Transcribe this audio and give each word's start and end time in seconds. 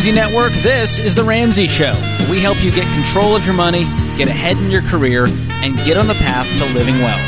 Ramsey 0.00 0.12
Network, 0.12 0.54
this 0.62 0.98
is 0.98 1.14
The 1.14 1.24
Ramsey 1.24 1.66
Show. 1.66 1.92
We 2.30 2.40
help 2.40 2.62
you 2.62 2.70
get 2.70 2.90
control 2.94 3.36
of 3.36 3.44
your 3.44 3.52
money, 3.52 3.84
get 4.16 4.28
ahead 4.28 4.56
in 4.56 4.70
your 4.70 4.80
career, 4.80 5.26
and 5.26 5.76
get 5.84 5.98
on 5.98 6.06
the 6.06 6.14
path 6.14 6.46
to 6.56 6.64
living 6.72 7.00
well. 7.00 7.18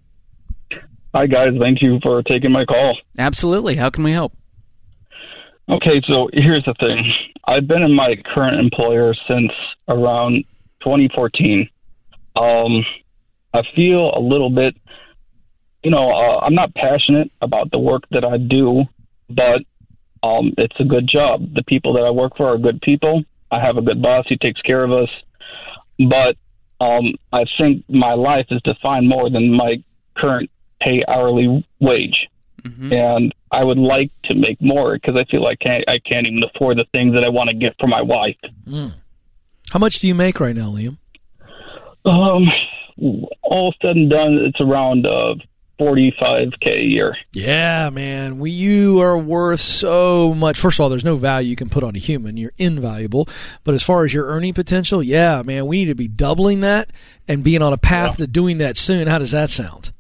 Hi, 1.14 1.26
guys. 1.26 1.52
Thank 1.60 1.80
you 1.82 2.00
for 2.02 2.22
taking 2.24 2.50
my 2.50 2.64
call. 2.64 2.98
Absolutely. 3.18 3.76
How 3.76 3.90
can 3.90 4.02
we 4.04 4.12
help? 4.12 4.32
Okay, 5.68 6.02
so 6.08 6.28
here's 6.32 6.64
the 6.64 6.74
thing. 6.78 7.10
I've 7.46 7.66
been 7.66 7.82
in 7.82 7.94
my 7.94 8.16
current 8.34 8.60
employer 8.60 9.14
since 9.26 9.50
around 9.88 10.44
2014. 10.82 11.68
Um, 12.36 12.84
I 13.52 13.62
feel 13.74 14.12
a 14.14 14.20
little 14.20 14.50
bit, 14.50 14.76
you 15.82 15.90
know, 15.90 16.10
uh, 16.10 16.40
I'm 16.40 16.54
not 16.54 16.74
passionate 16.74 17.30
about 17.40 17.70
the 17.70 17.78
work 17.78 18.02
that 18.10 18.24
I 18.24 18.36
do, 18.36 18.84
but 19.30 19.62
um, 20.22 20.52
it's 20.58 20.78
a 20.80 20.84
good 20.84 21.06
job. 21.06 21.54
The 21.54 21.64
people 21.64 21.94
that 21.94 22.02
I 22.02 22.10
work 22.10 22.36
for 22.36 22.48
are 22.52 22.58
good 22.58 22.80
people. 22.82 23.24
I 23.50 23.60
have 23.60 23.76
a 23.76 23.82
good 23.82 24.02
boss. 24.02 24.26
He 24.28 24.36
takes 24.36 24.60
care 24.62 24.84
of 24.84 24.92
us. 24.92 25.08
But 25.98 26.36
um, 26.80 27.14
I 27.32 27.44
think 27.58 27.84
my 27.88 28.14
life 28.14 28.46
is 28.50 28.60
defined 28.62 29.08
more 29.08 29.30
than 29.30 29.52
my 29.52 29.82
current 30.16 30.50
pay 30.80 31.02
hourly 31.08 31.64
wage. 31.80 32.28
and 32.92 33.34
I 33.54 33.62
would 33.62 33.78
like 33.78 34.10
to 34.24 34.34
make 34.34 34.60
more 34.60 34.94
because 34.94 35.16
I 35.16 35.24
feel 35.30 35.42
like 35.42 35.58
I 35.62 35.64
can't, 35.64 35.84
I 35.88 35.98
can't 36.00 36.26
even 36.26 36.42
afford 36.42 36.78
the 36.78 36.86
things 36.92 37.14
that 37.14 37.24
I 37.24 37.28
want 37.28 37.50
to 37.50 37.56
get 37.56 37.74
for 37.78 37.86
my 37.86 38.02
wife. 38.02 38.36
How 39.70 39.78
much 39.78 40.00
do 40.00 40.08
you 40.08 40.14
make 40.14 40.40
right 40.40 40.56
now, 40.56 40.70
Liam? 40.70 40.98
Um, 42.04 42.48
all 43.42 43.72
said 43.80 43.96
and 43.96 44.10
done, 44.10 44.38
it's 44.38 44.60
around 44.60 45.06
uh, 45.06 45.36
45k 45.80 46.66
a 46.66 46.84
year. 46.84 47.16
Yeah, 47.32 47.90
man. 47.90 48.38
We, 48.38 48.50
you 48.50 49.00
are 49.00 49.16
worth 49.16 49.60
so 49.60 50.34
much. 50.34 50.58
First 50.58 50.78
of 50.78 50.82
all, 50.82 50.88
there's 50.88 51.04
no 51.04 51.16
value 51.16 51.50
you 51.50 51.56
can 51.56 51.68
put 51.68 51.84
on 51.84 51.96
a 51.96 51.98
human. 51.98 52.36
You're 52.36 52.52
invaluable. 52.58 53.28
But 53.64 53.74
as 53.74 53.82
far 53.82 54.04
as 54.04 54.12
your 54.12 54.26
earning 54.26 54.54
potential, 54.54 55.02
yeah, 55.02 55.42
man, 55.42 55.66
we 55.66 55.78
need 55.78 55.90
to 55.90 55.94
be 55.94 56.08
doubling 56.08 56.60
that 56.60 56.90
and 57.26 57.42
being 57.44 57.62
on 57.62 57.72
a 57.72 57.78
path 57.78 58.16
to 58.18 58.26
doing 58.26 58.58
that 58.58 58.76
soon. 58.76 59.06
How 59.06 59.18
does 59.18 59.30
that 59.32 59.50
sound? 59.50 59.92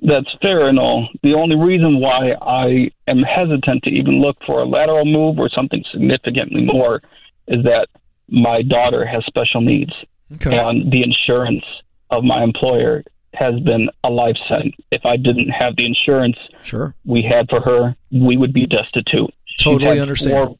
That's 0.00 0.28
fair 0.40 0.68
and 0.68 0.78
all. 0.78 1.08
The 1.22 1.34
only 1.34 1.56
reason 1.56 1.98
why 2.00 2.32
I 2.40 2.90
am 3.08 3.22
hesitant 3.22 3.82
to 3.84 3.90
even 3.90 4.20
look 4.20 4.36
for 4.46 4.60
a 4.60 4.64
lateral 4.64 5.04
move 5.04 5.38
or 5.38 5.48
something 5.48 5.82
significantly 5.92 6.62
more 6.64 7.02
is 7.48 7.64
that 7.64 7.88
my 8.28 8.62
daughter 8.62 9.04
has 9.06 9.24
special 9.26 9.60
needs, 9.60 9.92
Okay. 10.34 10.56
and 10.56 10.92
the 10.92 11.02
insurance 11.02 11.64
of 12.10 12.22
my 12.22 12.42
employer 12.44 13.02
has 13.34 13.58
been 13.60 13.88
a 14.04 14.10
life 14.10 14.36
sentence. 14.48 14.74
If 14.90 15.04
I 15.06 15.16
didn't 15.16 15.48
have 15.50 15.76
the 15.76 15.86
insurance 15.86 16.36
Sure. 16.62 16.94
we 17.04 17.22
had 17.22 17.48
for 17.48 17.60
her, 17.60 17.96
we 18.12 18.36
would 18.36 18.52
be 18.52 18.66
destitute. 18.66 19.32
She's 19.46 19.64
Totally 19.64 19.86
had 19.96 19.98
understand. 20.00 20.32
Four 20.48 20.58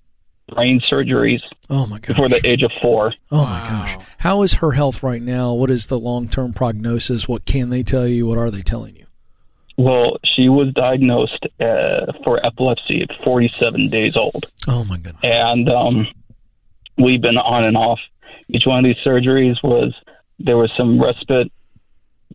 brain 0.55 0.81
surgeries 0.91 1.41
Oh, 1.71 1.87
my 1.87 1.99
gosh. 1.99 2.09
before 2.09 2.29
the 2.29 2.41
age 2.49 2.63
of 2.63 2.73
four. 2.81 3.13
Oh, 3.31 3.45
my 3.45 3.61
gosh. 3.69 3.97
How 4.19 4.43
is 4.43 4.55
her 4.55 4.73
health 4.73 5.03
right 5.03 5.21
now? 5.23 5.53
What 5.53 5.71
is 5.71 5.87
the 5.87 5.99
long 5.99 6.29
term 6.29 6.53
prognosis? 6.55 7.29
What 7.29 7.45
can 7.45 7.69
they 7.71 7.83
tell 7.83 8.07
you? 8.07 8.27
What 8.27 8.39
are 8.39 8.51
they 8.51 8.63
telling 8.63 8.97
you? 8.97 9.05
Well, 9.79 10.19
she 10.25 10.49
was 10.49 10.73
diagnosed 10.75 11.47
uh, 11.61 12.13
for 12.25 12.45
epilepsy 12.45 13.01
at 13.03 13.11
47 13.25 13.89
days 13.89 14.17
old. 14.17 14.47
Oh, 14.67 14.85
my 14.85 14.97
goodness. 14.97 15.23
and 15.23 15.69
um, 15.71 16.07
we've 16.99 17.21
been 17.23 17.39
on 17.39 17.65
and 17.65 17.77
off. 17.77 18.01
Each 18.49 18.67
one 18.67 18.79
of 18.79 18.85
these 18.85 19.03
surgeries 19.07 19.63
was 19.63 19.95
there 20.41 20.57
was 20.57 20.71
some 20.77 21.01
respite, 21.01 21.53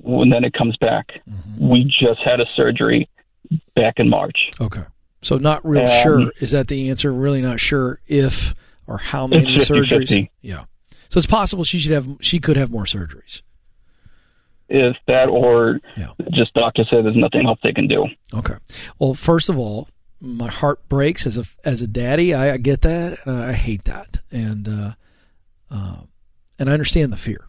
and 0.06 0.32
then 0.32 0.46
it 0.46 0.54
comes 0.54 0.78
back. 0.78 1.12
Mm-hmm. 1.30 1.68
We 1.70 1.84
just 1.84 2.22
had 2.24 2.40
a 2.40 2.46
surgery 2.56 3.10
back 3.76 3.96
in 4.00 4.10
March. 4.10 4.50
Okay. 4.62 4.84
So 5.22 5.38
not 5.38 5.66
real 5.66 5.86
Um, 5.86 6.02
sure. 6.04 6.32
Is 6.40 6.52
that 6.52 6.68
the 6.70 6.90
answer? 6.90 7.12
Really 7.12 7.42
not 7.42 7.60
sure 7.60 8.00
if 8.08 8.54
or 8.88 8.98
how 9.00 9.28
many 9.28 9.54
It's 9.56 9.70
50-50. 9.70 9.86
surgeries. 9.88 10.30
Yeah. 10.42 10.64
So 11.10 11.18
it's 11.18 11.28
possible 11.28 11.64
she 11.64 11.78
should 11.80 11.92
have 11.92 12.08
she 12.22 12.40
could 12.40 12.58
have 12.58 12.72
more 12.72 12.86
surgeries. 12.86 13.42
If 14.70 14.96
that 15.08 15.28
or 15.30 15.80
Yeah. 15.98 16.08
just 16.32 16.54
doctor 16.54 16.84
said 16.90 17.06
there's 17.06 17.16
nothing 17.16 17.46
else 17.46 17.60
they 17.64 17.74
can 17.74 17.88
do. 17.88 18.08
Okay. 18.34 18.56
Well, 19.00 19.14
first 19.14 19.50
of 19.50 19.58
all, 19.58 19.88
my 20.22 20.50
heart 20.50 20.88
breaks 20.90 21.28
as 21.28 21.38
a 21.38 21.44
as 21.66 21.82
a 21.82 21.88
daddy. 21.88 22.34
I, 22.34 22.54
I 22.54 22.58
get 22.58 22.82
that, 22.82 23.20
and 23.26 23.44
I 23.44 23.54
hate 23.54 23.84
that, 23.86 24.20
and 24.32 24.68
uh, 24.68 24.94
uh, 25.70 25.98
and 26.58 26.70
I 26.70 26.74
understand 26.74 27.12
the 27.12 27.18
fear. 27.18 27.46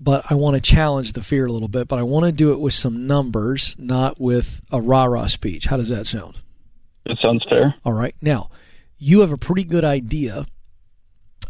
But 0.00 0.24
I 0.30 0.34
want 0.34 0.56
to 0.56 0.60
challenge 0.60 1.12
the 1.12 1.22
fear 1.22 1.46
a 1.46 1.52
little 1.52 1.68
bit. 1.68 1.86
But 1.88 1.98
I 1.98 2.02
want 2.02 2.26
to 2.26 2.32
do 2.32 2.52
it 2.52 2.58
with 2.58 2.74
some 2.74 3.06
numbers, 3.06 3.76
not 3.78 4.20
with 4.20 4.60
a 4.72 4.80
rah 4.80 5.04
rah 5.04 5.26
speech. 5.28 5.66
How 5.66 5.76
does 5.76 5.90
that 5.90 6.06
sound? 6.06 6.38
It 7.04 7.18
sounds 7.22 7.44
fair. 7.48 7.74
All 7.84 7.92
right. 7.92 8.14
Now, 8.20 8.50
you 8.98 9.20
have 9.20 9.30
a 9.30 9.36
pretty 9.36 9.64
good 9.64 9.84
idea 9.84 10.46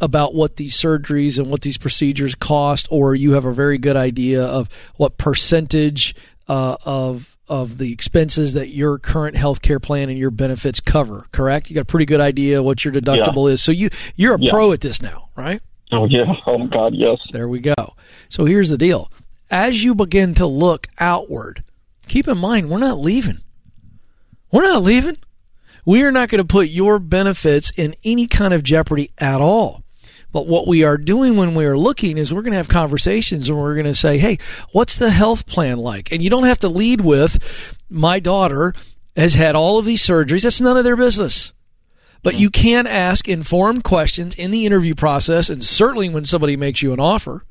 about 0.01 0.35
what 0.35 0.57
these 0.57 0.77
surgeries 0.77 1.39
and 1.39 1.49
what 1.51 1.61
these 1.63 1.79
procedures 1.79 2.35
cost, 2.35 2.87
or 2.91 3.15
you 3.15 3.33
have 3.33 3.45
a 3.45 3.53
very 3.53 3.79
good 3.79 3.97
idea 3.97 4.45
of 4.45 4.69
what 4.97 5.19
percentage 5.19 6.15
uh, 6.49 6.77
of 6.85 7.37
of 7.49 7.77
the 7.79 7.93
expenses 7.93 8.55
that 8.55 8.69
your 8.69 8.99
current 8.99 9.37
health 9.37 9.61
care 9.63 9.81
plan 9.81 10.09
and 10.09 10.19
your 10.19 10.31
benefits 10.31 10.81
cover. 10.81 11.27
Correct? 11.33 11.69
You 11.69 11.75
got 11.75 11.83
a 11.83 11.85
pretty 11.85 12.07
good 12.07 12.21
idea 12.21 12.63
what 12.63 12.85
your 12.85 12.95
deductible 12.95 13.51
is. 13.51 13.63
So 13.63 13.73
you 13.73 13.91
you're 14.17 14.35
a 14.37 14.41
Yeah. 14.41 14.51
pro 14.51 14.73
at 14.73 14.81
this 14.81 15.03
now, 15.03 15.29
right? 15.37 15.61
Oh 15.91 16.07
yeah. 16.07 16.33
Oh 16.47 16.67
God. 16.67 16.95
Yes. 16.95 17.19
There 17.33 17.49
we 17.49 17.61
go. 17.61 17.75
So 18.29 18.45
here's 18.47 18.71
the 18.71 18.79
deal. 18.79 19.11
As 19.51 19.85
you 19.85 19.95
begin 19.95 20.35
to 20.35 20.47
look 20.47 20.87
outward, 20.99 21.63
keep 22.09 22.27
in 22.27 22.39
mind 22.39 22.71
we're 22.71 22.79
not 22.79 22.99
leaving. 22.99 23.39
We're 24.51 24.63
not 24.63 24.83
leaving. 24.83 25.19
We 25.85 26.05
are 26.05 26.13
not 26.13 26.29
going 26.29 26.39
to 26.41 26.47
put 26.47 26.69
your 26.69 26.99
benefits 27.01 27.71
in 27.77 27.97
any 28.05 28.27
kind 28.29 28.55
of 28.55 28.63
jeopardy 28.63 29.11
at 29.19 29.41
all. 29.41 29.82
But 30.33 30.47
what 30.47 30.67
we 30.67 30.83
are 30.83 30.97
doing 30.97 31.37
when 31.37 31.55
we 31.55 31.67
are 31.67 31.77
looking 31.77 32.17
is 32.17 32.33
we're 32.33 32.43
going 32.43 32.53
to 32.53 32.59
have 32.59 32.69
conversations 32.69 33.49
and 33.49 33.59
we're 33.59 33.75
going 33.75 33.85
to 33.85 33.95
say, 33.95 34.19
hey, 34.19 34.39
what's 34.73 34.97
the 34.97 35.11
health 35.11 35.47
plan 35.47 35.79
like? 35.79 36.11
And 36.11 36.23
you 36.23 36.31
don't 36.31 36.45
have 36.45 36.61
to 36.61 36.69
lead 36.69 37.03
with, 37.03 37.77
my 37.91 38.19
daughter 38.19 38.73
has 39.15 39.35
had 39.35 39.55
all 39.55 39.79
of 39.79 39.85
these 39.85 40.05
surgeries. 40.05 40.43
That's 40.43 40.61
none 40.61 40.79
of 40.79 40.85
their 40.85 40.97
business. 40.97 41.53
But 42.23 42.39
you 42.39 42.51
can 42.51 42.87
ask 42.87 43.29
informed 43.29 43.85
questions 43.85 44.37
in 44.37 44.53
the 44.53 44.65
interview 44.65 44.95
process, 44.95 45.51
and 45.51 45.63
certainly 45.63 46.09
when 46.09 46.25
somebody 46.25 46.57
makes 46.57 46.81
you 46.81 46.93
an 46.93 47.01
offer. 47.01 47.45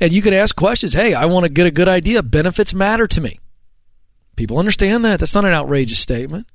And 0.00 0.12
you 0.12 0.22
can 0.22 0.34
ask 0.34 0.56
questions. 0.56 0.94
Hey, 0.94 1.14
I 1.14 1.26
want 1.26 1.44
to 1.44 1.50
get 1.50 1.66
a 1.66 1.70
good 1.70 1.88
idea. 1.88 2.22
Benefits 2.22 2.74
matter 2.74 3.06
to 3.06 3.20
me. 3.20 3.38
People 4.36 4.58
understand 4.58 5.04
that. 5.04 5.20
That's 5.20 5.34
not 5.34 5.44
an 5.44 5.52
outrageous 5.52 5.98
statement. 5.98 6.48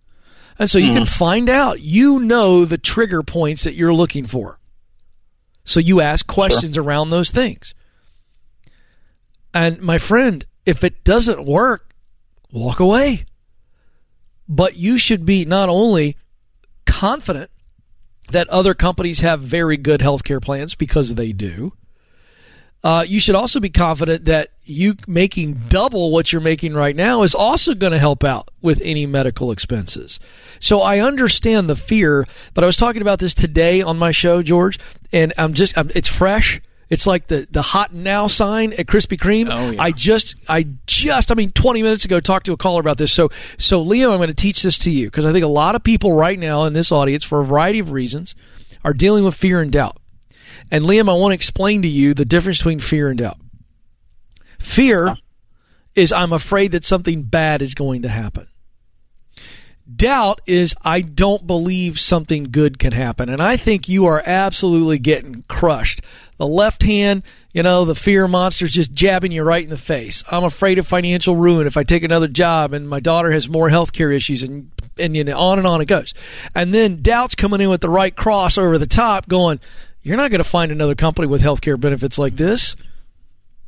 And 0.57 0.69
so 0.69 0.77
you 0.77 0.91
can 0.91 1.03
hmm. 1.03 1.09
find 1.09 1.49
out. 1.49 1.79
You 1.79 2.19
know 2.19 2.65
the 2.65 2.77
trigger 2.77 3.23
points 3.23 3.63
that 3.63 3.75
you're 3.75 3.93
looking 3.93 4.25
for. 4.25 4.58
So 5.69 5.79
you 5.79 6.01
ask 6.01 6.25
questions 6.25 6.79
around 6.79 7.11
those 7.11 7.29
things. 7.29 7.75
And 9.53 9.79
my 9.81 9.99
friend, 9.99 10.43
if 10.65 10.83
it 10.83 11.03
doesn't 11.03 11.45
work, 11.45 11.93
walk 12.51 12.79
away. 12.79 13.25
But 14.47 14.77
you 14.77 14.97
should 14.97 15.27
be 15.27 15.45
not 15.45 15.69
only 15.69 16.17
confident 16.87 17.51
that 18.31 18.49
other 18.49 18.73
companies 18.73 19.19
have 19.19 19.41
very 19.41 19.77
good 19.77 19.99
healthcare 20.01 20.41
plans 20.41 20.73
because 20.73 21.13
they 21.13 21.33
do. 21.33 21.73
Uh, 22.83 23.05
you 23.07 23.19
should 23.19 23.35
also 23.35 23.59
be 23.59 23.69
confident 23.69 24.25
that 24.25 24.49
you 24.69 24.95
making 25.07 25.63
double 25.67 26.11
what 26.11 26.31
you're 26.31 26.41
making 26.41 26.73
right 26.73 26.95
now 26.95 27.23
is 27.23 27.33
also 27.33 27.73
going 27.73 27.91
to 27.91 27.99
help 27.99 28.23
out 28.23 28.49
with 28.61 28.81
any 28.83 29.05
medical 29.05 29.51
expenses. 29.51 30.19
So 30.59 30.81
I 30.81 30.99
understand 30.99 31.69
the 31.69 31.75
fear, 31.75 32.27
but 32.53 32.63
I 32.63 32.67
was 32.67 32.77
talking 32.77 33.01
about 33.01 33.19
this 33.19 33.33
today 33.33 33.81
on 33.81 33.97
my 33.97 34.11
show, 34.11 34.41
George, 34.43 34.79
and 35.11 35.33
I'm 35.37 35.53
just 35.53 35.77
I'm, 35.77 35.91
it's 35.95 36.07
fresh. 36.07 36.61
It's 36.89 37.05
like 37.05 37.27
the 37.27 37.47
the 37.49 37.61
hot 37.61 37.93
now 37.93 38.27
sign 38.27 38.73
at 38.73 38.85
Krispy 38.85 39.17
Kreme. 39.17 39.49
Oh, 39.51 39.71
yeah. 39.71 39.81
I 39.81 39.91
just 39.91 40.35
I 40.47 40.67
just 40.85 41.31
I 41.31 41.35
mean 41.35 41.51
20 41.51 41.83
minutes 41.83 42.05
ago 42.05 42.19
talked 42.19 42.45
to 42.47 42.53
a 42.53 42.57
caller 42.57 42.81
about 42.81 42.97
this. 42.97 43.11
So 43.11 43.29
so 43.57 43.81
Leo, 43.81 44.11
I'm 44.11 44.17
going 44.17 44.29
to 44.29 44.35
teach 44.35 44.61
this 44.61 44.77
to 44.79 44.91
you 44.91 45.07
because 45.07 45.25
I 45.25 45.31
think 45.31 45.43
a 45.43 45.49
lot 45.49 45.75
of 45.75 45.83
people 45.83 46.13
right 46.13 46.37
now 46.37 46.63
in 46.65 46.73
this 46.73 46.91
audience 46.91 47.23
for 47.23 47.39
a 47.39 47.45
variety 47.45 47.79
of 47.79 47.91
reasons 47.91 48.35
are 48.83 48.93
dealing 48.93 49.23
with 49.23 49.35
fear 49.35 49.61
and 49.61 49.71
doubt. 49.71 49.97
And 50.71 50.83
Liam, 50.83 51.09
I 51.09 51.13
want 51.13 51.31
to 51.31 51.35
explain 51.35 51.81
to 51.81 51.87
you 51.87 52.13
the 52.13 52.25
difference 52.25 52.59
between 52.59 52.79
fear 52.79 53.09
and 53.09 53.17
doubt. 53.17 53.37
Fear 54.59 55.17
is 55.95 56.11
I'm 56.11 56.33
afraid 56.33 56.73
that 56.73 56.85
something 56.85 57.23
bad 57.23 57.61
is 57.61 57.73
going 57.73 58.03
to 58.03 58.09
happen. 58.09 58.47
Doubt 59.93 60.41
is 60.45 60.75
I 60.83 61.01
don't 61.01 61.47
believe 61.47 61.99
something 61.99 62.43
good 62.51 62.77
can 62.77 62.91
happen. 62.91 63.27
And 63.27 63.41
I 63.41 63.57
think 63.57 63.89
you 63.89 64.05
are 64.05 64.21
absolutely 64.23 64.99
getting 64.99 65.43
crushed. 65.47 66.01
The 66.37 66.45
left 66.45 66.83
hand, 66.83 67.23
you 67.53 67.63
know, 67.63 67.85
the 67.85 67.95
fear 67.95 68.27
monster's 68.27 68.71
just 68.71 68.93
jabbing 68.93 69.31
you 69.31 69.41
right 69.41 69.63
in 69.63 69.71
the 69.71 69.77
face. 69.77 70.23
I'm 70.29 70.43
afraid 70.43 70.77
of 70.77 70.85
financial 70.85 71.35
ruin 71.35 71.65
if 71.65 71.75
I 71.75 71.83
take 71.83 72.03
another 72.03 72.27
job 72.27 72.73
and 72.73 72.87
my 72.87 72.99
daughter 72.99 73.31
has 73.31 73.49
more 73.49 73.69
health 73.69 73.91
care 73.91 74.11
issues 74.11 74.43
and 74.43 74.69
and 74.99 75.13
know, 75.13 75.39
on 75.39 75.57
and 75.57 75.67
on 75.67 75.81
it 75.81 75.85
goes. 75.85 76.13
And 76.53 76.73
then 76.73 77.01
doubt's 77.01 77.35
coming 77.35 77.61
in 77.61 77.69
with 77.69 77.81
the 77.81 77.89
right 77.89 78.15
cross 78.15 78.57
over 78.57 78.77
the 78.77 78.85
top 78.85 79.27
going, 79.27 79.59
you're 80.03 80.17
not 80.17 80.29
going 80.29 80.39
to 80.39 80.49
find 80.49 80.71
another 80.71 80.95
company 80.95 81.27
with 81.27 81.41
health 81.41 81.61
care 81.61 81.77
benefits 81.77 82.19
like 82.19 82.35
this. 82.35 82.75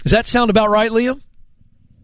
Does 0.03 0.11
that 0.11 0.27
sound 0.27 0.49
about 0.49 0.69
right, 0.69 0.91
Liam? 0.91 1.21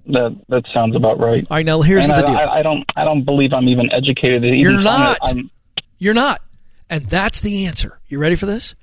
That 0.07 0.37
that 0.47 0.63
sounds 0.73 0.95
about 0.95 1.19
right. 1.19 1.45
All 1.49 1.57
right, 1.57 1.65
now 1.65 1.81
here's 1.81 2.05
and 2.05 2.13
the 2.13 2.17
I, 2.17 2.21
deal. 2.21 2.35
I, 2.35 2.59
I 2.59 2.61
don't 2.63 2.85
I 2.95 3.03
don't 3.03 3.23
believe 3.25 3.51
I'm 3.53 3.67
even 3.67 3.91
educated. 3.91 4.43
Even 4.45 4.59
You're 4.59 4.81
not. 4.81 5.17
I'm, 5.23 5.51
You're 5.97 6.13
not. 6.13 6.41
And 6.89 7.05
that's 7.09 7.41
the 7.41 7.65
answer. 7.65 7.99
You 8.07 8.19
ready 8.19 8.35
for 8.35 8.45
this? 8.45 8.75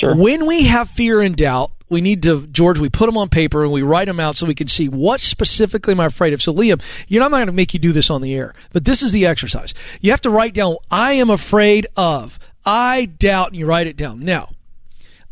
sure. 0.00 0.14
When 0.14 0.46
we 0.46 0.64
have 0.64 0.88
fear 0.88 1.20
and 1.20 1.36
doubt, 1.36 1.72
we 1.88 2.00
need 2.00 2.22
to, 2.22 2.46
George, 2.46 2.78
we 2.78 2.88
put 2.88 3.06
them 3.06 3.18
on 3.18 3.28
paper 3.28 3.62
and 3.62 3.72
we 3.72 3.82
write 3.82 4.06
them 4.06 4.20
out 4.20 4.36
so 4.36 4.46
we 4.46 4.54
can 4.54 4.68
see 4.68 4.88
what 4.88 5.20
specifically 5.20 5.92
am 5.92 6.00
I 6.00 6.06
afraid 6.06 6.32
of. 6.32 6.42
So, 6.42 6.54
Liam, 6.54 6.80
you 7.08 7.18
know, 7.18 7.26
I'm 7.26 7.30
not 7.30 7.38
going 7.38 7.46
to 7.46 7.52
make 7.52 7.74
you 7.74 7.80
do 7.80 7.92
this 7.92 8.10
on 8.10 8.22
the 8.22 8.34
air, 8.34 8.54
but 8.72 8.84
this 8.84 9.02
is 9.02 9.12
the 9.12 9.26
exercise. 9.26 9.74
You 10.00 10.10
have 10.12 10.22
to 10.22 10.30
write 10.30 10.54
down, 10.54 10.76
I 10.90 11.14
am 11.14 11.30
afraid 11.30 11.86
of, 11.96 12.38
I 12.64 13.06
doubt, 13.06 13.48
and 13.48 13.56
you 13.56 13.66
write 13.66 13.86
it 13.86 13.96
down. 13.96 14.20
Now, 14.20 14.50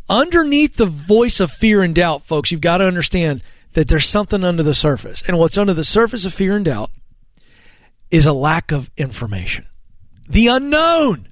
underneath 0.09 0.75
the 0.77 0.85
voice 0.85 1.39
of 1.39 1.51
fear 1.51 1.81
and 1.83 1.93
doubt, 1.95 2.23
folks, 2.25 2.51
you've 2.51 2.61
got 2.61 2.77
to 2.77 2.85
understand 2.85 3.41
that 3.73 3.87
there's 3.87 4.07
something 4.07 4.43
under 4.43 4.63
the 4.63 4.73
surface. 4.75 5.21
And 5.27 5.37
what's 5.37 5.57
under 5.57 5.73
the 5.73 5.83
surface 5.83 6.25
of 6.25 6.33
fear 6.33 6.55
and 6.55 6.65
doubt 6.65 6.91
is 8.11 8.25
a 8.25 8.33
lack 8.33 8.71
of 8.71 8.89
information, 8.97 9.65
the 10.27 10.47
unknown. 10.47 11.27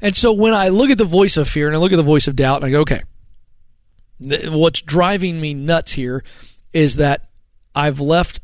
And 0.00 0.16
so 0.16 0.32
when 0.32 0.54
I 0.54 0.68
look 0.70 0.90
at 0.90 0.98
the 0.98 1.04
voice 1.04 1.36
of 1.36 1.48
fear 1.48 1.66
and 1.66 1.76
I 1.76 1.78
look 1.78 1.92
at 1.92 1.96
the 1.96 2.02
voice 2.02 2.26
of 2.26 2.34
doubt, 2.36 2.56
and 2.56 2.64
I 2.64 2.70
go, 2.70 2.80
okay, 2.80 3.02
th- 4.26 4.48
what's 4.48 4.80
driving 4.80 5.40
me 5.40 5.52
nuts 5.54 5.92
here 5.92 6.24
is 6.72 6.96
that 6.96 7.28
I've 7.74 8.00
left 8.00 8.40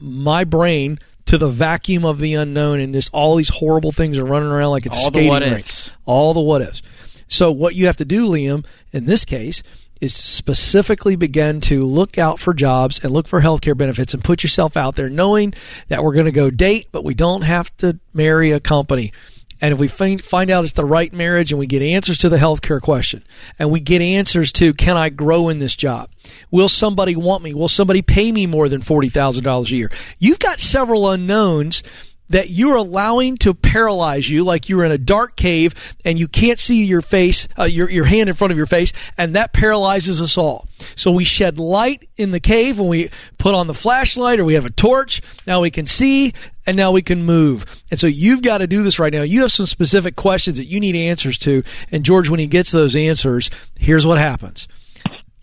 my 0.00 0.44
brain 0.44 0.98
to 1.26 1.36
the 1.38 1.48
vacuum 1.48 2.04
of 2.04 2.18
the 2.20 2.34
unknown, 2.34 2.80
and 2.80 2.94
just 2.94 3.12
all 3.12 3.34
these 3.36 3.48
horrible 3.48 3.92
things 3.92 4.16
are 4.16 4.24
running 4.24 4.48
around 4.48 4.70
like 4.70 4.86
it's 4.86 4.96
a 4.96 5.00
All 5.00 5.10
the 5.10 5.18
skating 5.18 5.28
what 5.30 5.42
rink. 5.42 5.58
ifs. 5.58 5.90
All 6.06 6.32
the 6.34 6.40
what 6.40 6.62
ifs. 6.62 6.82
So 7.28 7.50
what 7.50 7.74
you 7.74 7.86
have 7.86 7.96
to 7.96 8.04
do, 8.04 8.28
Liam, 8.28 8.64
in 8.92 9.06
this 9.06 9.24
case, 9.24 9.62
is 10.00 10.14
specifically 10.14 11.16
begin 11.16 11.60
to 11.62 11.84
look 11.84 12.18
out 12.18 12.38
for 12.38 12.52
jobs 12.52 13.00
and 13.02 13.12
look 13.12 13.26
for 13.26 13.40
healthcare 13.40 13.76
benefits 13.76 14.12
and 14.12 14.22
put 14.22 14.42
yourself 14.42 14.76
out 14.76 14.96
there, 14.96 15.08
knowing 15.08 15.54
that 15.88 16.04
we're 16.04 16.12
going 16.12 16.26
to 16.26 16.32
go 16.32 16.50
date, 16.50 16.88
but 16.92 17.04
we 17.04 17.14
don't 17.14 17.42
have 17.42 17.74
to 17.78 17.98
marry 18.12 18.52
a 18.52 18.60
company. 18.60 19.12
And 19.60 19.72
if 19.72 19.78
we 19.78 19.88
find, 19.88 20.50
out 20.50 20.64
it's 20.64 20.74
the 20.74 20.84
right 20.84 21.12
marriage 21.12 21.50
and 21.50 21.58
we 21.58 21.66
get 21.66 21.80
answers 21.80 22.18
to 22.18 22.28
the 22.28 22.36
healthcare 22.36 22.80
question 22.80 23.24
and 23.58 23.70
we 23.70 23.80
get 23.80 24.02
answers 24.02 24.52
to 24.52 24.74
can 24.74 24.98
I 24.98 25.08
grow 25.08 25.48
in 25.48 25.60
this 25.60 25.74
job? 25.74 26.10
Will 26.50 26.68
somebody 26.68 27.16
want 27.16 27.42
me? 27.42 27.54
Will 27.54 27.68
somebody 27.68 28.02
pay 28.02 28.32
me 28.32 28.46
more 28.46 28.68
than 28.68 28.82
$40,000 28.82 29.70
a 29.70 29.74
year? 29.74 29.90
You've 30.18 30.38
got 30.38 30.60
several 30.60 31.08
unknowns 31.08 31.82
that 32.28 32.50
you're 32.50 32.76
allowing 32.76 33.36
to 33.38 33.54
paralyze 33.54 34.28
you 34.28 34.44
like 34.44 34.68
you're 34.68 34.84
in 34.84 34.92
a 34.92 34.98
dark 34.98 35.36
cave 35.36 35.74
and 36.04 36.18
you 36.18 36.28
can't 36.28 36.58
see 36.58 36.84
your 36.84 37.02
face, 37.02 37.48
uh, 37.58 37.64
your, 37.64 37.88
your 37.90 38.04
hand 38.04 38.28
in 38.28 38.34
front 38.34 38.50
of 38.50 38.56
your 38.56 38.66
face, 38.66 38.92
and 39.16 39.34
that 39.34 39.52
paralyzes 39.52 40.20
us 40.20 40.36
all. 40.36 40.66
So 40.94 41.10
we 41.10 41.24
shed 41.24 41.58
light 41.58 42.08
in 42.16 42.32
the 42.32 42.40
cave 42.40 42.78
when 42.78 42.88
we 42.88 43.10
put 43.38 43.54
on 43.54 43.66
the 43.66 43.74
flashlight 43.74 44.40
or 44.40 44.44
we 44.44 44.54
have 44.54 44.64
a 44.64 44.70
torch. 44.70 45.22
Now 45.46 45.60
we 45.60 45.70
can 45.70 45.86
see 45.86 46.34
and 46.66 46.76
now 46.76 46.90
we 46.90 47.02
can 47.02 47.24
move. 47.24 47.82
And 47.90 47.98
so 47.98 48.06
you've 48.06 48.42
got 48.42 48.58
to 48.58 48.66
do 48.66 48.82
this 48.82 48.98
right 48.98 49.12
now. 49.12 49.22
You 49.22 49.42
have 49.42 49.52
some 49.52 49.66
specific 49.66 50.16
questions 50.16 50.56
that 50.56 50.66
you 50.66 50.80
need 50.80 50.96
answers 50.96 51.38
to. 51.38 51.62
And 51.92 52.04
George, 52.04 52.28
when 52.28 52.40
he 52.40 52.46
gets 52.46 52.72
those 52.72 52.96
answers, 52.96 53.50
here's 53.78 54.06
what 54.06 54.18
happens. 54.18 54.66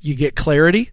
You 0.02 0.16
get 0.16 0.36
clarity 0.36 0.92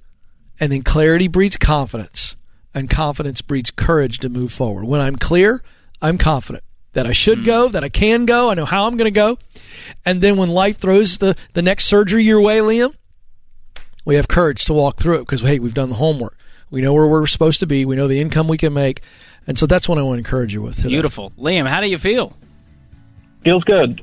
and 0.61 0.71
then 0.71 0.83
clarity 0.83 1.27
breeds 1.27 1.57
confidence 1.57 2.37
and 2.73 2.89
confidence 2.89 3.41
breeds 3.41 3.71
courage 3.71 4.19
to 4.21 4.29
move 4.29 4.53
forward. 4.53 4.85
When 4.85 5.01
I'm 5.01 5.17
clear, 5.17 5.63
I'm 6.03 6.19
confident 6.19 6.65
that 6.93 7.07
I 7.07 7.13
should 7.13 7.39
hmm. 7.39 7.45
go, 7.45 7.69
that 7.69 7.85
I 7.85 7.89
can 7.89 8.27
go, 8.27 8.51
I 8.51 8.55
know 8.55 8.65
how 8.65 8.87
I'm 8.87 8.97
going 8.97 9.07
to 9.07 9.11
go. 9.11 9.39
And 10.05 10.21
then 10.21 10.37
when 10.37 10.49
life 10.49 10.79
throws 10.79 11.19
the, 11.19 11.37
the 11.53 11.63
next 11.63 11.87
surgery 11.87 12.25
your 12.25 12.41
way, 12.41 12.59
Liam, 12.59 12.95
we 14.05 14.17
have 14.17 14.29
courage 14.29 14.65
to 14.67 14.73
walk 14.73 14.99
through 14.99 15.17
it 15.17 15.21
because, 15.21 15.41
hey, 15.41 15.59
we've 15.59 15.75
done 15.75 15.91
the 15.91 15.97
homework. 15.97 16.37
We 16.71 16.81
know 16.81 16.93
where 16.93 17.07
we're 17.07 17.27
supposed 17.27 17.61
to 17.61 17.67
be. 17.67 17.85
We 17.85 17.97
know 17.97 18.09
the 18.09 18.21
income 18.21 18.49
we 18.49 18.59
can 18.59 18.73
make. 18.73 19.03
And 19.47 19.59
so 19.59 19.67
that's 19.67 19.89
what 19.89 19.99
I 19.99 20.03
want 20.03 20.17
to 20.17 20.19
encourage 20.19 20.55
you 20.55 20.63
with 20.63 20.77
today. 20.77 20.89
Beautiful. 20.89 21.31
Liam, 21.33 21.67
how 21.67 21.81
do 21.81 21.89
you 21.89 21.99
feel? 21.99 22.37
Feels 23.43 23.65
good. 23.65 24.03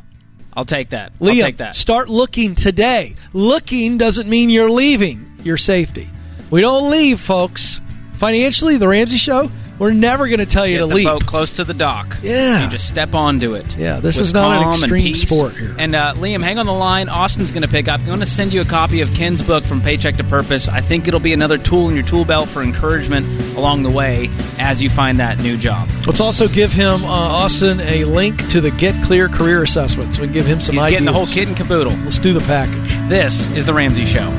I'll 0.53 0.65
take 0.65 0.89
that. 0.89 1.13
I'll 1.21 1.27
Liam, 1.27 1.43
take 1.43 1.57
that. 1.57 1.75
start 1.75 2.09
looking 2.09 2.55
today. 2.55 3.15
Looking 3.33 3.97
doesn't 3.97 4.27
mean 4.27 4.49
you're 4.49 4.71
leaving 4.71 5.39
your 5.43 5.57
safety. 5.57 6.09
We 6.49 6.61
don't 6.61 6.89
leave, 6.89 7.19
folks. 7.19 7.79
Financially, 8.15 8.77
the 8.77 8.87
Ramsey 8.87 9.17
Show, 9.17 9.51
we're 9.79 9.91
never 9.93 10.27
going 10.27 10.39
to 10.39 10.45
tell 10.45 10.65
you 10.65 10.79
Get 10.79 10.87
to 10.87 10.95
leave. 10.95 11.05
boat 11.05 11.25
close 11.25 11.49
to 11.51 11.63
the 11.63 11.73
dock. 11.73 12.17
Yeah. 12.21 12.63
You 12.63 12.69
just 12.69 12.87
step 12.87 13.13
onto 13.13 13.53
it. 13.55 13.75
Yeah, 13.77 13.99
this 13.99 14.17
is 14.17 14.33
not 14.33 14.63
an 14.63 14.69
extreme 14.69 15.15
sport 15.15 15.53
here. 15.55 15.75
And 15.77 15.95
uh, 15.95 16.13
Liam, 16.15 16.41
hang 16.41 16.57
on 16.57 16.65
the 16.65 16.73
line. 16.73 17.09
Austin's 17.09 17.51
going 17.51 17.61
to 17.63 17.67
pick 17.67 17.87
up. 17.87 17.99
I'm 18.01 18.07
going 18.07 18.19
to 18.19 18.25
send 18.25 18.53
you 18.53 18.61
a 18.61 18.65
copy 18.65 19.01
of 19.01 19.13
Ken's 19.13 19.41
book 19.41 19.63
from 19.63 19.81
Paycheck 19.81 20.15
to 20.17 20.23
Purpose. 20.23 20.67
I 20.67 20.81
think 20.81 21.07
it'll 21.07 21.19
be 21.19 21.33
another 21.33 21.57
tool 21.57 21.89
in 21.89 21.95
your 21.95 22.05
tool 22.05 22.25
belt 22.25 22.49
for 22.49 22.63
encouragement 22.63 23.27
along 23.57 23.83
the 23.83 23.91
way 23.91 24.29
as 24.59 24.81
you 24.81 24.89
find 24.89 25.19
that 25.19 25.39
new 25.39 25.57
job. 25.57 25.87
Let's 26.05 26.19
also 26.21 26.47
give 26.47 26.71
him, 26.71 27.03
uh, 27.03 27.07
Austin, 27.07 27.79
a 27.81 28.03
link 28.05 28.47
to 28.49 28.61
the 28.61 28.71
Get 28.71 29.03
Clear 29.03 29.29
Career 29.29 29.63
Assessment 29.63 30.15
so 30.15 30.21
we 30.21 30.27
can 30.27 30.33
give 30.33 30.45
him 30.45 30.61
some 30.61 30.73
He's 30.73 30.81
ideas. 30.83 30.91
getting 30.93 31.05
the 31.05 31.13
whole 31.13 31.27
kit 31.27 31.47
and 31.47 31.55
caboodle. 31.57 31.93
Let's 32.03 32.19
do 32.19 32.33
the 32.33 32.41
package. 32.41 33.09
This 33.09 33.49
is 33.55 33.65
the 33.65 33.73
Ramsey 33.73 34.05
Show. 34.05 34.35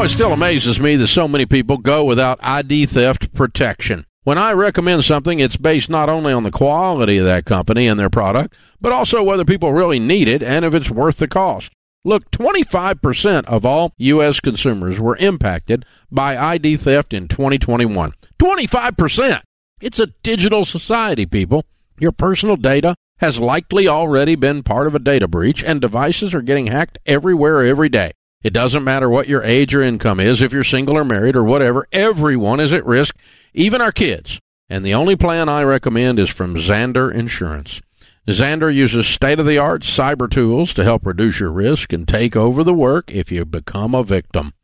Know, 0.00 0.06
it 0.06 0.10
still 0.10 0.32
amazes 0.32 0.80
me 0.80 0.96
that 0.96 1.08
so 1.08 1.28
many 1.28 1.44
people 1.44 1.76
go 1.76 2.04
without 2.04 2.38
ID 2.42 2.86
theft 2.86 3.34
protection. 3.34 4.06
When 4.24 4.38
I 4.38 4.52
recommend 4.52 5.04
something, 5.04 5.40
it's 5.40 5.58
based 5.58 5.90
not 5.90 6.08
only 6.08 6.32
on 6.32 6.42
the 6.42 6.50
quality 6.50 7.18
of 7.18 7.26
that 7.26 7.44
company 7.44 7.86
and 7.86 8.00
their 8.00 8.08
product, 8.08 8.54
but 8.80 8.92
also 8.92 9.22
whether 9.22 9.44
people 9.44 9.74
really 9.74 9.98
need 9.98 10.26
it 10.26 10.42
and 10.42 10.64
if 10.64 10.72
it's 10.72 10.90
worth 10.90 11.18
the 11.18 11.28
cost. 11.28 11.70
Look, 12.02 12.30
25% 12.30 13.44
of 13.44 13.66
all 13.66 13.92
U.S. 13.98 14.40
consumers 14.40 14.98
were 14.98 15.16
impacted 15.16 15.84
by 16.10 16.34
ID 16.34 16.78
theft 16.78 17.12
in 17.12 17.28
2021. 17.28 18.14
25%! 18.38 19.42
It's 19.82 19.98
a 19.98 20.06
digital 20.22 20.64
society, 20.64 21.26
people. 21.26 21.66
Your 21.98 22.12
personal 22.12 22.56
data 22.56 22.94
has 23.18 23.38
likely 23.38 23.86
already 23.86 24.34
been 24.34 24.62
part 24.62 24.86
of 24.86 24.94
a 24.94 24.98
data 24.98 25.28
breach, 25.28 25.62
and 25.62 25.78
devices 25.78 26.32
are 26.32 26.40
getting 26.40 26.68
hacked 26.68 26.98
everywhere 27.04 27.62
every 27.62 27.90
day. 27.90 28.12
It 28.42 28.54
doesn't 28.54 28.84
matter 28.84 29.10
what 29.10 29.28
your 29.28 29.42
age 29.42 29.74
or 29.74 29.82
income 29.82 30.18
is, 30.18 30.40
if 30.40 30.50
you're 30.50 30.64
single 30.64 30.96
or 30.96 31.04
married 31.04 31.36
or 31.36 31.44
whatever, 31.44 31.86
everyone 31.92 32.58
is 32.58 32.72
at 32.72 32.86
risk, 32.86 33.14
even 33.52 33.82
our 33.82 33.92
kids. 33.92 34.40
And 34.70 34.82
the 34.82 34.94
only 34.94 35.14
plan 35.14 35.50
I 35.50 35.62
recommend 35.62 36.18
is 36.18 36.30
from 36.30 36.54
Zander 36.54 37.12
Insurance. 37.12 37.82
Zander 38.26 38.74
uses 38.74 39.06
state 39.06 39.40
of 39.40 39.46
the 39.46 39.58
art 39.58 39.82
cyber 39.82 40.30
tools 40.30 40.72
to 40.74 40.84
help 40.84 41.04
reduce 41.04 41.38
your 41.38 41.52
risk 41.52 41.92
and 41.92 42.08
take 42.08 42.34
over 42.34 42.64
the 42.64 42.72
work 42.72 43.10
if 43.10 43.30
you 43.30 43.44
become 43.44 43.94
a 43.94 44.02
victim. 44.02 44.54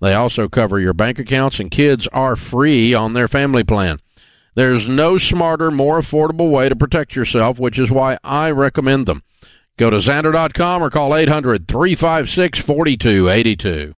They 0.00 0.14
also 0.14 0.48
cover 0.48 0.80
your 0.80 0.94
bank 0.94 1.18
accounts, 1.18 1.60
and 1.60 1.70
kids 1.70 2.06
are 2.08 2.36
free 2.36 2.94
on 2.94 3.12
their 3.12 3.28
family 3.28 3.64
plan. 3.64 4.00
There's 4.54 4.88
no 4.88 5.18
smarter, 5.18 5.70
more 5.70 5.98
affordable 5.98 6.50
way 6.50 6.70
to 6.70 6.76
protect 6.76 7.14
yourself, 7.14 7.58
which 7.58 7.78
is 7.78 7.90
why 7.90 8.16
I 8.24 8.50
recommend 8.52 9.06
them. 9.06 9.22
Go 9.78 9.90
to 9.90 9.98
Zander.com 9.98 10.82
or 10.82 10.90
call 10.90 11.14
800 11.14 11.68
356 11.68 12.58
4282. 12.58 13.94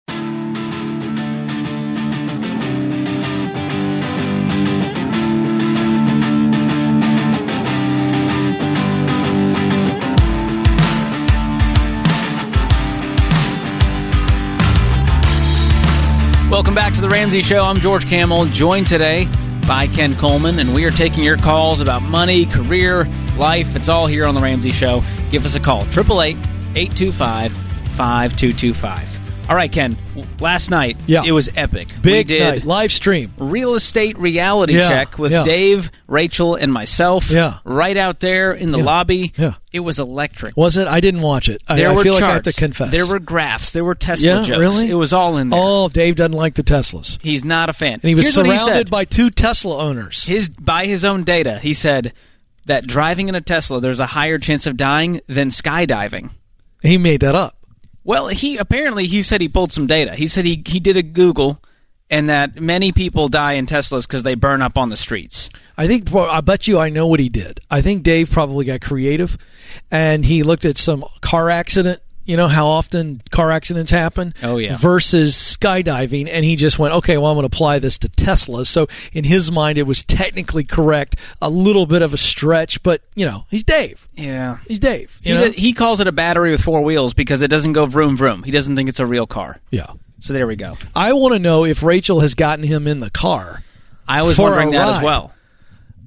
Welcome 16.51 16.75
back 16.75 16.95
to 16.95 17.01
the 17.01 17.09
Ramsey 17.09 17.41
Show. 17.41 17.65
I'm 17.65 17.79
George 17.79 18.09
Kamel, 18.09 18.47
joined 18.47 18.89
today 18.89 19.29
by 19.69 19.87
Ken 19.87 20.17
Coleman, 20.17 20.59
and 20.59 20.75
we 20.75 20.85
are 20.87 20.91
taking 20.91 21.23
your 21.23 21.37
calls 21.37 21.81
about 21.81 22.03
money, 22.03 22.47
career, 22.47 23.05
life. 23.37 23.77
It's 23.77 23.89
all 23.89 24.09
here 24.09 24.27
on 24.27 24.35
the 24.35 24.41
Ramsey 24.41 24.73
Show. 24.73 25.05
Give 25.31 25.45
us 25.45 25.55
a 25.55 25.61
call, 25.61 25.83
888 25.83 26.37
825 26.75 27.53
5225. 27.53 29.19
All 29.51 29.57
right, 29.57 29.73
Ken. 29.73 29.97
Last 30.41 30.71
night, 30.71 30.99
Yeah. 31.07 31.23
it 31.25 31.33
was 31.33 31.49
epic. 31.57 31.89
Big 32.03 32.29
we 32.29 32.37
did 32.37 32.43
night, 32.51 32.65
live 32.67 32.93
stream. 32.93 33.33
real 33.39 33.75
estate 33.75 34.19
reality 34.19 34.75
Yeah, 34.77 34.89
check 34.91 35.19
with 35.19 35.33
yeah. 35.33 35.43
Dave, 35.43 35.91
Rachel, 36.07 36.55
and 36.55 36.71
myself. 36.71 37.31
Yeah. 37.31 37.55
right 37.65 37.97
out 37.97 38.21
there 38.21 38.53
in 38.53 38.73
the 38.73 38.77
lobby. 38.79 39.33
yeah. 39.39 39.55
it 39.73 39.81
was 39.81 39.99
electric. 39.99 40.55
Was 40.55 40.77
it? 40.77 40.87
I 40.87 41.01
didn't 41.01 41.23
watch 41.23 41.49
it. 41.49 41.63
There 41.67 41.89
I 41.91 41.95
were 41.95 42.03
feel 42.03 42.19
charts. 42.19 42.23
like 42.23 42.31
I 42.31 42.35
have 42.35 42.43
to 42.45 42.53
confess. 42.53 42.91
There 42.91 43.07
were 43.07 43.19
graphs. 43.19 43.73
There 43.73 43.85
were 43.85 43.95
Tesla 43.95 44.27
Yeah, 44.27 44.43
jokes. 44.43 44.59
really? 44.61 44.91
It 44.91 44.95
was 44.95 45.15
all 45.15 45.39
in 45.39 45.49
there. 45.49 45.59
Oh, 45.63 45.89
Dave 45.89 46.17
doesn't 46.17 46.33
like 46.33 46.55
the 46.55 46.63
Teslas, 46.63 47.17
He's 47.23 47.43
not 47.45 47.71
a 47.71 47.73
fan. 47.73 47.95
and 47.95 48.03
he 48.03 48.15
was 48.15 48.27
Here's 48.27 48.35
surrounded 48.35 48.89
he 48.89 48.91
by 48.91 49.07
two 49.07 49.31
Tesla 49.31 49.79
owners. 49.79 50.25
his 50.27 50.51
by 50.51 50.85
his 50.85 51.07
own 51.07 51.25
data. 51.25 51.59
He 51.59 51.73
said 51.73 52.13
that 52.69 52.87
driving 52.87 53.29
in 53.29 53.35
a 53.35 53.41
Tesla, 53.41 53.81
there's 53.81 54.01
a 54.01 54.07
higher 54.07 54.39
chance 54.39 54.67
of 54.67 54.77
dying 54.77 55.21
than 55.27 55.49
skydiving. 55.49 56.31
He 56.83 56.97
made 56.97 57.21
that 57.21 57.35
up. 57.35 57.57
Well, 58.05 58.29
he 58.29 58.57
apparently 58.57 59.07
he 59.07 59.23
said 59.23 59.41
he 59.41 59.49
pulled 59.49 59.73
some 59.73 59.87
data. 59.87 60.15
He 60.15 60.29
said 60.29 60.45
he 60.45 60.63
he 60.67 60.81
did 60.81 60.97
a 60.97 61.03
Google, 61.03 61.63
and 62.09 62.29
that 62.29 62.57
many 62.57 62.93
people 62.93 63.29
die 63.29 63.53
in 63.53 63.67
Teslas 63.67 64.07
because 64.07 64.23
they 64.23 64.35
burn 64.35 64.63
up 64.63 64.79
on 64.79 64.89
the 64.89 64.97
streets. 64.97 65.51
I 65.77 65.87
think. 65.87 66.11
well, 66.11 66.31
I 66.31 66.41
bet 66.41 66.67
you 66.67 66.79
I 66.79 66.89
know 66.89 67.07
what 67.07 67.21
he 67.21 67.29
did. 67.29 67.61
I 67.71 67.83
think 67.83 68.03
Dave 68.03 68.31
probably 68.31 68.65
got 68.65 68.81
creative, 68.81 69.37
and 69.91 70.25
he 70.25 70.43
looked 70.43 70.65
at 70.65 70.79
some 70.79 71.05
car 71.21 71.51
accident. 71.51 72.01
You 72.29 72.37
know 72.37 72.47
how 72.47 72.67
often 72.69 73.23
car 73.31 73.51
accidents 73.51 73.91
happen. 73.91 74.35
Oh, 74.43 74.59
yeah. 74.59 74.77
Versus 74.77 75.35
skydiving, 75.35 76.29
and 76.31 76.45
he 76.45 76.57
just 76.57 76.79
went, 76.79 76.93
okay, 76.95 77.17
well 77.17 77.31
I'm 77.31 77.37
going 77.37 77.49
to 77.49 77.57
apply 77.57 77.79
this 77.79 77.97
to 77.99 78.09
Tesla. 78.11 78.67
So 78.67 78.87
in 79.13 79.25
his 79.25 79.51
mind, 79.51 79.79
it 79.79 79.85
was 79.85 80.05
technically 80.05 80.63
correct. 80.65 81.17
A 81.41 81.49
little 81.49 81.87
bit 81.87 82.03
of 82.03 82.13
a 82.15 82.19
stretch, 82.19 82.83
but 82.83 83.01
you 83.15 83.25
know 83.25 83.47
he's 83.51 83.65
Dave. 83.65 84.07
Yeah. 84.15 84.59
He's 84.69 84.79
Dave. 84.79 85.19
He, 85.23 85.31
You 85.31 85.35
know? 85.37 85.49
d- 85.51 85.61
he 85.61 85.73
calls 85.73 86.01
it 86.01 86.07
a 86.07 86.13
battery 86.13 86.51
with 86.51 86.63
four 86.63 86.83
wheels 86.83 87.15
because 87.15 87.41
it 87.43 87.49
doesn't 87.49 87.73
go 87.73 87.87
vroom 87.87 88.17
vroom. 88.17 88.43
He 88.43 88.51
doesn't 88.51 88.77
think 88.77 88.89
it's 88.89 89.01
a 89.01 89.07
real 89.07 89.27
car. 89.27 89.59
yeah. 89.71 89.87
So 90.21 90.33
there 90.33 90.47
we 90.49 90.57
go. 90.57 90.77
I 90.97 91.13
want 91.13 91.35
to 91.35 91.39
know 91.39 91.65
if 91.65 91.83
Rachel 91.83 92.21
has 92.21 92.35
gotten 92.35 92.65
him 92.65 92.89
in 92.89 92.99
the 93.01 93.09
car. 93.09 93.63
I 94.07 94.23
was 94.23 94.37
wondering 94.37 94.71
that 94.73 94.97
as 94.97 95.03
well. 95.03 95.33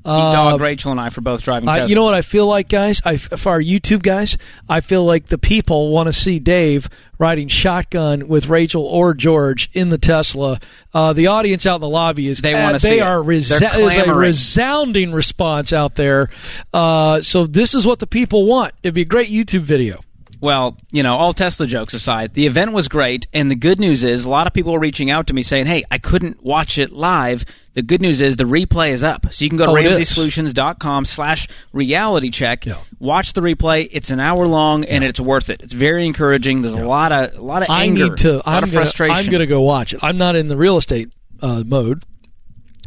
Uh, 0.03 0.31
dogged 0.31 0.62
Rachel 0.62 0.91
and 0.91 1.00
I 1.00 1.10
for 1.10 1.22
both 1.22 1.43
driving. 1.43 1.70
Uh, 1.70 1.86
you 1.88 1.96
know 1.96 2.03
what 2.03 2.13
I 2.13 2.22
feel 2.22 2.48
like, 2.48 2.70
guys? 2.70 3.01
I, 3.05 3.17
for 3.17 3.50
our 3.50 3.62
YouTube 3.62 4.01
guys, 4.01 4.38
I 4.67 4.81
feel 4.81 5.05
like 5.05 5.27
the 5.27 5.38
people 5.38 5.91
want 5.91 6.08
to 6.08 6.13
see 6.13 6.39
Dave 6.39 6.89
riding 7.20 7.48
shotgun 7.48 8.27
with 8.27 8.48
Rachel 8.48 8.84
or 8.84 9.13
George 9.13 9.70
in 9.74 9.89
the 9.89 9.98
Tesla. 10.00 10.60
Uh, 10.93 11.13
the 11.13 11.27
audience 11.27 11.65
out 11.65 11.75
in 11.75 11.81
the 11.81 11.89
lobby 11.89 12.27
is 12.27 12.41
They 12.41 12.53
uh, 12.53 12.77
see 12.79 12.89
they 12.89 13.00
are 13.00 13.22
resa- 13.22 13.60
They're 13.60 14.12
a 14.12 14.15
resounding 14.15 15.12
response 15.12 15.72
out 15.72 15.96
there. 15.96 16.29
Uh, 16.74 17.22
so 17.22 17.46
this 17.46 17.75
is 17.75 17.86
what 17.86 18.00
the 18.00 18.08
people 18.08 18.46
want. 18.46 18.74
It'd 18.81 18.96
be 18.96 19.01
a 19.01 19.05
great 19.05 19.29
YouTube 19.29 19.62
video. 19.62 20.01
Well, 20.41 20.75
you 20.91 21.03
know, 21.03 21.15
all 21.17 21.33
Tesla 21.33 21.67
jokes 21.67 21.93
aside, 21.93 22.33
the 22.33 22.48
event 22.48 22.74
was 22.74 22.88
great, 22.88 23.27
and 23.31 23.50
the 23.50 23.55
good 23.55 23.79
news 23.79 24.03
is 24.03 24.25
a 24.25 24.29
lot 24.29 24.48
of 24.48 24.53
people 24.53 24.74
are 24.75 24.79
reaching 24.79 25.10
out 25.12 25.27
to 25.27 25.33
me 25.33 25.43
saying, 25.43 25.67
"Hey, 25.67 25.83
I 25.91 26.00
couldn't 26.00 26.43
watch 26.43 26.77
it 26.79 26.91
live." 26.91 27.45
The 27.74 27.81
good 27.83 28.01
news 28.01 28.19
is 28.19 28.36
the 28.36 28.43
replay 28.43 28.89
is 28.89 29.01
up, 29.03 29.27
so 29.31 29.45
you 29.45 29.50
can 29.50 29.57
go 29.57 29.65
to 29.67 29.71
Oh. 29.71 29.75
RamseySolutions.com 29.75 31.05
slash 31.05 31.48
reality 31.74 32.29
check. 32.29 32.65
Yeah. 32.65 32.75
Watch 33.00 33.33
the 33.33 33.41
replay. 33.41 33.88
It's 33.91 34.10
an 34.10 34.19
hour 34.19 34.45
long, 34.48 34.83
and 34.86 35.03
it's 35.03 35.19
worth 35.19 35.50
it. 35.50 35.62
It's 35.62 35.74
very 35.74 36.05
encouraging. 36.05 36.63
There's 36.63 36.74
a 36.74 36.86
lot 36.86 37.12
of 37.12 37.33
a 37.41 37.45
lot 37.45 37.63
of 37.63 37.69
I 37.69 37.83
anger, 37.83 38.10
need 38.10 38.17
to. 38.17 38.33
a 38.33 38.36
lot 38.38 38.48
I'm 38.48 38.63
of 38.63 38.71
gonna, 38.71 38.83
frustration. 38.83 39.15
I'm 39.15 39.25
going 39.27 39.39
to 39.39 39.48
go 39.48 39.62
watch 39.62 39.93
it. 39.93 40.00
I'm 40.03 40.17
not 40.17 40.36
in 40.36 40.48
the 40.48 40.57
real 40.57 40.77
estate 40.77 41.10
uh, 41.41 41.63
mode, 41.65 42.03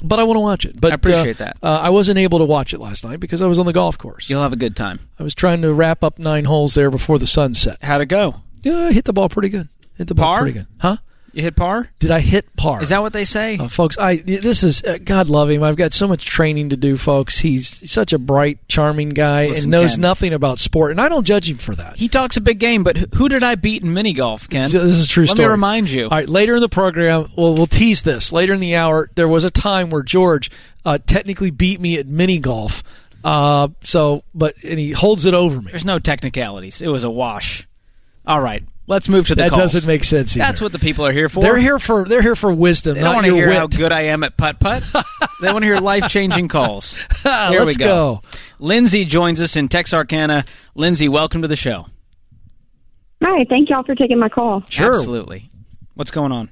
but 0.05 0.21
I 0.21 0.25
want 0.25 0.37
to 0.37 0.41
watch 0.41 0.65
it. 0.65 0.81
But 0.81 0.93
I 0.93 0.95
appreciate 0.95 1.41
uh, 1.41 1.45
that. 1.45 1.57
Uh, 1.63 1.81
I 1.83 1.91
wasn't 1.91 2.19
able 2.19 2.39
to 2.39 2.45
watch 2.45 2.75
it 2.75 2.79
last 2.79 3.05
night 3.05 3.21
because 3.21 3.43
I 3.43 3.47
was 3.47 3.59
on 3.59 3.67
the 3.67 3.73
golf 3.73 3.99
course. 3.99 4.29
You'll 4.31 4.43
have 4.43 4.53
a 4.53 4.57
good 4.57 4.77
time. 4.77 5.01
I 5.19 5.23
was 5.23 5.35
trying 5.35 5.63
to 5.63 5.73
wrap 5.73 6.05
up 6.05 6.19
nine 6.19 6.45
holes 6.45 6.75
there 6.75 6.91
before 6.91 7.19
the 7.19 7.27
sun 7.27 7.55
set. 7.55 7.83
How'd 7.83 8.03
it 8.03 8.07
go? 8.07 8.37
Yeah, 8.63 8.79
I 8.79 8.93
hit 8.93 9.05
the 9.05 9.13
ball 9.13 9.29
pretty 9.29 9.49
good. 9.49 9.69
Hit 9.97 10.09
the 10.09 10.15
ball 10.15 10.27
Par? 10.27 10.41
pretty 10.41 10.59
good. 10.59 10.67
Huh? 10.79 10.97
You 11.35 11.43
hit 11.43 11.57
par? 11.57 11.91
Did 11.99 12.13
I 12.13 12.21
hit 12.21 12.55
par? 12.55 12.81
Is 12.81 12.91
that 12.91 13.03
what 13.03 13.13
they 13.13 13.25
say? 13.25 13.59
Uh, 13.59 13.67
folks, 13.67 13.99
I 13.99 14.17
this 14.19 14.63
is 14.63 14.85
uh, 14.85 14.99
God 15.03 15.29
love 15.29 15.51
him. 15.51 15.65
I've 15.65 15.75
got 15.75 15.93
so 15.93 16.07
much 16.07 16.25
training 16.25 16.69
to 16.69 16.77
do, 16.77 16.97
folks. 16.97 17.39
He's 17.39 17.91
such 17.91 18.13
a 18.13 18.19
bright, 18.21 18.59
charming 18.69 19.09
guy 19.09 19.49
Listen, 19.49 19.65
and 19.65 19.71
knows 19.73 19.93
Ken. 19.95 20.01
nothing 20.01 20.33
about 20.33 20.61
sport, 20.61 20.93
and 20.93 21.01
I 21.01 21.09
don't 21.09 21.25
judge 21.27 21.51
him 21.51 21.57
for 21.57 21.75
that. 21.75 21.97
he 21.97 22.07
talks 22.09 22.37
a 22.37 22.41
big 22.41 22.61
game, 22.61 22.85
but 22.85 22.97
who- 23.15 23.29
did 23.29 23.43
I 23.43 23.57
beat 23.57 23.83
in 23.83 23.93
mini 23.93 24.13
golf, 24.13 24.49
Ken? 24.49 24.65
This 24.71 24.75
is 24.75 25.07
a 25.07 25.09
true 25.09 25.25
Let 25.25 25.31
story. 25.31 25.49
me 25.49 25.51
remind 25.53 25.91
you. 25.91 26.05
All 26.05 26.11
right, 26.11 26.29
later 26.29 26.55
in 26.55 26.61
the 26.61 26.69
program, 26.69 27.33
well, 27.37 27.55
we'll 27.55 27.67
tease 27.67 28.03
this. 28.03 28.33
Later 28.33 28.55
in 28.55 28.61
the 28.61 28.77
hour, 28.77 29.11
there 29.17 29.27
was 29.27 29.43
a 29.43 29.51
time 29.51 29.91
where 29.91 30.03
George 30.05 30.53
uh, 30.85 30.99
technically 31.05 31.51
beat 31.51 31.81
me 31.81 31.99
at 31.99 32.07
mini 32.07 32.39
golf. 32.39 32.85
Uh, 33.25 33.69
so, 33.83 34.23
but 34.35 34.55
and 34.63 34.79
he 34.79 34.93
holds 34.93 35.25
it 35.25 35.35
over 35.35 35.61
me. 35.61 35.71
There's 35.73 35.85
no 35.85 35.99
technicalities. 35.99 36.81
It 36.81 36.89
was 36.89 37.03
a 37.03 37.11
wash. 37.11 37.67
All 38.27 38.41
right, 38.41 38.63
let's 38.87 39.09
move 39.09 39.27
to 39.29 39.35
the 39.35 39.43
That 39.43 39.51
calls. 39.51 39.73
doesn't 39.73 39.87
make 39.87 40.05
sense. 40.05 40.37
Either. 40.37 40.45
That's 40.45 40.61
what 40.61 40.73
the 40.73 40.79
people 40.79 41.07
are 41.07 41.13
here 41.13 41.29
for. 41.29 41.41
they're 41.43 41.57
here 41.59 41.79
for. 41.79 42.05
They're 42.05 42.23
here 42.23 42.37
for 42.37 42.53
wisdom, 42.53 42.95
They 42.95 43.01
don't 43.01 43.15
want 43.15 43.27
to 43.27 43.35
your 43.35 43.51
hear 43.51 43.61
how 43.61 43.67
good 43.67 43.93
I 43.93 44.03
am 44.03 44.23
at 44.25 44.37
putt 44.37 44.61
putt. 44.61 44.83
they 45.41 45.53
want 45.53 45.63
to 45.63 45.67
hear 45.67 45.79
life 45.79 46.09
changing 46.09 46.49
calls. 46.49 46.95
Here 47.23 47.61
let's 47.61 47.67
we 47.67 47.75
go. 47.77 48.23
Lindsay 48.59 49.05
joins 49.05 49.41
us 49.41 49.57
in 49.57 49.69
Texarkana. 49.69 50.45
Lindsay, 50.75 51.09
welcome 51.09 51.43
to 51.43 51.49
the 51.49 51.57
show. 51.57 51.87
Hi, 53.23 53.45
thank 53.49 53.71
y'all 53.71 53.83
for 53.83 53.95
taking 53.95 54.19
my 54.19 54.29
call. 54.29 54.63
Sure. 54.69 54.95
Absolutely. 54.95 55.51
What's 55.95 56.11
going 56.11 56.33
on? 56.33 56.51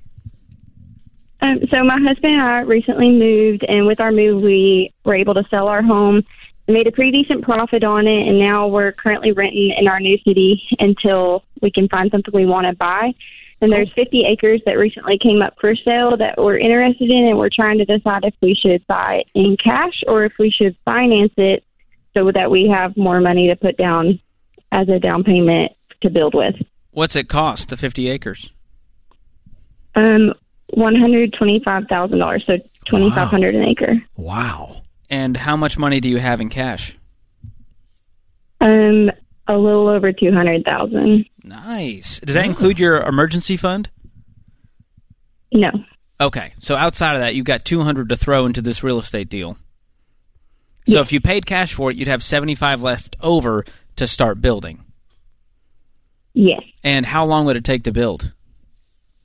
Um, 1.42 1.58
so 1.72 1.82
my 1.82 1.98
husband 2.00 2.34
and 2.34 2.42
I 2.42 2.60
recently 2.60 3.10
moved, 3.10 3.64
and 3.68 3.86
with 3.86 4.00
our 4.00 4.12
move, 4.12 4.42
we 4.42 4.94
were 5.04 5.14
able 5.14 5.34
to 5.34 5.44
sell 5.50 5.66
our 5.68 5.82
home. 5.82 6.22
Made 6.68 6.86
a 6.86 6.92
pretty 6.92 7.10
decent 7.10 7.42
profit 7.42 7.82
on 7.84 8.06
it, 8.06 8.28
and 8.28 8.38
now 8.38 8.68
we're 8.68 8.92
currently 8.92 9.32
renting 9.32 9.74
in 9.76 9.88
our 9.88 10.00
new 10.00 10.16
city 10.26 10.62
until 10.78 11.42
we 11.60 11.70
can 11.70 11.88
find 11.88 12.10
something 12.10 12.32
we 12.32 12.46
want 12.46 12.66
to 12.66 12.74
buy. 12.74 13.12
And 13.60 13.70
there's 13.70 13.92
50 13.94 14.24
acres 14.24 14.60
that 14.66 14.78
recently 14.78 15.18
came 15.18 15.42
up 15.42 15.54
for 15.60 15.74
sale 15.76 16.16
that 16.16 16.36
we're 16.38 16.58
interested 16.58 17.10
in, 17.10 17.26
and 17.26 17.38
we're 17.38 17.50
trying 17.52 17.78
to 17.78 17.84
decide 17.84 18.24
if 18.24 18.34
we 18.40 18.54
should 18.54 18.86
buy 18.86 19.22
it 19.24 19.30
in 19.34 19.56
cash 19.62 20.02
or 20.06 20.24
if 20.24 20.32
we 20.38 20.50
should 20.50 20.76
finance 20.84 21.32
it 21.36 21.64
so 22.16 22.30
that 22.32 22.50
we 22.50 22.68
have 22.68 22.96
more 22.96 23.20
money 23.20 23.48
to 23.48 23.56
put 23.56 23.76
down 23.76 24.20
as 24.70 24.88
a 24.88 24.98
down 24.98 25.24
payment 25.24 25.72
to 26.00 26.10
build 26.10 26.34
with. 26.34 26.54
What's 26.90 27.16
it 27.16 27.28
cost, 27.28 27.68
the 27.68 27.76
50 27.76 28.08
acres? 28.08 28.52
Um, 29.94 30.34
one 30.72 30.94
hundred 30.94 31.34
twenty-five 31.34 31.84
thousand 31.88 32.18
dollars, 32.18 32.44
so 32.46 32.56
twenty-five 32.86 33.28
hundred 33.28 33.54
an 33.54 33.64
acre. 33.64 34.02
Wow. 34.16 34.82
And 35.12 35.36
how 35.36 35.56
much 35.56 35.76
money 35.78 36.00
do 36.00 36.08
you 36.08 36.16
have 36.18 36.40
in 36.40 36.48
cash? 36.48 36.96
Um, 38.60 39.10
a 39.46 39.56
little 39.56 39.88
over 39.88 40.10
two 40.12 40.32
hundred 40.32 40.64
thousand. 40.64 41.26
Nice. 41.44 42.18
Does 42.20 42.34
that 42.34 42.46
include 42.46 42.78
your 42.80 42.96
emergency 43.02 43.56
fund? 43.56 43.90
No, 45.52 45.70
Okay, 46.18 46.54
so 46.60 46.76
outside 46.76 47.14
of 47.16 47.20
that, 47.20 47.34
you've 47.34 47.44
got 47.44 47.64
200 47.64 48.08
to 48.08 48.16
throw 48.16 48.46
into 48.46 48.62
this 48.62 48.82
real 48.84 48.98
estate 49.00 49.28
deal. 49.28 49.58
So 50.88 51.00
if 51.00 51.12
you 51.12 51.20
paid 51.20 51.44
cash 51.46 51.74
for 51.74 51.90
it, 51.90 51.96
you'd 51.96 52.08
have 52.08 52.22
75 52.22 52.80
left 52.80 53.16
over 53.20 53.64
to 53.96 54.06
start 54.06 54.40
building. 54.40 54.84
yes. 56.32 56.62
And 56.84 57.04
how 57.04 57.24
long 57.26 57.44
would 57.46 57.56
it 57.56 57.64
take 57.64 57.82
to 57.84 57.92
build? 57.92 58.32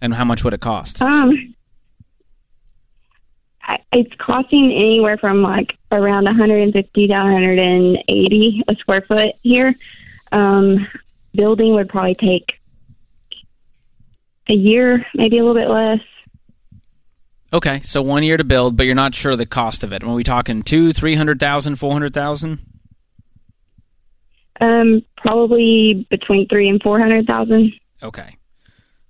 And 0.01 0.13
how 0.15 0.25
much 0.25 0.43
would 0.43 0.53
it 0.53 0.59
cost? 0.59 1.01
Um, 1.01 1.55
it's 3.91 4.13
costing 4.17 4.71
anywhere 4.71 5.17
from 5.17 5.41
like 5.41 5.77
around 5.91 6.25
one 6.25 6.35
hundred 6.35 6.61
and 6.61 6.73
fifty 6.73 7.07
to 7.07 7.13
one 7.13 7.31
hundred 7.31 7.59
and 7.59 7.97
eighty 8.07 8.63
a 8.67 8.75
square 8.75 9.01
foot 9.01 9.35
here. 9.41 9.75
Um, 10.31 10.87
building 11.33 11.73
would 11.73 11.89
probably 11.89 12.15
take 12.15 12.53
a 14.49 14.53
year, 14.53 15.05
maybe 15.13 15.37
a 15.37 15.45
little 15.45 15.61
bit 15.61 15.69
less. 15.69 15.99
Okay, 17.53 17.81
so 17.81 18.01
one 18.01 18.23
year 18.23 18.37
to 18.37 18.43
build, 18.43 18.75
but 18.75 18.85
you're 18.85 18.95
not 18.95 19.15
sure 19.15 19.35
the 19.35 19.45
cost 19.45 19.83
of 19.83 19.93
it. 19.93 20.03
Are 20.03 20.13
we 20.13 20.23
talking 20.23 20.63
two, 20.63 20.91
three 20.91 21.15
hundred 21.15 21.39
thousand, 21.39 21.77
four 21.77 21.93
hundred 21.93 22.13
thousand? 22.13 22.59
Um, 24.59 25.03
probably 25.17 26.07
between 26.09 26.47
three 26.47 26.67
and 26.67 26.81
four 26.81 26.99
hundred 26.99 27.25
thousand. 27.25 27.73
Okay, 28.03 28.37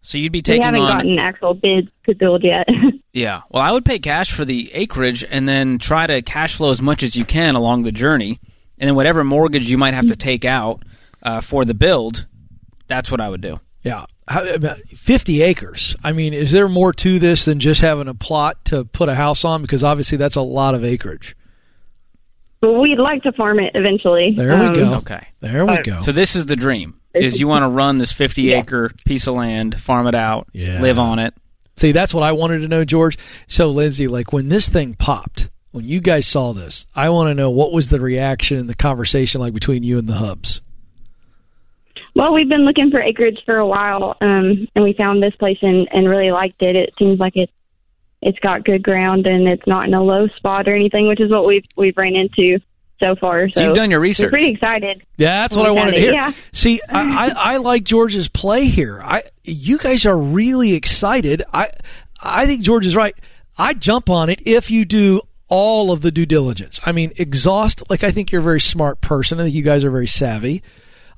so 0.01 0.17
you'd 0.17 0.31
be 0.31 0.41
taking. 0.41 0.61
We 0.61 0.65
haven't 0.65 0.81
on. 0.81 0.97
gotten 0.97 1.19
actual 1.19 1.53
bids 1.53 1.89
to 2.05 2.15
build 2.15 2.43
yet. 2.43 2.67
Yeah, 3.17 3.41
well, 3.49 3.63
I 3.63 3.71
would 3.71 3.83
pay 3.83 3.97
cash 3.99 4.31
for 4.31 4.45
the 4.45 4.71
acreage 4.73 5.23
and 5.23 5.47
then 5.47 5.79
try 5.79 6.05
to 6.07 6.21
cash 6.21 6.55
flow 6.55 6.69
as 6.71 6.81
much 6.81 7.01
as 7.01 7.15
you 7.15 7.25
can 7.25 7.55
along 7.55 7.81
the 7.83 7.91
journey, 7.91 8.39
and 8.77 8.87
then 8.87 8.95
whatever 8.95 9.23
mortgage 9.23 9.69
you 9.71 9.77
might 9.77 9.93
have 9.95 10.07
to 10.07 10.15
take 10.15 10.45
out 10.45 10.83
uh, 11.23 11.41
for 11.41 11.65
the 11.65 11.73
build, 11.73 12.27
that's 12.87 13.09
what 13.09 13.19
I 13.19 13.27
would 13.29 13.41
do. 13.41 13.59
Yeah. 13.83 14.05
How, 14.27 14.45
about 14.47 14.77
50 14.79 15.41
acres. 15.41 15.95
I 16.03 16.11
mean, 16.11 16.33
is 16.33 16.51
there 16.51 16.67
more 16.69 16.93
to 16.93 17.17
this 17.17 17.45
than 17.45 17.59
just 17.59 17.81
having 17.81 18.07
a 18.07 18.13
plot 18.13 18.63
to 18.65 18.85
put 18.85 19.09
a 19.09 19.15
house 19.15 19.43
on? 19.45 19.61
Because 19.61 19.83
obviously 19.83 20.17
that's 20.17 20.35
a 20.35 20.41
lot 20.41 20.75
of 20.75 20.83
acreage. 20.83 21.35
but 22.61 22.73
we'd 22.73 22.99
like 22.99 23.23
to 23.23 23.31
farm 23.31 23.59
it 23.59 23.71
eventually. 23.75 24.33
There 24.37 24.51
Um, 24.53 24.69
we 24.73 24.75
go. 24.75 24.93
Okay. 24.95 25.25
There 25.39 25.65
we 25.65 25.77
go. 25.81 26.01
So 26.01 26.11
this 26.11 26.35
is 26.35 26.45
the 26.47 26.55
dream: 26.55 26.99
is 27.15 27.39
you 27.39 27.47
want 27.47 27.63
to 27.63 27.69
run 27.81 27.97
this 27.99 28.11
50 28.11 28.43
Yeah. 28.43 28.57
acre 28.59 28.91
piece 29.05 29.25
of 29.27 29.35
land, 29.35 29.79
farm 29.79 30.05
it 30.07 30.15
out, 30.15 30.47
Yeah. 30.53 30.81
live 30.81 30.99
on 30.99 31.19
it. 31.19 31.33
See, 31.77 31.91
that's 31.91 32.13
what 32.13 32.23
I 32.23 32.31
wanted 32.31 32.59
to 32.59 32.67
know, 32.67 32.83
George. 32.83 33.17
So, 33.47 33.69
Lindsay, 33.69 34.07
like 34.07 34.33
when 34.33 34.49
this 34.49 34.67
thing 34.67 34.95
popped, 34.95 35.49
when 35.71 35.85
you 35.85 36.01
guys 36.01 36.25
saw 36.25 36.53
this, 36.53 36.87
I 36.95 37.09
want 37.09 37.29
to 37.29 37.35
know 37.35 37.51
what 37.51 37.71
was 37.71 37.89
the 37.89 37.99
reaction 37.99 38.57
and 38.57 38.67
the 38.67 38.75
conversation 38.75 39.41
like 39.41 39.53
between 39.53 39.83
you 39.83 39.99
and 39.99 40.07
the 40.07 40.15
hubs. 40.15 40.61
Well, 42.15 42.33
we've 42.33 42.49
been 42.49 42.65
looking 42.65 42.89
for 42.89 42.99
acreage 42.99 43.39
for 43.45 43.57
a 43.57 43.67
while, 43.67 44.17
um, 44.21 44.67
and 44.73 44.83
we 44.83 44.93
found 44.93 45.21
this 45.21 45.35
place 45.35 45.59
and, 45.61 45.87
and 45.91 46.09
really 46.09 46.31
liked 46.31 46.63
it. 46.63 46.75
It 46.75 46.93
seems 46.97 47.19
like 47.19 47.35
it's 47.35 47.51
it's 48.23 48.39
got 48.39 48.65
good 48.65 48.81
ground 48.81 49.27
and 49.27 49.47
it's 49.47 49.67
not 49.67 49.87
in 49.87 49.93
a 49.93 50.01
low 50.01 50.27
spot 50.29 50.67
or 50.67 50.73
anything, 50.73 51.07
which 51.07 51.21
is 51.21 51.29
what 51.29 51.45
we've 51.45 51.65
we've 51.75 51.95
ran 51.95 52.15
into 52.15 52.59
so 52.99 53.15
far. 53.15 53.47
So, 53.49 53.59
So 53.59 53.65
you've 53.65 53.75
done 53.75 53.91
your 53.91 53.99
research. 53.99 54.29
pretty 54.31 54.49
excited. 54.49 55.03
Yeah, 55.17 55.41
that's 55.41 55.55
what 55.55 55.65
I 55.65 55.71
wanted 55.71 55.91
to 55.95 55.99
hear. 55.99 56.13
yeah. 56.13 56.31
See, 56.51 56.81
I, 56.89 57.27
I, 57.29 57.53
I 57.53 57.57
like 57.57 57.83
George's 57.83 58.27
play 58.27 58.65
here. 58.65 59.01
I 59.03 59.23
you 59.43 59.77
guys 59.77 60.05
are 60.05 60.17
really 60.17 60.73
excited. 60.73 61.43
I 61.53 61.69
I 62.21 62.45
think 62.45 62.61
George 62.61 62.85
is 62.85 62.95
right. 62.95 63.15
I 63.57 63.73
jump 63.73 64.09
on 64.09 64.29
it 64.29 64.41
if 64.45 64.69
you 64.71 64.85
do 64.85 65.21
all 65.49 65.91
of 65.91 66.01
the 66.01 66.11
due 66.11 66.25
diligence. 66.25 66.79
I 66.85 66.91
mean, 66.91 67.13
exhaust. 67.17 67.89
Like 67.89 68.03
I 68.03 68.11
think 68.11 68.31
you're 68.31 68.41
a 68.41 68.43
very 68.43 68.59
smart 68.61 69.01
person. 69.01 69.39
I 69.39 69.43
think 69.43 69.55
you 69.55 69.63
guys 69.63 69.83
are 69.83 69.91
very 69.91 70.07
savvy. 70.07 70.61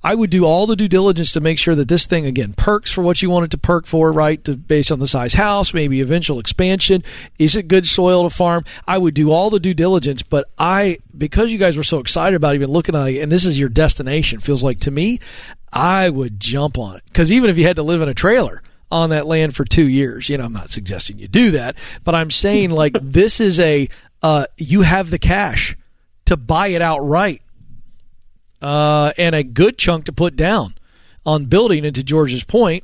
I 0.02 0.16
would 0.16 0.30
do 0.30 0.46
all 0.46 0.66
the 0.66 0.78
due 0.78 0.88
diligence 0.88 1.34
to 1.34 1.42
make 1.42 1.60
sure 1.60 1.76
that 1.76 1.90
this 1.90 2.06
thing 2.06 2.26
again 2.26 2.54
perks 2.54 2.92
for 2.92 3.02
what 3.02 3.22
you 3.22 3.30
want 3.30 3.46
it 3.46 3.52
to 3.52 3.58
perk 3.58 3.86
for, 3.86 4.12
right? 4.12 4.42
To, 4.46 4.56
based 4.56 4.92
on 4.92 5.00
the 5.00 5.08
size 5.08 5.34
house, 5.34 5.74
maybe 5.74 6.00
eventual 6.00 6.40
expansion. 6.40 7.04
Is 7.38 7.56
it 7.56 7.68
good 7.68 7.86
soil 7.86 8.24
to 8.24 8.36
farm? 8.36 8.64
I 8.88 8.98
would 8.98 9.14
do 9.14 9.32
all 9.32 9.50
the 9.50 9.60
due 9.60 9.74
diligence, 9.74 10.24
but 10.24 10.50
I 10.58 11.00
because 11.18 11.52
you 11.52 11.58
guys 11.58 11.76
were 11.76 11.84
so 11.84 12.00
excited 12.00 12.36
about 12.36 12.56
even 12.56 12.72
looking 12.72 12.96
at 12.96 13.10
it, 13.10 13.22
and 13.22 13.32
this 13.32 13.46
is 13.46 13.60
your 13.60 13.70
destination, 13.70 14.40
feels 14.40 14.64
like 14.64 14.80
to 14.82 14.92
me, 14.92 15.20
I 15.74 16.10
would 16.10 16.40
jump 16.40 16.78
on 16.78 16.96
it 16.96 17.04
because 17.08 17.32
even 17.32 17.50
if 17.50 17.58
you 17.58 17.66
had 17.66 17.76
to 17.76 17.84
live 17.84 18.02
in 18.02 18.10
a 18.10 18.14
trailer 18.14 18.62
on 18.90 19.10
that 19.10 19.28
land 19.28 19.56
for 19.56 19.66
two 19.66 19.88
years, 19.88 20.30
you 20.30 20.38
know, 20.38 20.46
I'm 20.46 20.54
not 20.54 20.70
suggesting 20.70 21.20
you 21.20 21.28
do 21.28 21.52
that, 21.52 21.76
but 22.06 22.16
I'm 22.16 22.32
saying 22.32 22.72
like 22.72 22.96
this 23.02 23.42
is 23.42 23.60
a 23.60 23.90
uh, 24.24 24.46
you 24.58 24.82
have 24.82 25.10
the 25.10 25.20
cash 25.20 25.76
to 26.26 26.38
buy 26.38 26.68
it 26.68 26.82
outright 26.82 27.42
uh, 28.62 29.12
and 29.18 29.36
a 29.36 29.44
good 29.44 29.78
chunk 29.78 30.06
to 30.06 30.12
put 30.14 30.36
down 30.36 30.76
on 31.26 31.46
building. 31.46 31.86
And 31.86 31.96
to 31.96 32.04
George's 32.04 32.44
point, 32.44 32.84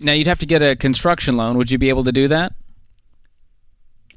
Now 0.00 0.12
you'd 0.12 0.26
have 0.28 0.38
to 0.40 0.46
get 0.46 0.62
a 0.62 0.76
construction 0.76 1.36
loan. 1.36 1.56
Would 1.58 1.70
you 1.70 1.78
be 1.78 1.88
able 1.88 2.04
to 2.04 2.12
do 2.12 2.28
that? 2.28 2.52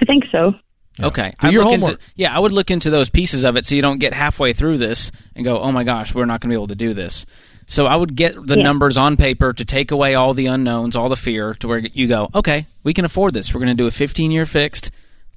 I 0.01 0.05
think 0.05 0.23
so. 0.31 0.53
Okay. 0.99 1.33
Do 1.39 1.47
I'd 1.47 1.53
your 1.53 1.63
look 1.63 1.71
homework. 1.71 1.91
Into, 1.91 2.03
yeah, 2.15 2.35
I 2.35 2.39
would 2.39 2.51
look 2.51 2.69
into 2.69 2.89
those 2.89 3.09
pieces 3.09 3.43
of 3.43 3.55
it 3.55 3.65
so 3.65 3.75
you 3.75 3.81
don't 3.81 3.99
get 3.99 4.13
halfway 4.13 4.53
through 4.53 4.77
this 4.77 5.11
and 5.35 5.45
go, 5.45 5.59
"Oh 5.59 5.71
my 5.71 5.83
gosh, 5.83 6.13
we're 6.13 6.25
not 6.25 6.41
going 6.41 6.49
to 6.49 6.53
be 6.53 6.57
able 6.57 6.67
to 6.67 6.75
do 6.75 6.93
this." 6.93 7.25
So 7.67 7.85
I 7.85 7.95
would 7.95 8.15
get 8.15 8.35
the 8.35 8.57
Yeah. 8.57 8.63
numbers 8.63 8.97
on 8.97 9.15
paper 9.15 9.53
to 9.53 9.63
take 9.65 9.91
away 9.91 10.15
all 10.15 10.33
the 10.33 10.47
unknowns, 10.47 10.95
all 10.95 11.07
the 11.09 11.15
fear, 11.15 11.53
to 11.55 11.67
where 11.67 11.79
you 11.79 12.07
go, 12.07 12.29
"Okay, 12.35 12.67
we 12.83 12.93
can 12.93 13.05
afford 13.05 13.33
this. 13.33 13.53
We're 13.53 13.61
going 13.61 13.75
to 13.75 13.81
do 13.81 13.87
a 13.87 13.91
15-year 13.91 14.45
fixed, 14.45 14.91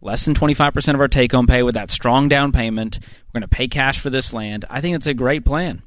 less 0.04 0.24
than 0.24 0.34
25% 0.34 0.94
of 0.94 1.00
our 1.00 1.08
take-home 1.08 1.46
pay 1.48 1.62
with 1.64 1.74
that 1.74 1.90
strong 1.90 2.28
down 2.28 2.52
payment. 2.52 2.98
We're 3.32 3.40
going 3.40 3.48
to 3.48 3.54
pay 3.56 3.66
cash 3.68 3.98
for 3.98 4.10
this 4.10 4.32
land." 4.32 4.64
I 4.70 4.80
think 4.80 4.94
it's 4.96 5.06
a 5.08 5.14
great 5.14 5.44
plan. 5.44 5.82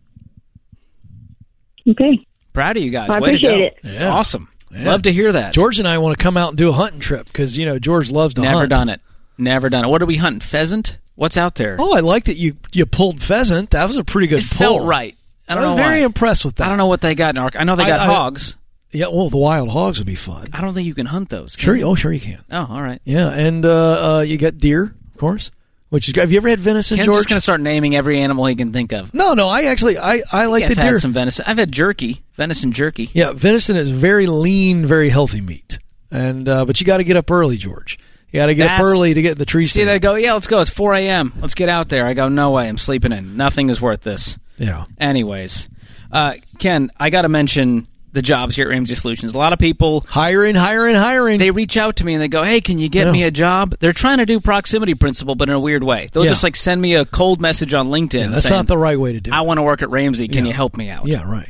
Okay. 1.87 2.25
Proud 2.53 2.77
of 2.77 2.83
you 2.83 2.89
guys. 2.89 3.09
I 3.09 3.19
Way 3.19 3.31
to 3.31 3.37
appreciate 3.37 3.57
go. 3.83 3.89
it. 3.89 3.93
It's 3.93 4.03
Yeah. 4.03 4.09
awesome. 4.13 4.49
Yeah. 4.71 4.85
Love 4.91 5.03
to 5.03 5.13
hear 5.13 5.31
that. 5.31 5.53
George 5.53 5.79
and 5.79 5.87
I 5.87 5.97
want 5.99 6.17
to 6.17 6.21
come 6.21 6.35
out 6.35 6.49
and 6.49 6.57
do 6.57 6.69
a 6.69 6.73
hunting 6.73 6.99
trip 6.99 7.27
because 7.27 7.57
you 7.57 7.65
know 7.65 7.79
George 7.79 8.11
loves 8.11 8.33
to 8.33 8.41
Never 8.41 8.57
hunt. 8.59 8.69
done 8.69 8.89
it. 8.89 8.99
Never 9.37 9.69
done 9.69 9.85
it. 9.85 9.87
What 9.87 10.01
are 10.01 10.05
we 10.05 10.17
hunting? 10.17 10.41
Pheasant? 10.41 10.97
What's 11.15 11.37
out 11.37 11.55
there? 11.55 11.77
Oh, 11.79 11.95
I 11.95 12.01
like 12.01 12.25
that 12.25 12.35
you 12.35 12.57
you 12.73 12.85
pulled 12.85 13.21
pheasant. 13.23 13.69
That 13.71 13.85
was 13.87 13.95
a 13.97 14.03
pretty 14.03 14.27
good 14.27 14.43
it 14.43 14.49
pull. 14.49 14.57
felt 14.79 14.83
right. 14.87 15.15
I 15.47 15.55
don't 15.55 15.63
I'm 15.63 15.69
know 15.71 15.75
very 15.77 15.99
why. 16.01 16.05
impressed 16.05 16.43
with 16.43 16.55
that. 16.55 16.65
I 16.65 16.69
don't 16.69 16.77
know 16.77 16.87
what 16.87 16.99
they 16.99 17.15
got 17.15 17.35
in 17.35 17.37
Ark. 17.41 17.55
I 17.57 17.63
know 17.63 17.75
they 17.77 17.83
I- 17.83 17.87
got 17.89 18.01
I- 18.01 18.05
hogs. 18.13 18.55
Yeah, 18.97 19.07
well, 19.07 19.29
the 19.29 19.37
wild 19.37 19.69
hogs 19.69 19.99
would 19.99 20.07
be 20.07 20.15
fun. 20.15 20.47
I 20.53 20.61
don't 20.61 20.73
think 20.73 20.87
you 20.87 20.93
can 20.95 21.05
hunt 21.05 21.29
those. 21.29 21.55
can 21.55 21.65
Sure. 21.65 21.75
you? 21.75 21.83
Oh, 21.85 21.95
sure 21.95 22.11
you 22.11 22.19
can. 22.19 22.39
Oh, 22.51 22.67
all 22.69 22.81
right. 22.81 23.01
Yeah, 23.05 23.29
and 23.29 23.65
uh, 23.65 24.17
uh, 24.17 24.21
you 24.21 24.37
got 24.37 24.57
deer, 24.57 24.93
of 25.13 25.17
course. 25.19 25.51
Which 25.89 26.09
is. 26.09 26.15
Have 26.15 26.31
you 26.31 26.37
ever 26.37 26.49
had 26.49 26.59
venison, 26.59 26.97
Ken's 26.97 27.05
George? 27.05 27.17
just 27.19 27.29
going 27.29 27.37
to 27.37 27.41
start 27.41 27.61
naming 27.61 27.95
every 27.95 28.19
animal 28.19 28.45
he 28.45 28.55
can 28.55 28.73
think 28.73 28.91
of. 28.91 29.13
no, 29.13 29.33
no. 29.35 29.47
I 29.47 29.63
actually 29.65 29.97
I 29.97 30.21
I 30.33 30.47
like 30.47 30.63
I've 30.65 30.75
the 30.75 30.81
had 30.81 30.89
deer. 30.89 30.99
some 30.99 31.13
venison. 31.13 31.45
I've 31.47 31.57
had 31.57 31.71
jerky, 31.71 32.23
venison 32.33 32.73
jerky. 32.73 33.09
Yeah, 33.13 33.31
venison 33.31 33.77
is 33.77 33.89
very 33.91 34.27
lean, 34.27 34.85
very 34.85 35.07
healthy 35.09 35.39
meat. 35.39 35.79
And 36.11 36.49
uh, 36.49 36.65
but 36.65 36.81
you 36.81 36.85
got 36.85 36.97
to 36.97 37.05
get 37.05 37.15
up 37.15 37.31
early, 37.31 37.55
George. 37.55 37.97
You 38.31 38.41
got 38.41 38.47
to 38.47 38.55
get 38.55 38.69
up 38.69 38.81
early 38.81 39.13
to 39.13 39.21
get 39.21 39.37
the 39.37 39.45
tree 39.45 39.65
See, 39.65 39.85
they 39.85 39.99
go, 39.99 40.15
yeah, 40.15 40.33
let's 40.33 40.47
go. 40.47 40.59
It's 40.59 40.69
4 40.69 40.95
a.m. 40.95 41.31
Let's 41.39 41.53
get 41.53 41.69
out 41.69 41.87
there. 41.87 42.05
I 42.05 42.13
go, 42.13 42.27
no 42.27 42.51
way. 42.51 42.67
I'm 42.67 42.77
sleeping 42.77 43.13
in. 43.13 43.37
Nothing 43.37 43.69
is 43.69 43.79
worth 43.79 44.01
this. 44.01 44.37
Yeah. 44.57 44.83
Anyways, 44.99 45.69
uh, 46.11 46.33
Ken, 46.59 46.91
I 46.97 47.09
got 47.09 47.21
to 47.21 47.29
mention 47.29 47.87
the 48.13 48.21
jobs 48.21 48.55
here 48.55 48.65
at 48.65 48.69
Ramsey 48.71 48.95
Solutions. 48.95 49.33
A 49.33 49.37
lot 49.37 49.53
of 49.53 49.59
people 49.59 50.05
Hiring, 50.07 50.55
hiring, 50.55 50.95
hiring. 50.95 51.39
they 51.39 51.51
reach 51.51 51.77
out 51.77 51.97
to 51.97 52.05
me 52.05 52.13
and 52.13 52.21
they 52.21 52.27
go, 52.27 52.41
"Hey, 52.43 52.61
can 52.61 52.79
you 52.79 52.89
get 52.89 53.05
Yeah. 53.07 53.11
me 53.11 53.23
a 53.23 53.31
job?" 53.31 53.75
They're 53.79 53.93
trying 53.93 54.17
to 54.17 54.25
do 54.25 54.39
proximity 54.39 54.93
principle, 54.95 55.35
but 55.35 55.49
in 55.49 55.55
a 55.55 55.59
weird 55.59 55.83
way. 55.83 56.09
They'll 56.11 56.23
Yeah. 56.23 56.29
just 56.29 56.43
like 56.43 56.55
send 56.55 56.81
me 56.81 56.95
a 56.95 57.05
cold 57.05 57.39
message 57.41 57.73
on 57.73 57.89
LinkedIn. 57.89 58.13
Yeah, 58.19 58.27
that's 58.27 58.43
saying, 58.47 58.57
not 58.59 58.67
the 58.67 58.77
right 58.77 58.99
way 58.99 59.13
to 59.13 59.19
do 59.19 59.29
it. 59.31 59.33
I 59.33 59.41
want 59.41 59.57
to 59.59 59.61
work 59.63 59.81
at 59.81 59.89
Ramsey. 59.89 60.27
Can 60.27 60.45
you 60.45 60.53
help 60.53 60.77
me 60.77 60.89
out? 60.89 61.05
yeah, 61.07 61.23
right. 61.29 61.49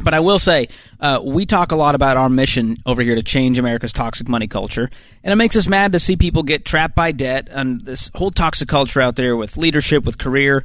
But 0.00 0.12
I 0.12 0.20
will 0.20 0.40
say, 0.40 0.68
uh, 1.00 1.20
we 1.24 1.46
talk 1.46 1.70
a 1.72 1.76
lot 1.76 1.94
about 1.94 2.16
our 2.16 2.28
mission 2.28 2.76
over 2.84 3.00
here 3.00 3.14
to 3.14 3.22
change 3.22 3.58
America's 3.58 3.92
toxic 3.92 4.28
money 4.28 4.48
culture, 4.48 4.90
and 5.22 5.32
it 5.32 5.36
makes 5.36 5.56
us 5.56 5.68
mad 5.68 5.92
to 5.92 5.98
see 6.00 6.16
people 6.16 6.42
get 6.42 6.64
trapped 6.66 6.94
by 6.96 7.12
debt 7.12 7.48
and 7.50 7.82
this 7.86 8.10
whole 8.14 8.30
toxic 8.32 8.68
culture 8.68 9.00
out 9.00 9.16
there 9.16 9.36
with 9.36 9.56
leadership, 9.56 10.04
with 10.04 10.18
career, 10.18 10.64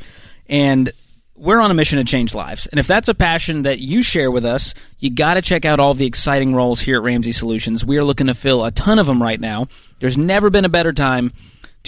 and 0.50 0.92
we're 1.39 1.62
on 1.62 1.71
a 1.71 1.73
mission 1.73 1.97
to 1.97 2.04
change 2.04 2.36
lives. 2.36 2.67
And 2.67 2.80
if 2.80 2.88
that's 2.88 3.08
a 3.08 3.13
passion 3.13 3.62
that 3.62 3.80
you 3.80 4.04
share 4.04 4.30
with 4.30 4.45
us, 4.45 4.73
you 4.99 5.10
got 5.10 5.36
to 5.36 5.41
check 5.41 5.63
out 5.63 5.80
all 5.80 5.93
the 5.93 6.06
exciting 6.06 6.54
roles 6.54 6.82
here 6.82 6.97
at 6.97 7.04
Ramsey 7.04 7.32
Solutions. 7.32 7.86
We 7.86 7.97
are 7.97 8.04
looking 8.04 8.28
to 8.28 8.36
fill 8.36 8.65
a 8.65 8.71
ton 8.71 8.99
of 8.99 9.08
them 9.08 9.23
right 9.23 9.39
now. 9.39 9.67
There's 9.99 10.17
never 10.17 10.49
been 10.49 10.65
a 10.65 10.69
better 10.69 10.91
time 10.91 11.32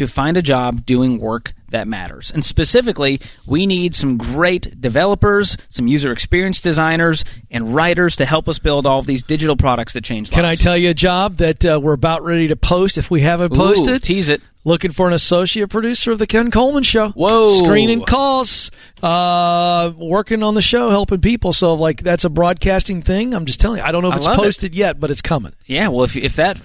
to 0.02 0.08
find 0.08 0.36
a 0.36 0.42
job 0.42 0.84
doing 0.84 1.20
work 1.20 1.54
that 1.70 1.88
matters. 1.88 2.32
And 2.32 2.44
specifically, 2.44 3.22
we 3.46 3.66
need 3.66 3.94
some 3.96 4.18
great 4.18 4.82
developers, 4.82 5.58
some 5.70 5.88
user 5.88 6.12
experience 6.12 6.60
designers, 6.60 7.24
and 7.50 7.74
writers 7.74 8.16
to 8.18 8.26
help 8.26 8.50
us 8.50 8.60
build 8.60 8.86
all 8.86 9.00
of 9.00 9.06
these 9.06 9.24
digital 9.24 9.56
products 9.56 9.94
that 9.94 10.04
change 10.04 10.30
lives. 10.30 10.36
Can 10.36 10.46
I 10.46 10.56
tell 10.56 10.76
you 10.76 10.90
a 10.90 10.94
job 10.94 11.38
that 11.38 11.64
uh, 11.64 11.80
we're 11.82 11.94
about 11.94 12.24
ready 12.24 12.48
to 12.50 12.56
post 12.56 12.98
if 12.98 13.12
we 13.12 13.22
haven't 13.22 13.54
Ooh, 13.54 13.58
posted? 13.58 14.04
tease 14.04 14.30
it. 14.30 14.42
Looking 14.64 14.92
for 14.92 15.08
an 15.08 15.14
associate 15.14 15.70
producer 15.70 16.12
of 16.12 16.20
the 16.20 16.28
Ken 16.28 16.52
Coleman 16.52 16.84
Show. 16.84 17.10
Whoa. 17.10 17.64
Screening 17.64 18.04
calls, 18.06 18.70
uh, 19.02 19.92
working 19.98 20.44
on 20.44 20.54
the 20.54 20.62
show, 20.62 20.92
helping 20.92 21.20
people. 21.20 21.52
So, 21.52 21.74
like, 21.74 22.04
that's 22.04 22.26
a 22.26 22.30
broadcasting 22.30 23.02
thing. 23.02 23.34
I'm 23.34 23.46
just 23.46 23.60
telling 23.60 23.80
you. 23.80 23.84
I 23.84 23.92
don't 23.92 24.04
know 24.04 24.10
if 24.10 24.16
I 24.16 24.18
it's 24.18 24.26
love 24.28 24.38
it. 24.38 24.42
posted 24.42 24.76
yet, 24.76 25.00
but 25.00 25.10
it's 25.10 25.24
coming. 25.24 25.54
Yeah, 25.66 25.88
well, 25.88 26.04
if, 26.04 26.16
if 26.16 26.36
that 26.36 26.60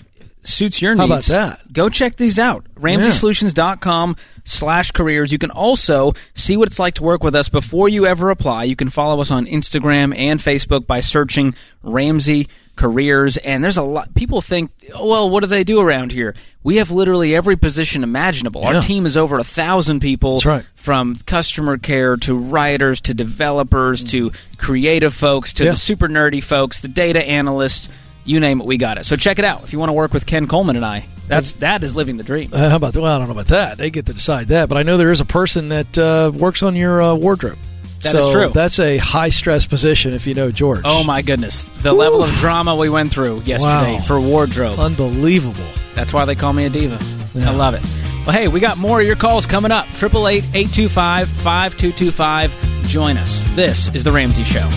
suits 0.46 0.80
your 0.80 0.96
How 0.96 1.06
needs, 1.06 1.28
about 1.28 1.59
that? 1.59 1.72
go 1.72 1.88
check 1.88 2.16
these 2.16 2.38
out. 2.38 2.66
RamseySolutions.com 2.76 4.16
slash 4.44 4.90
careers. 4.92 5.32
You 5.32 5.38
can 5.38 5.50
also 5.50 6.12
see 6.35 6.56
what 6.56 6.68
it's 6.68 6.78
like 6.78 6.94
to 6.94 7.02
work 7.02 7.22
with 7.22 7.35
us 7.35 7.48
before 7.48 7.88
you 7.88 8.06
ever 8.06 8.30
apply. 8.30 8.64
You 8.64 8.76
can 8.76 8.90
follow 8.90 9.20
us 9.20 9.30
on 9.30 9.46
Instagram 9.46 10.16
and 10.16 10.40
Facebook 10.40 10.87
by 10.87 11.00
searching 11.00 11.54
Ramsey 11.82 12.48
Careers. 12.76 13.38
And 13.38 13.64
there's 13.64 13.78
a 13.78 13.82
lot, 13.82 14.14
people 14.14 14.40
think, 14.42 14.70
oh, 14.94 15.06
well, 15.09 15.30
what 15.30 15.40
do 15.40 15.46
they 15.46 15.64
do 15.64 15.80
around 15.80 16.12
here? 16.12 16.35
We 16.62 16.76
have 16.76 16.90
literally 16.90 17.35
every 17.35 17.56
position 17.56 18.02
imaginable. 18.02 18.61
Yeah. 18.62 18.76
Our 18.76 18.82
team 18.82 19.06
is 19.06 19.16
over 19.16 19.38
a 19.38 19.44
thousand 19.44 20.00
people 20.00 20.40
right. 20.44 20.64
from 20.74 21.16
customer 21.26 21.78
care 21.78 22.16
to 22.18 22.35
writers 22.37 23.00
to 23.02 23.14
developers 23.14 24.04
to 24.04 24.32
creative 24.59 25.14
folks 25.14 25.54
to 25.54 25.64
Yeah. 25.64 25.70
the 25.70 25.76
super 25.76 26.09
nerdy 26.09 26.42
folks, 26.42 26.80
the 26.82 26.88
data 26.88 27.24
analysts, 27.26 27.88
you 28.27 28.41
name 28.41 28.61
it, 28.61 28.67
we 28.67 28.77
got 28.77 28.99
it. 28.99 29.07
So 29.07 29.17
check 29.17 29.39
it 29.39 29.45
out 29.45 29.65
if 29.65 29.73
you 29.73 29.79
want 29.79 29.89
to 29.89 29.95
work 29.95 30.12
with 30.12 30.27
Ken 30.27 30.47
Coleman 30.47 30.77
and 30.77 30.85
I. 30.85 31.07
That's 31.29 31.55
that 31.55 31.83
is 31.83 31.97
living 31.97 32.19
the 32.19 32.23
dream. 32.25 32.51
Uh, 32.53 32.69
how 32.71 32.77
about 32.77 32.93
that? 32.93 33.01
Well, 33.01 33.12
I 33.12 33.19
don't 33.19 33.27
know 33.29 33.33
about 33.33 33.49
that. 33.49 33.79
They 33.79 33.91
get 33.91 34.07
to 34.07 34.12
decide 34.12 34.49
that. 34.49 34.69
But 34.69 34.79
I 34.79 34.83
know 34.83 34.97
there 34.97 35.11
is 35.11 35.21
a 35.21 35.25
person 35.25 35.71
that 35.71 35.99
uh, 35.99 36.31
works 36.35 36.62
on 36.62 36.77
your 36.77 37.03
uh, 37.03 37.15
wardrobe. 37.15 37.59
That 38.03 38.12
so 38.12 38.19
is 38.29 38.33
true. 38.33 38.49
That's 38.51 38.79
a 38.79 38.99
high 38.99 39.31
stress 39.31 39.67
position 39.67 40.12
if 40.15 40.27
you 40.27 40.35
know 40.35 40.53
George. 40.53 40.83
Oh 40.85 41.03
my 41.03 41.23
goodness, 41.23 41.65
the 41.83 41.93
level 41.93 42.23
of 42.23 42.31
drama 42.35 42.77
we 42.77 42.89
went 42.91 43.11
through 43.11 43.41
yesterday 43.41 43.95
Wow. 43.95 43.99
for 44.01 44.21
wardrobe. 44.21 44.79
Unbelievable. 44.79 45.65
That's 45.97 46.12
why 46.12 46.25
they 46.27 46.35
call 46.37 46.53
me 46.53 46.67
a 46.67 46.71
diva. 46.71 46.99
Yeah. 47.35 47.51
I 47.51 47.55
love 47.55 47.75
it. 47.75 47.83
Well, 48.27 48.37
hey, 48.37 48.47
we 48.49 48.61
got 48.61 48.77
more 48.79 49.01
of 49.01 49.07
your 49.07 49.17
calls 49.17 49.47
coming 49.47 49.73
up. 49.73 49.87
888-825-5225. 49.87 52.51
Join 52.89 53.17
us. 53.17 53.43
This 53.55 53.89
is 53.95 54.05
the 54.05 54.12
Ramsey 54.12 54.45
Show. 54.45 54.69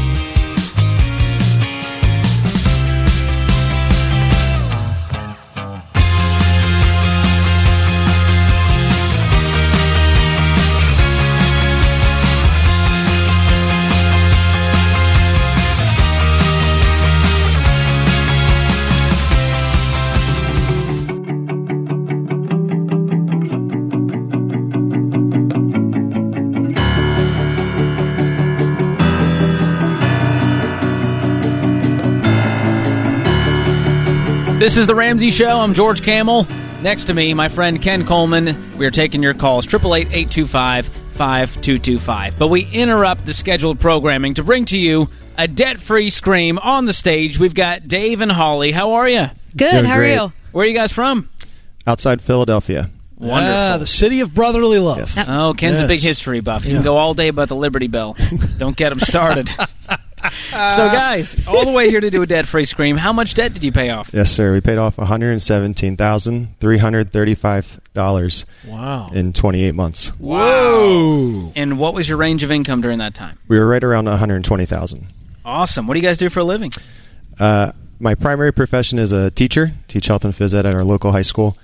This 34.60 34.76
is 34.76 34.88
the 34.88 34.96
Ramsey 34.96 35.32
Show. 35.32 35.62
I'm 35.62 35.74
George 35.74 36.02
Kamel. 36.02 36.46
Next 36.82 37.06
to 37.06 37.14
me, 37.14 37.34
my 37.34 37.48
friend 37.48 37.82
Ken 37.82 38.06
Coleman. 38.06 38.78
We 38.78 38.86
are 38.86 38.92
taking 38.92 39.24
your 39.24 39.34
calls. 39.34 39.66
888-825-5225. 39.68 42.38
But 42.38 42.50
we 42.50 42.66
interrupt 42.66 43.26
the 43.26 43.32
scheduled 43.34 43.80
programming 43.80 44.34
to 44.34 44.44
bring 44.44 44.66
to 44.66 44.78
you 44.78 45.10
a 45.38 45.48
debt-free 45.48 46.10
scream 46.10 46.60
on 46.60 46.86
the 46.86 46.92
stage. 46.94 47.40
We've 47.40 47.56
got 47.56 47.88
Dave 47.88 48.20
and 48.20 48.30
Holly. 48.32 48.74
How 48.74 48.92
are 48.94 49.08
you? 49.08 49.28
Good. 49.56 49.72
Doing 49.72 49.86
How 49.86 49.96
great. 49.96 50.18
are 50.18 50.24
you? 50.26 50.34
Where 50.52 50.66
are 50.66 50.68
you 50.68 50.76
guys 50.76 50.92
from? 50.92 51.30
outside 51.88 52.22
Philadelphia. 52.22 52.90
Wonderful. 53.18 53.58
Ah, 53.58 53.78
the 53.78 53.88
city 53.88 54.20
of 54.20 54.34
brotherly 54.34 54.78
love. 54.80 54.98
Yes. 54.98 55.18
Oh, 55.28 55.54
Ken's 55.54 55.80
a 55.82 55.88
big 55.88 56.00
history 56.02 56.42
buff. 56.42 56.66
You 56.66 56.72
Yeah. 56.72 56.78
can 56.78 56.84
go 56.84 56.98
all 56.98 57.14
day 57.16 57.30
about 57.30 57.48
the 57.48 57.56
Liberty 57.56 57.88
Bell. 57.88 58.16
Don't 58.58 58.76
get 58.78 58.92
him 58.92 59.00
started. 59.00 59.52
so, 60.52 60.88
guys, 60.92 61.48
all 61.48 61.66
the 61.66 61.72
way 61.72 61.90
here 61.90 62.00
to 62.02 62.10
do 62.10 62.22
a 62.22 62.26
debt-free 62.28 62.66
scream. 62.66 62.98
How 62.98 63.14
much 63.14 63.34
debt 63.36 63.54
did 63.54 63.64
you 63.64 63.72
pay 63.72 63.90
off? 63.90 64.12
Yes, 64.14 64.32
sir. 64.32 64.54
We 64.54 64.62
paid 64.62 64.78
off 64.78 64.98
one 64.98 65.08
hundred 65.08 65.40
seventeen 65.42 65.96
thousand 65.98 66.60
three 66.60 66.78
hundred 66.78 67.12
thirty-five 67.12 67.80
dollars 67.94 68.46
Wow. 68.68 69.08
in 69.14 69.34
twenty-eight 69.34 69.76
months. 69.76 70.10
Whoa. 70.20 71.52
And 71.56 71.80
what 71.80 71.94
was 71.94 72.08
your 72.10 72.18
range 72.18 72.44
of 72.44 72.52
income 72.52 72.82
during 72.82 73.00
that 73.00 73.14
time? 73.16 73.38
We 73.48 73.58
were 73.60 73.68
right 73.68 73.84
around 73.84 74.06
one 74.06 74.18
hundred 74.18 74.44
twenty 74.44 74.66
thousand. 74.66 75.08
Awesome. 75.46 75.88
What 75.88 75.94
do 75.96 76.00
you 76.00 76.06
guys 76.06 76.18
do 76.18 76.30
for 76.30 76.40
a 76.42 76.44
living? 76.44 76.72
Uh, 77.40 77.72
my 78.00 78.16
primary 78.16 78.52
profession 78.54 79.00
is 79.00 79.12
a 79.12 79.32
teacher. 79.32 79.72
Teach 79.88 80.08
health 80.08 80.26
and 80.26 80.34
phys 80.34 80.54
ed 80.54 80.66
at 80.66 80.76
our 80.76 80.84
local 80.84 81.12
high 81.12 81.22
school, 81.22 81.58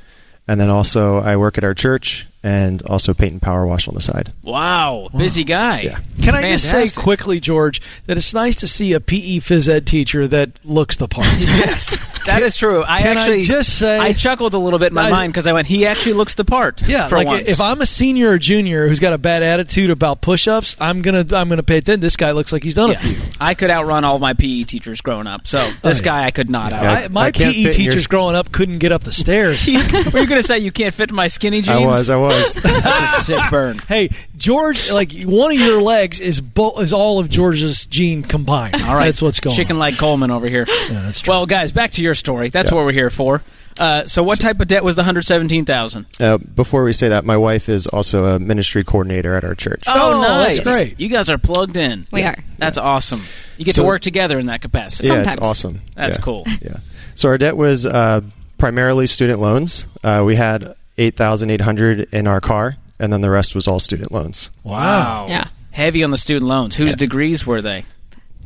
and 0.47 0.59
then 0.59 0.69
also 0.69 1.17
I 1.19 1.35
work 1.37 1.57
at 1.57 1.63
our 1.63 1.73
church 1.73 2.27
and 2.45 2.83
also 2.83 3.11
paint 3.15 3.31
and 3.33 3.41
power 3.41 3.65
wash 3.65 3.87
on 3.87 3.95
the 3.95 4.01
side. 4.01 4.31
Wow, 4.43 5.09
busy 5.17 5.43
guy. 5.43 5.81
Yeah. 5.81 5.99
Can 6.21 6.35
I 6.35 6.43
just 6.49 6.69
say 6.69 6.89
quickly, 6.89 7.39
George, 7.39 7.81
that 8.05 8.17
it's 8.17 8.33
nice 8.35 8.55
to 8.57 8.67
see 8.67 8.93
a 8.93 8.99
PE 8.99 9.39
phys 9.39 9.67
ed 9.67 9.87
teacher 9.87 10.27
that 10.27 10.51
looks 10.63 10.95
the 10.97 11.07
part. 11.07 11.25
Yes, 11.39 11.97
that 12.27 12.41
is 12.43 12.55
true. 12.57 12.83
I 12.87 13.01
Can 13.01 13.17
I 13.17 13.21
actually 13.21 13.43
just 13.43 13.77
say- 13.79 13.97
I 13.99 14.13
chuckled 14.13 14.53
a 14.53 14.57
little 14.57 14.77
bit 14.79 14.87
in 14.87 14.93
my 14.93 15.07
I- 15.07 15.09
mind 15.09 15.33
because 15.33 15.47
I 15.47 15.53
went, 15.53 15.67
he 15.67 15.85
actually 15.87 16.13
looks 16.13 16.35
the 16.35 16.45
part. 16.45 16.81
Yeah, 16.87 17.07
for 17.07 17.17
like 17.17 17.27
once. 17.27 17.49
if 17.49 17.59
I'm 17.61 17.81
a 17.81 17.85
senior 17.85 18.29
or 18.31 18.37
junior 18.37 18.87
who's 18.87 18.99
got 18.99 19.13
a 19.13 19.17
bad 19.17 19.41
attitude 19.43 19.89
about 19.89 20.21
push-ups, 20.21 20.75
I'm 20.79 21.01
gonna 21.01 21.25
I'm 21.31 21.49
gonna 21.49 21.63
pay 21.63 21.77
attention. 21.77 21.99
This 22.01 22.15
guy 22.17 22.31
looks 22.31 22.51
like 22.51 22.63
he's 22.63 22.73
done 22.75 22.91
Yeah. 22.91 22.97
a 22.97 22.99
few. 22.99 23.17
I 23.39 23.53
could 23.55 23.69
outrun 23.71 24.03
all 24.05 24.19
my 24.19 24.33
PE 24.33 24.63
teachers 24.63 25.01
growing 25.01 25.27
up. 25.27 25.47
So 25.47 25.57
oh, 25.59 25.73
this 25.81 25.99
Oh, 25.99 26.01
yeah. 26.01 26.05
guy 26.05 26.25
I 26.25 26.31
could 26.31 26.49
not 26.49 26.73
out. 26.73 26.85
I- 26.85 27.03
I, 27.05 27.07
my 27.09 27.31
can't 27.31 27.53
PE 27.55 27.63
fit 27.63 27.75
in 27.77 27.83
your- 27.83 27.91
teachers 27.91 28.07
growing 28.07 28.35
up 28.35 28.51
couldn't 28.51 28.79
get 28.79 28.91
up 28.91 29.03
the 29.03 29.11
stairs. 29.13 29.65
Were 29.67 30.19
you 30.19 30.27
going 30.27 30.41
to 30.41 30.43
say 30.43 30.59
you 30.59 30.71
can't 30.71 30.93
fit 30.93 31.09
in 31.09 31.15
my 31.15 31.27
skinny 31.27 31.61
jeans? 31.61 31.69
I 31.83 31.85
was, 31.85 32.09
I 32.09 32.15
was. 32.17 32.34
That's 32.35 33.17
a 33.19 33.21
sick 33.23 33.41
burn. 33.49 33.79
hey, 33.87 34.09
George, 34.37 34.89
like 34.91 35.11
one 35.23 35.51
of 35.51 35.57
your 35.59 35.81
legs 35.81 36.19
is 36.19 36.41
bo- 36.41 36.79
is 36.79 36.93
all 36.93 37.19
of 37.19 37.29
George's 37.29 37.85
gene 37.85 38.23
combined. 38.23 38.75
All 38.75 38.95
right, 38.95 39.05
that's 39.05 39.21
what's 39.21 39.39
going. 39.39 39.53
On. 39.53 39.57
Chicken 39.57 39.75
on. 39.77 39.79
leg 39.79 39.97
Coleman 39.97 40.31
over 40.31 40.47
here. 40.47 40.65
Yeah, 40.67 41.01
that's 41.03 41.21
true. 41.21 41.31
Well, 41.33 41.45
guys, 41.45 41.71
back 41.71 41.91
to 41.93 42.01
your 42.01 42.15
story. 42.15 42.49
That's 42.49 42.69
Yeah. 42.71 42.75
what 42.75 42.85
we're 42.85 42.91
here 42.93 43.09
for. 43.09 43.41
Uh, 43.77 44.05
so, 44.05 44.23
what 44.23 44.39
type 44.39 44.61
of 44.61 44.69
debt 44.69 44.85
was 44.85 44.95
the 44.95 45.03
hundred 45.03 45.23
seventeen 45.23 45.65
thousand? 45.65 46.05
uh, 46.21 46.37
before 46.37 46.85
we 46.85 46.93
say 46.93 47.09
that, 47.09 47.25
my 47.25 47.35
wife 47.35 47.67
is 47.67 47.87
also 47.87 48.25
a 48.25 48.39
ministry 48.39 48.83
coordinator 48.85 49.35
at 49.35 49.43
our 49.43 49.53
church. 49.53 49.83
Oh, 49.85 50.21
nice! 50.21 50.57
that's 50.57 50.69
great. 50.69 50.97
You 50.97 51.09
guys 51.09 51.29
are 51.29 51.37
plugged 51.37 51.75
in. 51.75 52.07
We 52.13 52.23
are. 52.23 52.37
That's 52.57 52.77
awesome. 52.77 53.23
You 53.57 53.65
get 53.65 53.75
So- 53.75 53.81
to 53.81 53.87
work 53.87 54.01
together 54.01 54.39
in 54.39 54.45
that 54.45 54.61
capacity. 54.61 55.09
yeah, 55.09 55.23
it's 55.23 55.37
awesome. 55.37 55.81
That's 55.95 56.17
Yeah. 56.17 56.23
cool. 56.23 56.43
Yeah. 56.61 56.77
So 57.15 57.27
our 57.29 57.37
debt 57.37 57.57
was 57.57 57.85
uh, 57.85 58.21
primarily 58.57 59.07
student 59.07 59.39
loans. 59.41 59.85
Uh, 60.05 60.23
we 60.25 60.37
had 60.37 60.73
eight 60.97 61.15
thousand 61.15 61.49
eight 61.49 61.61
hundred 61.61 62.07
in 62.13 62.27
our 62.27 62.41
car, 62.41 62.75
and 62.99 63.11
then 63.11 63.21
the 63.21 63.29
rest 63.29 63.55
was 63.55 63.67
all 63.67 63.79
student 63.79 64.11
loans. 64.11 64.49
Wow. 64.63 65.27
Yeah. 65.29 65.49
Heavy 65.71 66.03
on 66.03 66.11
the 66.11 66.17
student 66.17 66.47
loans. 66.47 66.75
Whose 66.75 66.91
Yeah. 66.91 66.95
degrees 66.95 67.45
were 67.45 67.61
they? 67.61 67.85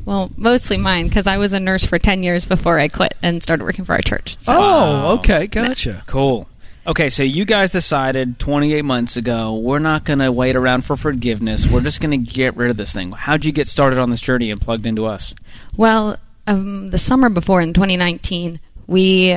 Well, 0.04 0.30
mostly 0.36 0.76
mine 0.78 1.08
because 1.08 1.26
I 1.26 1.36
was 1.36 1.52
a 1.52 1.60
nurse 1.60 1.84
for 1.84 1.98
10 1.98 2.22
years 2.22 2.44
before 2.44 2.78
I 2.80 2.88
quit 2.88 3.14
and 3.22 3.42
started 3.42 3.62
working 3.64 3.84
for 3.84 3.92
our 3.94 4.00
church. 4.00 4.36
So, 4.40 4.52
Oh, 4.56 5.14
okay, 5.18 5.46
gotcha. 5.46 6.02
Cool. 6.06 6.48
Okay, 6.86 7.10
so 7.10 7.22
you 7.22 7.44
guys 7.44 7.70
decided 7.70 8.38
28 8.38 8.82
months 8.82 9.16
ago 9.18 9.54
we're 9.54 9.78
not 9.78 10.04
going 10.04 10.18
to 10.20 10.32
wait 10.32 10.56
around 10.56 10.86
for 10.86 10.96
forgiveness. 10.96 11.66
We're 11.70 11.82
just 11.82 12.00
going 12.00 12.10
to 12.12 12.16
get 12.32 12.56
rid 12.56 12.70
of 12.70 12.78
this 12.78 12.92
thing. 12.94 13.12
How'd 13.12 13.44
you 13.44 13.52
get 13.52 13.68
started 13.68 13.98
on 13.98 14.08
this 14.10 14.22
journey 14.22 14.50
and 14.50 14.58
plugged 14.60 14.86
into 14.86 15.04
us? 15.06 15.34
well, 15.76 16.16
um, 16.46 16.90
the 16.90 16.98
summer 16.98 17.28
before 17.28 17.60
in 17.60 17.74
2019, 17.74 18.58
we, 18.86 19.36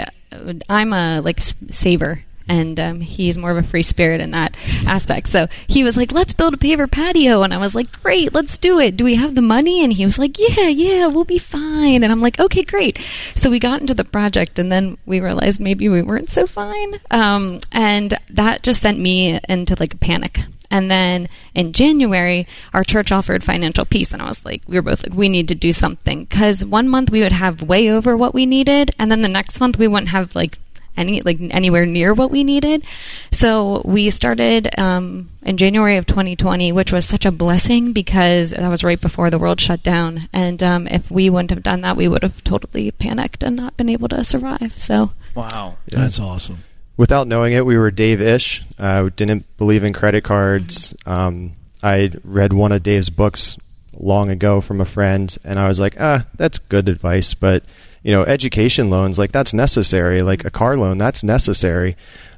I'm 0.70 0.94
a 0.94 1.20
like 1.20 1.42
saver. 1.42 2.24
And 2.48 2.80
um, 2.80 3.00
he's 3.02 3.38
more 3.38 3.52
of 3.52 3.58
a 3.58 3.64
free 3.64 3.84
spirit 3.84 4.20
in 4.20 4.32
that 4.32 4.56
aspect. 4.86 5.28
So 5.28 5.48
he 5.68 5.84
was 5.84 5.96
like, 5.96 6.12
"Let's 6.12 6.34
build 6.34 6.54
a 6.54 6.58
paver 6.58 6.92
patio," 6.92 7.42
and 7.44 7.54
I 7.54 7.58
was 7.58 7.74
like, 7.74 8.02
"Great, 8.02 8.34
let's 8.34 8.58
do 8.58 8.80
it. 8.80 8.98
Do 8.98 9.06
we 9.06 9.16
have 9.16 9.36
the 9.36 9.42
money?" 9.42 9.84
And 9.84 9.94
he 9.94 10.04
was 10.04 10.20
like, 10.20 10.38
"Yeah, 10.38 10.68
yeah, 10.68 11.08
we'll 11.08 11.24
be 11.24 11.40
fine." 11.40 12.04
And 12.04 12.12
I'm 12.12 12.22
like, 12.22 12.40
"Okay, 12.40 12.64
great." 12.64 13.00
So 13.34 13.50
we 13.50 13.60
got 13.60 13.80
into 13.82 13.94
the 13.94 14.04
project, 14.04 14.60
and 14.60 14.72
then 14.72 14.98
we 15.06 15.22
realized 15.22 15.62
maybe 15.62 15.88
we 15.88 16.02
weren't 16.02 16.30
so 16.30 16.46
fine, 16.46 17.00
um, 17.12 17.60
and 17.72 18.14
that 18.30 18.64
just 18.64 18.82
sent 18.82 19.00
me 19.00 19.40
into 19.48 19.76
like 19.80 19.94
a 19.94 19.98
panic. 19.98 20.40
And 20.74 20.90
then 20.90 21.30
in 21.54 21.72
January, 21.72 22.48
our 22.74 22.84
church 22.84 23.12
offered 23.12 23.44
financial 23.44 23.86
peace, 23.86 24.12
and 24.12 24.24
I 24.24 24.28
was 24.28 24.44
like, 24.44 24.64
we 24.68 24.76
were 24.76 24.82
both 24.82 25.04
like, 25.04 25.16
we 25.16 25.30
need 25.30 25.48
to 25.50 25.56
do 25.56 25.72
something 25.72 26.26
because 26.26 26.66
one 26.66 26.90
month 26.90 27.12
we 27.12 27.22
would 27.22 27.32
have 27.32 27.62
way 27.62 27.92
over 27.92 28.18
what 28.18 28.34
we 28.34 28.48
needed, 28.48 28.90
and 28.98 29.12
then 29.12 29.22
the 29.22 29.30
next 29.30 29.60
month 29.60 29.78
we 29.78 29.88
wouldn't 29.88 30.10
have 30.10 30.36
like 30.36 30.58
any 30.96 31.22
like 31.22 31.38
anywhere 31.42 31.86
near 31.86 32.14
what 32.14 32.32
we 32.32 32.44
needed. 32.44 32.84
So 33.32 33.82
we 33.86 34.10
started 34.10 34.70
um, 34.78 35.30
in 35.42 35.58
January 35.58 35.98
of 35.98 36.06
2020, 36.06 36.72
which 36.72 36.92
was 36.92 37.06
such 37.06 37.26
a 37.26 37.32
blessing 37.32 37.94
because 37.94 38.52
that 38.52 38.70
was 38.70 38.84
right 38.84 39.00
before 39.00 39.30
the 39.30 39.40
world 39.40 39.60
shut 39.60 39.84
down, 39.84 40.30
and 40.32 40.62
um, 40.64 40.88
if 40.88 41.10
we 41.12 41.30
wouldn't 41.30 41.52
have 41.52 41.64
done 41.64 41.82
that, 41.82 41.98
we 41.98 42.08
would 42.08 42.24
have 42.24 42.44
totally 42.44 42.92
panicked 42.92 43.44
and 43.44 43.56
not 43.56 43.78
been 43.78 43.90
able 43.90 44.08
to 44.10 44.24
survive. 44.24 44.78
So 44.78 45.12
Wow. 45.36 45.78
That's 45.88 46.20
awesome. 46.20 46.60
Without 46.96 47.28
knowing 47.28 47.54
it, 47.54 47.66
we 47.66 47.78
were 47.78 47.92
Dave-ish. 47.92 48.64
Uh, 48.78 49.10
didn't 49.16 49.46
believe 49.58 49.84
in 49.84 49.94
credit 49.94 50.24
cards. 50.24 50.96
Um, 51.06 51.54
I 51.82 52.12
read 52.24 52.54
one 52.54 52.72
of 52.72 52.84
Dave's 52.84 53.10
books 53.10 53.60
long 53.94 54.30
ago 54.30 54.62
from 54.62 54.80
a 54.80 54.86
friend, 54.86 55.36
and 55.44 55.60
I 55.60 55.68
was 55.68 55.80
like, 55.80 55.96
ah, 56.00 56.26
that's 56.36 56.60
good 56.60 56.88
advice, 56.88 57.34
but 57.34 57.64
you 58.04 58.12
know, 58.12 58.24
education 58.24 58.90
loans 58.90 59.18
like 59.18 59.32
that's 59.32 59.54
necessary. 59.54 60.22
Like 60.22 60.46
a 60.46 60.52
car 60.52 60.78
loan, 60.78 60.98
that's 60.98 61.24
necessary. 61.24 61.96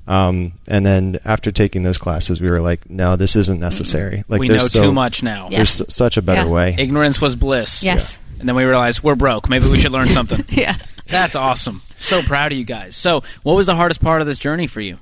Um, 0.07 0.53
and 0.67 0.85
then 0.85 1.17
after 1.25 1.51
taking 1.51 1.81
those 1.83 1.97
classes, 1.97 2.39
we 2.39 2.49
were 2.49 2.61
like, 2.61 2.87
no, 2.89 3.15
this 3.15 3.35
isn't 3.35 3.59
necessary. 3.59 4.23
Like 4.27 4.39
we 4.39 4.47
know 4.47 4.67
so- 4.67 4.81
too 4.83 4.91
much 4.91 5.23
now. 5.23 5.49
Yeah. 5.49 5.57
There's 5.57 5.81
such 5.93 6.17
a 6.17 6.21
better 6.21 6.45
Yeah. 6.45 6.51
way. 6.53 6.75
Ignorance 6.77 7.19
was 7.19 7.35
bliss. 7.35 7.81
yes, 7.83 8.19
And 8.39 8.47
then 8.47 8.55
we 8.55 8.63
realized 8.65 9.01
we're 9.01 9.15
broke. 9.15 9.49
Maybe 9.49 9.67
we 9.67 9.79
should 9.81 9.91
learn 9.91 10.09
something. 10.09 10.45
yeah. 10.49 10.75
That's 11.07 11.35
awesome. 11.35 11.81
So 11.97 12.21
proud 12.21 12.51
of 12.51 12.57
you 12.57 12.65
guys. 12.65 12.95
So, 12.95 13.23
what 13.43 13.55
was 13.55 13.65
the 13.67 13.75
hardest 13.75 14.01
part 14.01 14.21
of 14.21 14.27
this 14.27 14.37
journey 14.37 14.67
for 14.67 14.81
you? 14.81 14.97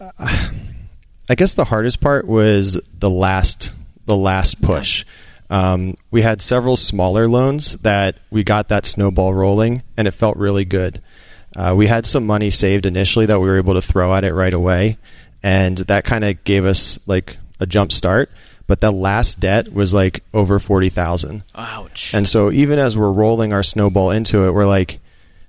I 0.18 1.34
guess 1.36 1.54
the 1.54 1.64
hardest 1.64 2.00
part 2.00 2.26
was 2.26 2.80
the 2.98 3.10
last 3.10 3.72
the 4.06 4.16
last 4.16 4.60
push. 4.60 5.04
Um, 5.52 5.98
we 6.10 6.22
had 6.22 6.40
several 6.40 6.76
smaller 6.76 7.28
loans 7.28 7.76
that 7.80 8.16
we 8.30 8.42
got 8.42 8.68
that 8.68 8.86
snowball 8.86 9.34
rolling, 9.34 9.82
and 9.98 10.08
it 10.08 10.12
felt 10.12 10.38
really 10.38 10.64
good. 10.64 11.02
Uh, 11.54 11.74
we 11.76 11.86
had 11.86 12.06
some 12.06 12.26
money 12.26 12.48
saved 12.48 12.86
initially 12.86 13.26
that 13.26 13.38
we 13.38 13.46
were 13.46 13.58
able 13.58 13.74
to 13.74 13.82
throw 13.82 14.14
at 14.14 14.24
it 14.24 14.32
right 14.32 14.54
away, 14.54 14.96
and 15.42 15.76
that 15.76 16.04
kind 16.06 16.24
of 16.24 16.42
gave 16.44 16.64
us 16.64 16.98
like 17.06 17.36
a 17.60 17.66
jump 17.66 17.92
start. 17.92 18.30
But 18.66 18.80
the 18.80 18.90
last 18.90 19.40
debt 19.40 19.70
was 19.70 19.92
like 19.92 20.24
over 20.32 20.58
forty 20.58 20.88
thousand, 20.88 21.42
Ouch. 21.54 22.14
and 22.14 22.26
so 22.26 22.50
even 22.50 22.78
as 22.78 22.96
we're 22.96 23.12
rolling 23.12 23.52
our 23.52 23.62
snowball 23.62 24.10
into 24.10 24.46
it, 24.46 24.52
we're 24.52 24.64
like, 24.64 25.00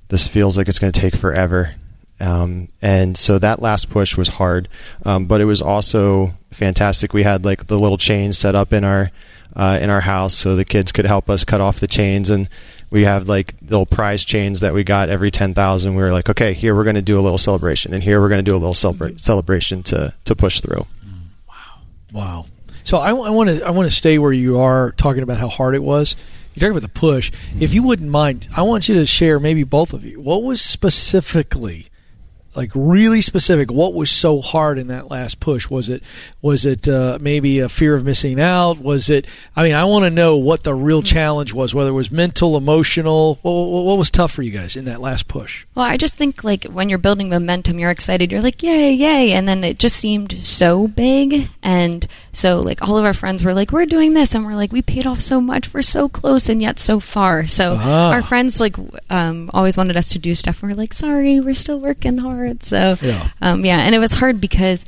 this 0.09 0.27
feels 0.27 0.57
like 0.57 0.67
it's 0.67 0.79
going 0.79 0.91
to 0.91 0.99
take 0.99 1.15
forever. 1.15 1.75
Um, 2.19 2.67
and 2.81 3.17
so 3.17 3.39
that 3.39 3.61
last 3.61 3.89
push 3.89 4.17
was 4.17 4.27
hard, 4.27 4.67
um, 5.05 5.27
but 5.27 5.39
it 5.39 5.45
was 5.45 5.61
also 5.61 6.33
fantastic. 6.51 7.13
We 7.13 7.23
had 7.23 7.45
like 7.45 7.67
the 7.67 7.79
little 7.79 7.97
chains 7.97 8.37
set 8.37 8.55
up 8.55 8.73
in 8.73 8.83
our 8.83 9.09
uh, 9.55 9.79
in 9.81 9.89
our 9.89 10.01
house, 10.01 10.33
so 10.33 10.55
the 10.55 10.65
kids 10.65 10.91
could 10.91 11.05
help 11.05 11.29
us 11.29 11.43
cut 11.43 11.61
off 11.61 11.79
the 11.79 11.87
chains, 11.87 12.29
and 12.29 12.49
we 12.89 13.05
have 13.05 13.27
like 13.27 13.53
little 13.61 13.85
prize 13.85 14.25
chains 14.25 14.59
that 14.61 14.73
we 14.73 14.83
got 14.83 15.09
every 15.09 15.31
ten 15.31 15.53
thousand. 15.53 15.95
We 15.95 16.03
were 16.03 16.11
like, 16.11 16.29
okay, 16.29 16.53
here 16.53 16.75
we're 16.75 16.83
going 16.83 16.95
to 16.95 17.01
do 17.01 17.19
a 17.19 17.21
little 17.21 17.37
celebration, 17.37 17.93
and 17.93 18.03
here 18.03 18.19
we're 18.21 18.29
going 18.29 18.43
to 18.43 18.51
do 18.51 18.55
a 18.55 18.61
little 18.61 18.73
celebra- 18.73 19.19
celebration 19.19 19.83
to 19.83 20.13
to 20.25 20.35
push 20.35 20.61
through. 20.61 20.85
Wow. 21.47 21.81
Wow. 22.11 22.45
So 22.83 22.97
I 22.97 23.13
want 23.13 23.49
to 23.49 23.63
I 23.65 23.71
want 23.71 23.89
to 23.89 23.95
stay 23.95 24.19
where 24.19 24.33
you 24.33 24.59
are 24.59 24.91
talking 24.91 25.23
about 25.23 25.37
how 25.37 25.49
hard 25.49 25.75
it 25.75 25.83
was. 25.83 26.15
You're 26.53 26.61
talking 26.61 26.77
about 26.77 26.93
the 26.93 26.99
push. 26.99 27.31
If 27.59 27.73
you 27.73 27.81
wouldn't 27.81 28.09
mind, 28.09 28.47
I 28.55 28.61
want 28.61 28.87
you 28.87 28.95
to 28.95 29.07
share 29.07 29.39
maybe 29.39 29.63
both 29.63 29.93
of 29.93 30.05
you. 30.05 30.19
What 30.19 30.43
was 30.43 30.61
specifically 30.61 31.87
like 32.55 32.71
really 32.75 33.21
specific. 33.21 33.71
What 33.71 33.93
was 33.93 34.09
so 34.09 34.41
hard 34.41 34.77
in 34.77 34.87
that 34.87 35.09
last 35.09 35.39
push? 35.39 35.69
Was 35.69 35.89
it 35.89 36.03
was 36.41 36.65
it 36.65 36.87
uh, 36.87 37.17
maybe 37.21 37.59
a 37.59 37.69
fear 37.69 37.95
of 37.95 38.05
missing 38.05 38.39
out? 38.39 38.79
Was 38.79 39.09
it 39.09 39.25
i 39.55 39.63
mean 39.63 39.73
i 39.73 39.83
want 39.85 40.05
to 40.05 40.09
know 40.09 40.37
what 40.37 40.63
the 40.63 40.73
real 40.73 41.01
challenge 41.01 41.53
was 41.53 41.73
whether 41.73 41.89
it 41.89 41.93
was 41.93 42.11
mental 42.11 42.57
emotional 42.57 43.39
what, 43.41 43.51
what, 43.51 43.85
what 43.85 43.97
was 43.97 44.09
tough 44.11 44.31
for 44.31 44.41
you 44.41 44.51
guys 44.51 44.75
in 44.75 44.85
that 44.85 45.01
last 45.01 45.27
push? 45.27 45.65
Well, 45.75 45.85
I 45.85 45.97
just 45.97 46.15
think 46.15 46.43
like 46.43 46.65
when 46.65 46.89
you're 46.89 46.97
building 46.97 47.29
momentum, 47.29 47.79
you're 47.79 47.91
excited. 47.91 48.31
You're 48.31 48.41
like, 48.41 48.63
yay, 48.63 48.91
yay, 48.91 49.31
and 49.33 49.47
then 49.47 49.63
it 49.63 49.79
just 49.79 49.97
seemed 49.97 50.43
so 50.43 50.87
big, 50.87 51.49
and 51.61 52.07
so 52.33 52.59
like 52.59 52.81
all 52.81 52.97
of 52.97 53.05
our 53.05 53.13
friends 53.13 53.43
were 53.45 53.53
like, 53.53 53.71
we're 53.71 53.85
doing 53.85 54.13
this, 54.13 54.35
and 54.35 54.45
we're 54.45 54.55
like, 54.55 54.71
we 54.73 54.81
paid 54.81 55.05
off 55.07 55.19
so 55.21 55.39
much, 55.39 55.73
we're 55.73 55.81
so 55.83 56.09
close, 56.09 56.49
and 56.49 56.61
yet 56.61 56.79
so 56.79 56.99
far. 56.99 57.47
So 57.47 57.77
Ah. 57.79 58.09
our 58.11 58.21
friends 58.21 58.59
like 58.59 58.75
um, 59.09 59.49
always 59.53 59.77
wanted 59.77 59.95
us 59.97 60.09
to 60.09 60.19
do 60.19 60.35
stuff. 60.35 60.61
and 60.61 60.71
We're 60.71 60.77
like, 60.77 60.93
sorry, 60.93 61.39
we're 61.39 61.53
still 61.53 61.79
working 61.79 62.17
hard. 62.17 62.63
So 62.63 62.97
Yeah. 63.01 63.29
um, 63.41 63.63
yeah, 63.63 63.79
and 63.79 63.95
it 63.95 63.99
was 63.99 64.13
hard 64.13 64.41
because. 64.41 64.83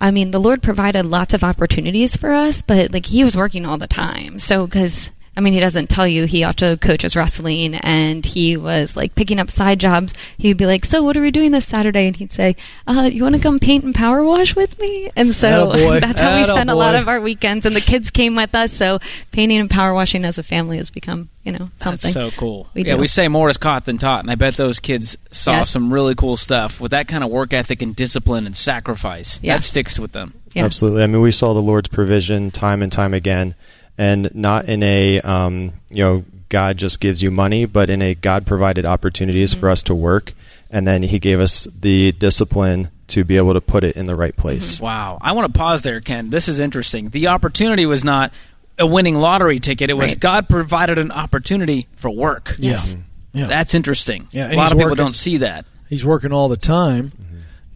I 0.00 0.10
mean, 0.10 0.32
the 0.32 0.40
Lord 0.40 0.60
provided 0.60 1.06
lots 1.06 1.34
of 1.34 1.44
opportunities 1.44 2.16
for 2.16 2.32
us, 2.32 2.62
but 2.62 2.92
like 2.92 3.06
He 3.06 3.22
was 3.22 3.36
working 3.36 3.64
all 3.64 3.78
the 3.78 3.86
time. 3.86 4.40
So, 4.40 4.66
because 4.66 5.12
I 5.36 5.40
mean, 5.40 5.52
he 5.52 5.60
doesn't 5.60 5.88
tell 5.90 6.06
you 6.06 6.26
he 6.26 6.44
also 6.44 6.76
coaches 6.76 7.16
wrestling 7.16 7.74
and 7.76 8.24
he 8.24 8.56
was 8.56 8.96
like 8.96 9.14
picking 9.14 9.38
up 9.40 9.50
side 9.50 9.80
jobs. 9.80 10.14
He'd 10.38 10.56
be 10.56 10.66
like, 10.66 10.84
So, 10.84 11.02
what 11.02 11.16
are 11.16 11.20
we 11.20 11.30
doing 11.30 11.50
this 11.50 11.66
Saturday? 11.66 12.06
And 12.06 12.16
he'd 12.16 12.32
say, 12.32 12.56
uh, 12.86 13.10
You 13.12 13.22
want 13.24 13.34
to 13.34 13.40
come 13.40 13.58
paint 13.58 13.84
and 13.84 13.94
power 13.94 14.22
wash 14.22 14.54
with 14.54 14.78
me? 14.78 15.10
And 15.16 15.34
so 15.34 15.72
Attaboy. 15.72 16.00
that's 16.02 16.20
how 16.20 16.36
we 16.36 16.44
spend 16.44 16.70
a 16.70 16.74
lot 16.74 16.94
of 16.94 17.08
our 17.08 17.20
weekends. 17.20 17.66
And 17.66 17.74
the 17.74 17.80
kids 17.80 18.10
came 18.10 18.36
with 18.36 18.54
us. 18.54 18.72
So, 18.72 18.98
painting 19.32 19.58
and 19.58 19.70
power 19.70 19.92
washing 19.92 20.24
as 20.24 20.38
a 20.38 20.42
family 20.42 20.76
has 20.76 20.90
become, 20.90 21.28
you 21.44 21.52
know, 21.52 21.70
something. 21.76 22.12
That's 22.12 22.34
so 22.34 22.40
cool. 22.40 22.68
We 22.74 22.84
yeah, 22.84 22.94
do. 22.94 23.00
we 23.00 23.06
say 23.08 23.28
more 23.28 23.48
is 23.50 23.56
caught 23.56 23.84
than 23.86 23.98
taught, 23.98 24.20
and 24.20 24.30
I 24.30 24.36
bet 24.36 24.54
those 24.56 24.78
kids 24.80 25.16
saw 25.30 25.52
Yes. 25.52 25.70
some 25.70 25.92
really 25.92 26.14
cool 26.14 26.36
stuff 26.36 26.80
with 26.80 26.92
that 26.92 27.08
kind 27.08 27.24
of 27.24 27.30
work 27.30 27.52
ethic 27.52 27.82
and 27.82 27.94
discipline 27.96 28.46
and 28.46 28.56
sacrifice. 28.56 29.40
Yeah. 29.42 29.54
That 29.54 29.62
sticks 29.62 29.98
with 29.98 30.12
them. 30.12 30.34
Yeah. 30.54 30.64
Absolutely. 30.64 31.02
I 31.02 31.06
mean, 31.06 31.20
we 31.20 31.32
saw 31.32 31.52
the 31.54 31.60
Lord's 31.62 31.88
provision 31.88 32.50
time 32.52 32.82
and 32.82 32.92
time 32.92 33.12
again, 33.14 33.54
and 33.98 34.34
not 34.34 34.66
in 34.66 34.82
a 34.82 35.20
um, 35.20 35.72
you 35.90 36.02
know 36.04 36.24
God 36.48 36.76
just 36.78 37.00
gives 37.00 37.22
you 37.22 37.30
money, 37.30 37.64
but 37.66 37.90
in 37.90 38.02
a 38.02 38.14
God 38.14 38.46
provided 38.46 38.84
opportunities 38.86 39.52
Mm-hmm. 39.52 39.60
for 39.60 39.70
us 39.70 39.82
to 39.84 39.94
work, 39.94 40.34
and 40.70 40.86
then 40.86 41.02
He 41.02 41.18
gave 41.18 41.40
us 41.40 41.64
the 41.80 42.12
discipline 42.12 42.90
to 43.08 43.22
be 43.24 43.36
able 43.36 43.52
to 43.54 43.60
put 43.60 43.84
it 43.84 43.96
in 43.96 44.06
the 44.06 44.14
right 44.16 44.34
place. 44.36 44.80
Wow. 44.80 45.18
I 45.20 45.32
want 45.32 45.52
to 45.52 45.58
pause 45.58 45.82
there, 45.82 46.00
Ken. 46.00 46.30
This 46.30 46.48
is 46.48 46.58
interesting. 46.58 47.10
The 47.10 47.26
opportunity 47.28 47.84
was 47.86 48.02
not 48.04 48.32
a 48.78 48.86
winning 48.86 49.14
lottery 49.14 49.60
ticket, 49.60 49.90
it 49.90 49.94
was 49.94 50.12
Right. 50.12 50.20
God 50.20 50.48
provided 50.48 50.98
an 50.98 51.12
opportunity 51.12 51.86
for 51.96 52.10
work. 52.10 52.56
Yes. 52.58 52.96
Yeah. 53.32 53.46
That's 53.46 53.74
interesting. 53.74 54.26
Yeah, 54.32 54.52
a 54.52 54.54
lot 54.56 54.62
he's 54.64 54.72
of 54.72 54.78
people 54.78 54.90
working- 54.90 55.04
don't 55.04 55.12
see 55.14 55.36
that. 55.38 55.64
He's 55.88 56.04
working 56.04 56.32
all 56.32 56.48
the 56.48 56.56
time. 56.56 57.12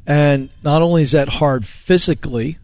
And 0.07 0.49
not 0.65 0.81
only 0.83 1.03
is 1.03 1.13
that 1.13 1.29
hard 1.29 1.67
physically, 1.67 2.57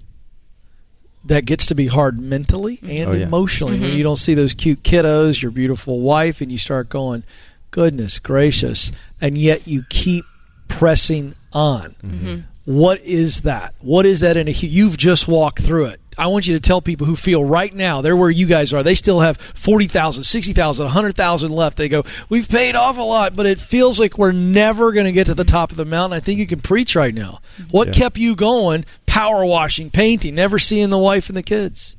that 1.26 1.46
gets 1.46 1.66
to 1.66 1.74
be 1.74 1.86
hard 1.86 2.20
mentally 2.20 2.76
mm-hmm. 2.78 2.90
and 2.90 3.08
Oh, 3.08 3.12
yeah. 3.12 3.26
emotionally 3.26 3.78
when 3.78 3.90
mm-hmm. 3.90 3.96
you 3.98 4.02
don't 4.02 4.18
see 4.18 4.34
those 4.34 4.54
cute 4.54 4.82
kiddos, 4.82 5.40
your 5.40 5.50
beautiful 5.50 6.00
wife, 6.00 6.40
and 6.40 6.52
you 6.52 6.58
start 6.58 6.88
going, 6.88 7.24
goodness 7.70 8.18
gracious. 8.18 8.92
And 9.20 9.36
yet 9.38 9.66
you 9.66 9.84
keep 9.88 10.24
pressing 10.68 11.34
on. 11.52 11.94
Mm-hmm. 12.04 12.40
What 12.66 13.00
is 13.02 13.42
that? 13.42 13.74
What 13.80 14.06
is 14.06 14.20
that 14.20 14.36
in 14.36 14.48
a 14.48 14.50
you've 14.50 14.96
just 14.96 15.28
walked 15.28 15.60
through 15.60 15.86
it. 15.86 16.00
I 16.16 16.28
want 16.28 16.46
you 16.46 16.54
to 16.54 16.60
tell 16.60 16.80
people 16.80 17.06
who 17.08 17.16
feel 17.16 17.44
right 17.44 17.74
now 17.74 18.00
they're 18.00 18.16
where 18.16 18.30
you 18.30 18.46
guys 18.46 18.72
are. 18.72 18.84
They 18.84 18.94
still 18.94 19.20
have 19.20 19.36
40,000, 19.36 20.22
60,000, 20.22 20.84
100,000 20.84 21.50
left. 21.50 21.76
They 21.76 21.88
go, 21.88 22.04
"We've 22.28 22.48
paid 22.48 22.76
off 22.76 22.96
a 22.98 23.02
lot, 23.02 23.34
but 23.34 23.46
it 23.46 23.58
feels 23.58 23.98
like 23.98 24.16
we're 24.16 24.30
never 24.32 24.92
going 24.92 25.06
to 25.06 25.12
get 25.12 25.26
to 25.26 25.34
the 25.34 25.44
top 25.44 25.72
of 25.72 25.76
the 25.76 25.84
mountain." 25.84 26.16
I 26.16 26.20
think 26.20 26.38
you 26.38 26.46
can 26.46 26.60
preach 26.60 26.94
right 26.94 27.12
now. 27.14 27.40
What 27.72 27.88
Yeah. 27.88 27.94
kept 27.94 28.16
you 28.16 28.36
going? 28.36 28.84
Power 29.14 29.46
washing, 29.46 29.92
painting, 29.92 30.34
never 30.34 30.58
seeing 30.58 30.90
the 30.90 30.98
wife 30.98 31.28
and 31.28 31.36
the 31.36 31.42
kids. 31.44 31.94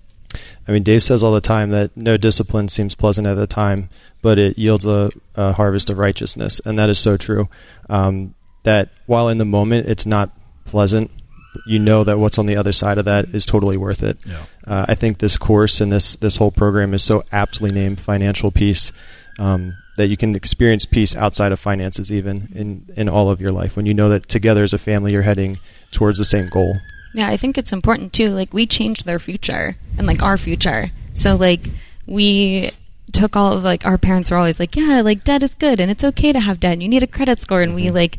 I 0.67 0.73
mean, 0.73 0.83
Dave 0.83 1.01
says 1.01 1.23
all 1.23 1.31
the 1.31 1.39
time 1.39 1.69
that 1.69 1.95
no 1.95 2.17
discipline 2.17 2.67
seems 2.67 2.93
pleasant 2.93 3.25
at 3.25 3.35
the 3.35 3.47
time, 3.47 3.89
but 4.21 4.37
it 4.37 4.57
yields 4.57 4.85
a, 4.85 5.11
a 5.33 5.53
harvest 5.53 5.89
of 5.89 5.97
righteousness, 5.97 6.59
and 6.65 6.77
that 6.77 6.89
is 6.89 6.99
so 6.99 7.15
true. 7.15 7.47
Um, 7.89 8.35
that 8.63 8.89
while 9.05 9.29
in 9.29 9.37
the 9.37 9.45
moment 9.45 9.87
it's 9.87 10.05
not 10.05 10.31
pleasant, 10.65 11.09
you 11.65 11.79
know 11.79 12.03
that 12.03 12.19
what's 12.19 12.37
on 12.37 12.47
the 12.47 12.57
other 12.57 12.73
side 12.73 12.97
of 12.97 13.05
that 13.05 13.29
is 13.33 13.45
totally 13.45 13.77
worth 13.77 14.03
it. 14.03 14.17
Uh, 14.67 14.85
I 14.89 14.95
think 14.95 15.19
this 15.19 15.37
course 15.37 15.79
and 15.79 15.93
this 15.93 16.17
this 16.17 16.35
whole 16.35 16.51
program 16.51 16.93
is 16.93 17.01
so 17.01 17.23
aptly 17.31 17.71
named 17.71 18.01
financial 18.01 18.51
peace. 18.51 18.91
Um, 19.39 19.77
that 19.95 20.07
you 20.07 20.17
can 20.17 20.35
experience 20.35 20.85
peace 20.85 21.15
outside 21.15 21.53
of 21.53 21.59
finances, 21.61 22.11
even 22.11 22.49
in, 22.53 22.85
in 22.97 23.07
all 23.07 23.29
of 23.29 23.39
your 23.39 23.53
life, 23.53 23.77
when 23.77 23.85
you 23.85 23.93
know 23.93 24.09
that 24.09 24.27
together 24.27 24.65
as 24.65 24.73
a 24.73 24.77
family 24.77 25.13
you're 25.13 25.21
heading 25.21 25.57
towards 25.91 26.17
the 26.17 26.25
same 26.25 26.49
goal. 26.49 26.75
Yeah, 27.15 27.29
I 27.29 27.37
think 27.37 27.57
it's 27.57 27.71
important 27.71 28.11
too. 28.11 28.29
Like 28.29 28.53
we 28.53 28.67
changed 28.67 29.05
their 29.05 29.19
future 29.19 29.77
and 29.97 30.05
like 30.05 30.21
our 30.21 30.37
future. 30.37 30.91
So 31.13 31.35
like 31.37 31.61
we 32.05 32.71
took 33.13 33.37
all 33.37 33.53
of 33.53 33.63
like 33.63 33.85
our 33.85 33.97
parents 33.97 34.31
were 34.31 34.37
always 34.37 34.59
like, 34.59 34.75
yeah, 34.75 35.01
like 35.01 35.23
debt 35.23 35.41
is 35.41 35.55
good 35.55 35.79
and 35.79 35.89
it's 35.89 36.03
okay 36.03 36.33
to 36.33 36.39
have 36.41 36.59
debt. 36.59 36.73
And 36.73 36.83
you 36.83 36.89
need 36.89 37.03
a 37.03 37.07
credit 37.07 37.39
score, 37.39 37.61
and 37.61 37.73
we 37.73 37.85
mm-hmm. 37.85 37.95
like 37.95 38.17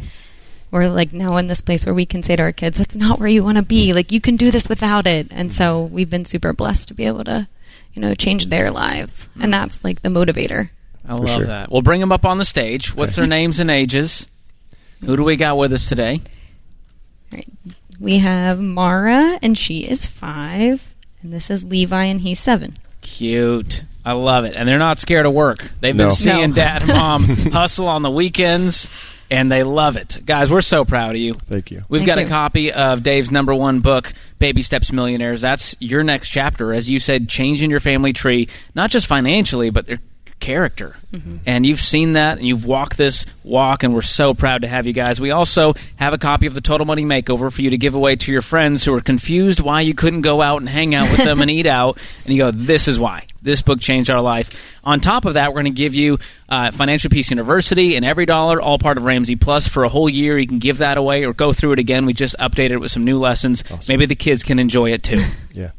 we're 0.71 0.89
like 0.89 1.13
now 1.13 1.37
in 1.37 1.47
this 1.47 1.61
place 1.61 1.85
where 1.85 1.95
we 1.95 2.07
can 2.07 2.23
say 2.23 2.37
to 2.37 2.43
our 2.43 2.53
kids, 2.53 2.79
that's 2.79 2.95
not 2.95 3.21
where 3.21 3.29
you 3.29 3.45
want 3.45 3.59
to 3.59 3.63
be. 3.63 3.93
Like 3.93 4.13
you 4.13 4.21
can 4.21 4.37
do 4.37 4.51
this 4.51 4.69
without 4.69 5.07
it. 5.07 5.29
And 5.31 5.53
so 5.53 5.85
we've 5.85 6.11
been 6.11 6.25
super 6.25 6.55
blessed 6.55 6.89
to 6.89 6.95
be 6.95 7.05
able 7.05 7.25
to, 7.25 7.49
you 7.93 8.01
know, 8.01 8.15
change 8.15 8.47
their 8.47 8.71
lives, 8.71 9.13
mm-hmm. 9.13 9.43
and 9.43 9.53
that's 9.53 9.85
like 9.85 10.01
the 10.01 10.09
motivator. 10.09 10.71
I 11.07 11.15
love 11.15 11.29
sure. 11.29 11.45
that. 11.45 11.71
We'll 11.71 11.83
bring 11.83 12.01
them 12.01 12.13
up 12.13 12.25
on 12.25 12.39
the 12.39 12.47
stage. 12.47 12.95
What's 12.95 13.15
their 13.15 13.27
names 13.27 13.61
and 13.61 13.71
ages? 13.71 14.27
Who 15.05 15.17
do 15.17 15.23
we 15.23 15.37
got 15.37 15.59
with 15.59 15.73
us 15.75 15.89
today? 15.89 16.23
Right. 17.31 17.47
We 18.01 18.19
have 18.19 18.61
Mara, 18.61 19.39
and 19.43 19.57
she 19.57 19.87
is 19.87 20.07
five, 20.07 20.93
and 21.23 21.33
this 21.33 21.51
is 21.51 21.65
Levi, 21.65 22.05
and 22.05 22.21
he's 22.21 22.39
seven. 22.41 22.75
Cute. 23.01 23.85
I 24.05 24.13
love 24.13 24.45
it. 24.45 24.55
And 24.57 24.69
they're 24.69 24.79
not 24.79 24.99
scared 24.99 25.27
of 25.27 25.33
work. 25.33 25.65
They've 25.81 25.97
been 25.97 26.09
No. 26.09 26.15
seeing 26.15 26.51
No. 26.51 26.57
dad 26.57 26.83
and 26.83 26.89
mom 26.93 27.25
hustle 27.53 27.89
on 27.89 28.03
the 28.03 28.11
weekends, 28.11 28.91
and 29.31 29.51
they 29.51 29.63
love 29.65 29.97
it. 29.97 30.19
Guys, 30.25 30.51
we're 30.51 30.61
so 30.61 30.85
proud 30.85 31.17
of 31.17 31.21
you. 31.21 31.35
Thank 31.35 31.71
you. 31.71 31.83
We've 31.89 32.01
Thank 32.01 32.07
got 32.07 32.19
a 32.19 32.23
you. 32.23 32.29
copy 32.29 32.73
of 32.73 33.03
Dave's 33.03 33.31
number 33.31 33.55
one 33.55 33.81
book, 33.81 34.13
Baby 34.39 34.63
Steps 34.63 34.93
Millionaires. 34.93 35.41
That's 35.41 35.75
your 35.81 36.03
next 36.05 36.29
chapter, 36.29 36.73
as 36.73 36.89
you 36.91 36.99
said, 37.01 37.29
changing 37.29 37.71
your 37.71 37.81
family 37.81 38.13
tree, 38.13 38.49
not 38.75 38.91
just 38.91 39.07
financially, 39.07 39.71
but 39.71 39.87
their 39.87 39.99
character. 40.40 40.96
And 41.46 41.64
you've 41.64 41.81
seen 41.81 42.12
that, 42.12 42.37
and 42.37 42.46
you've 42.46 42.66
walked 42.66 42.99
this 42.99 43.25
walk, 43.42 43.83
and 43.83 43.94
we're 43.94 44.03
so 44.03 44.35
proud 44.35 44.62
to 44.62 44.68
have 44.68 44.87
you 44.87 44.92
guys. 44.92 45.18
We 45.18 45.31
also 45.31 45.72
have 45.96 46.12
a 46.12 46.18
copy 46.18 46.44
of 46.46 46.53
the 46.53 46.61
Total 46.61 46.85
Money 46.85 47.05
Makeover 47.05 47.51
for 47.51 47.62
you 47.62 47.70
to 47.70 47.79
give 47.79 47.94
away 47.94 48.16
to 48.16 48.31
your 48.33 48.42
friends 48.42 48.85
who 48.85 48.92
are 48.92 49.01
confused 49.01 49.61
why 49.61 49.81
you 49.81 49.94
couldn't 49.94 50.20
go 50.20 50.42
out 50.42 50.61
and 50.61 50.68
hang 50.68 50.94
out 50.94 51.11
with 51.11 51.25
them 51.25 51.40
and 51.40 51.51
eat 51.59 51.64
out. 51.66 51.99
And 52.27 52.35
you 52.35 52.42
go, 52.42 52.51
this 52.51 52.87
is 52.87 52.99
why. 52.99 53.27
This 53.40 53.62
book 53.62 53.81
changed 53.81 54.11
our 54.11 54.20
life. 54.20 54.77
On 54.85 55.01
top 55.01 55.25
of 55.25 55.35
that, 55.35 55.51
we're 55.55 55.62
going 55.62 55.72
to 55.72 55.79
give 55.83 55.94
you 55.94 56.18
uh, 56.51 56.70
Financial 56.70 57.09
Peace 57.09 57.31
University 57.31 57.96
and 57.96 58.05
Every 58.05 58.27
Dollar, 58.27 58.61
all 58.61 58.79
part 58.79 58.99
of 58.99 59.05
Ramsey 59.05 59.37
Plus 59.37 59.66
for 59.66 59.85
a 59.85 59.88
whole 59.88 60.09
year. 60.09 60.37
You 60.37 60.46
can 60.46 60.59
give 60.59 60.79
that 60.79 60.99
away 60.99 61.25
or 61.25 61.33
go 61.33 61.55
through 61.55 61.72
it 61.72 61.79
again. 61.79 62.05
We 62.05 62.12
just 62.12 62.37
updated 62.38 62.72
it 62.72 62.79
with 62.81 62.90
some 62.90 63.05
new 63.05 63.18
lessons. 63.18 63.64
Maybe 63.88 64.05
the 64.05 64.16
kids 64.16 64.42
can 64.42 64.59
enjoy 64.59 64.92
it 64.92 65.03
too. 65.03 65.25
Yeah. 65.53 65.70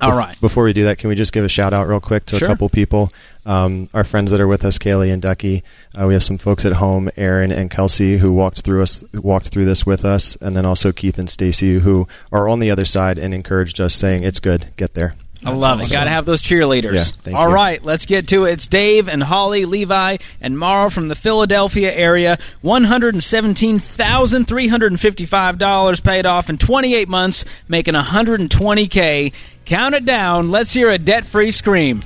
All 0.00 0.10
Bef- 0.12 0.16
Before 0.40 0.64
we 0.64 0.72
do 0.72 0.84
that, 0.84 0.98
can 0.98 1.08
we 1.08 1.14
just 1.16 1.32
give 1.32 1.44
a 1.44 1.48
shout 1.48 1.72
out 1.72 1.88
real 1.88 2.00
quick 2.00 2.26
to 2.26 2.38
Sure. 2.38 2.46
a 2.46 2.50
couple 2.50 2.68
people? 2.68 3.12
Um, 3.46 3.88
our 3.94 4.04
friends 4.04 4.30
that 4.30 4.40
are 4.40 4.46
with 4.46 4.64
us, 4.64 4.78
Kaylee 4.78 5.12
and 5.12 5.22
Ducky. 5.22 5.64
Uh, 5.98 6.06
we 6.06 6.12
have 6.14 6.22
some 6.22 6.38
folks 6.38 6.64
at 6.66 6.74
home, 6.74 7.10
Aaron 7.16 7.50
and 7.50 7.70
Kelsey, 7.70 8.18
who 8.18 8.32
walked 8.32 8.60
through 8.60 8.82
us, 8.82 9.02
walked 9.14 9.48
through 9.48 9.64
this 9.64 9.86
with 9.86 10.04
us, 10.04 10.36
and 10.36 10.54
then 10.54 10.66
also 10.66 10.92
Keith 10.92 11.18
and 11.18 11.28
Stacy, 11.30 11.78
who 11.78 12.06
are 12.30 12.48
on 12.48 12.58
the 12.60 12.70
other 12.70 12.84
side 12.84 13.18
and 13.18 13.32
encouraged 13.32 13.80
us, 13.80 13.94
saying, 13.94 14.22
"It's 14.22 14.38
good, 14.40 14.66
get 14.76 14.94
there." 14.94 15.14
I 15.44 15.50
love 15.50 15.78
it. 15.78 15.84
awesome. 15.84 15.94
Got 15.94 16.04
to 16.04 16.10
have 16.10 16.24
those 16.24 16.42
cheerleaders. 16.42 16.94
Yeah, 16.94 17.04
thank 17.22 17.36
All 17.36 17.48
you. 17.48 17.54
right, 17.54 17.84
let's 17.84 18.06
get 18.06 18.26
to 18.28 18.44
it. 18.44 18.52
It's 18.52 18.66
Dave 18.66 19.08
and 19.08 19.22
Holly, 19.22 19.64
Levi, 19.66 20.16
and 20.40 20.58
Mara 20.58 20.90
from 20.90 21.08
the 21.08 21.14
Philadelphia 21.14 21.92
area. 21.94 22.38
One 22.60 22.84
hundred 22.84 23.14
and 23.14 23.22
seventeen 23.22 23.78
thousand 23.78 24.46
three 24.46 24.66
hundred 24.68 24.90
and 24.92 25.00
fifty-five 25.00 25.56
dollars 25.58 26.00
paid 26.00 26.26
off 26.26 26.50
in 26.50 26.58
twenty-eight 26.58 27.08
months, 27.08 27.44
making 27.68 27.94
one 27.94 28.04
hundred 28.04 28.40
and 28.40 28.50
twenty 28.50 28.88
k. 28.88 29.32
Count 29.64 29.94
it 29.94 30.04
down. 30.04 30.50
Let's 30.50 30.72
hear 30.72 30.90
a 30.90 30.98
debt-free 30.98 31.50
scream. 31.52 32.00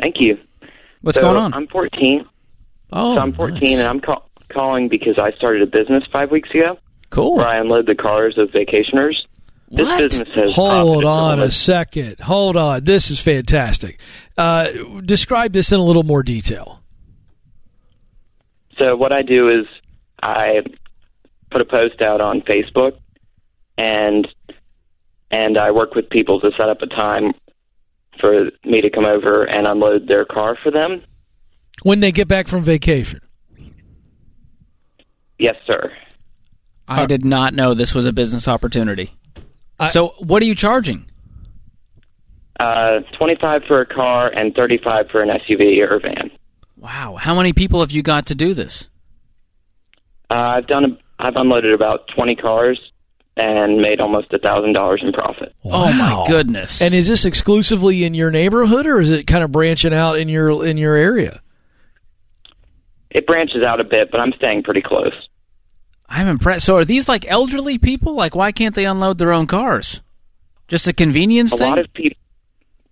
Thank 0.00 0.16
you. 0.20 0.38
What's 1.02 1.16
So, 1.16 1.22
going 1.22 1.36
on? 1.36 1.52
I'm 1.54 1.66
14. 1.68 2.24
Oh, 2.92 3.14
so 3.16 3.20
I'm 3.20 3.32
14, 3.32 3.60
nice. 3.60 3.78
and 3.78 3.88
I'm 3.88 4.00
call- 4.00 4.28
calling 4.52 4.88
because 4.88 5.18
I 5.18 5.32
started 5.32 5.62
a 5.62 5.66
business 5.66 6.04
five 6.12 6.30
weeks 6.30 6.50
ago 6.50 6.78
cool. 7.10 7.36
where 7.36 7.46
I 7.46 7.56
unload 7.58 7.86
the 7.86 7.94
cars 7.96 8.36
of 8.38 8.50
vacationers. 8.50 9.14
This 9.70 9.86
What? 9.86 10.00
business 10.02 10.28
has 10.34 10.54
Hold 10.54 11.04
on 11.04 11.38
a 11.38 11.50
second. 11.50 12.18
Hold 12.20 12.56
on. 12.56 12.84
This 12.84 13.10
is 13.10 13.20
fantastic. 13.20 14.00
Uh, 14.36 14.68
describe 15.04 15.52
this 15.52 15.70
in 15.70 15.78
a 15.78 15.82
little 15.84 16.02
more 16.02 16.24
detail. 16.24 16.82
So 18.78 18.96
what 18.96 19.12
I 19.12 19.22
do 19.22 19.48
is 19.48 19.66
I 20.22 20.62
put 21.50 21.60
a 21.60 21.64
post 21.64 22.02
out 22.02 22.20
on 22.20 22.40
Facebook, 22.40 22.98
and 23.78 24.26
and 25.30 25.56
I 25.56 25.70
work 25.70 25.94
with 25.94 26.10
people 26.10 26.40
to 26.40 26.50
set 26.58 26.68
up 26.68 26.82
a 26.82 26.86
time 26.86 27.32
for 28.20 28.50
me 28.64 28.80
to 28.80 28.90
come 28.90 29.04
over 29.04 29.44
and 29.44 29.66
unload 29.66 30.08
their 30.08 30.24
car 30.24 30.56
for 30.62 30.72
them. 30.72 31.02
When 31.82 32.00
they 32.00 32.10
get 32.10 32.26
back 32.26 32.48
from 32.48 32.64
vacation. 32.64 33.20
Yes, 35.38 35.56
sir. 35.66 35.92
I 36.88 37.06
did 37.06 37.24
not 37.24 37.54
know 37.54 37.72
this 37.72 37.94
was 37.94 38.04
a 38.06 38.12
business 38.12 38.48
opportunity. 38.48 39.14
I- 39.80 39.88
so, 39.88 40.14
what 40.18 40.42
are 40.42 40.46
you 40.46 40.54
charging? 40.54 41.06
Uh, 42.58 43.00
25 43.18 43.62
for 43.66 43.80
a 43.80 43.86
car 43.86 44.28
and 44.28 44.54
35 44.54 45.08
for 45.10 45.22
an 45.22 45.30
SUV 45.30 45.80
or 45.90 45.98
van. 45.98 46.30
Wow. 46.76 47.16
How 47.18 47.34
many 47.34 47.52
people 47.54 47.80
have 47.80 47.90
you 47.90 48.02
got 48.02 48.26
to 48.26 48.34
do 48.34 48.52
this? 48.54 48.88
Uh, 50.30 50.34
I've 50.34 50.66
done. 50.66 50.84
A, 50.84 50.98
I've 51.18 51.36
unloaded 51.36 51.72
about 51.72 52.08
20 52.14 52.36
cars 52.36 52.78
and 53.36 53.78
made 53.78 54.00
almost 54.00 54.32
a 54.34 54.38
thousand 54.38 54.74
dollars 54.74 55.00
in 55.02 55.12
profit. 55.12 55.54
Oh, 55.64 55.90
my 55.92 56.24
goodness. 56.28 56.82
And 56.82 56.94
is 56.94 57.08
this 57.08 57.24
exclusively 57.24 58.04
in 58.04 58.12
your 58.14 58.30
neighborhood, 58.30 58.86
or 58.86 59.00
is 59.00 59.10
it 59.10 59.26
kind 59.26 59.42
of 59.42 59.50
branching 59.52 59.94
out 59.94 60.18
in 60.18 60.28
your 60.28 60.66
in 60.66 60.76
your 60.76 60.94
area? 60.94 61.40
It 63.10 63.26
branches 63.26 63.62
out 63.62 63.80
a 63.80 63.84
bit, 63.84 64.10
but 64.10 64.20
I'm 64.20 64.32
staying 64.34 64.62
pretty 64.62 64.82
close. 64.82 65.14
I'm 66.10 66.26
impressed. 66.28 66.66
So, 66.66 66.76
are 66.76 66.84
these 66.84 67.08
like 67.08 67.24
elderly 67.30 67.78
people? 67.78 68.14
Like, 68.14 68.34
why 68.34 68.50
can't 68.52 68.74
they 68.74 68.84
unload 68.84 69.18
their 69.18 69.32
own 69.32 69.46
cars? 69.46 70.00
Just 70.68 70.86
a 70.88 70.92
convenience 70.92 71.52
A 71.52 71.56
thing? 71.58 71.68
lot 71.70 71.78
of 71.78 71.92
people. 71.94 72.18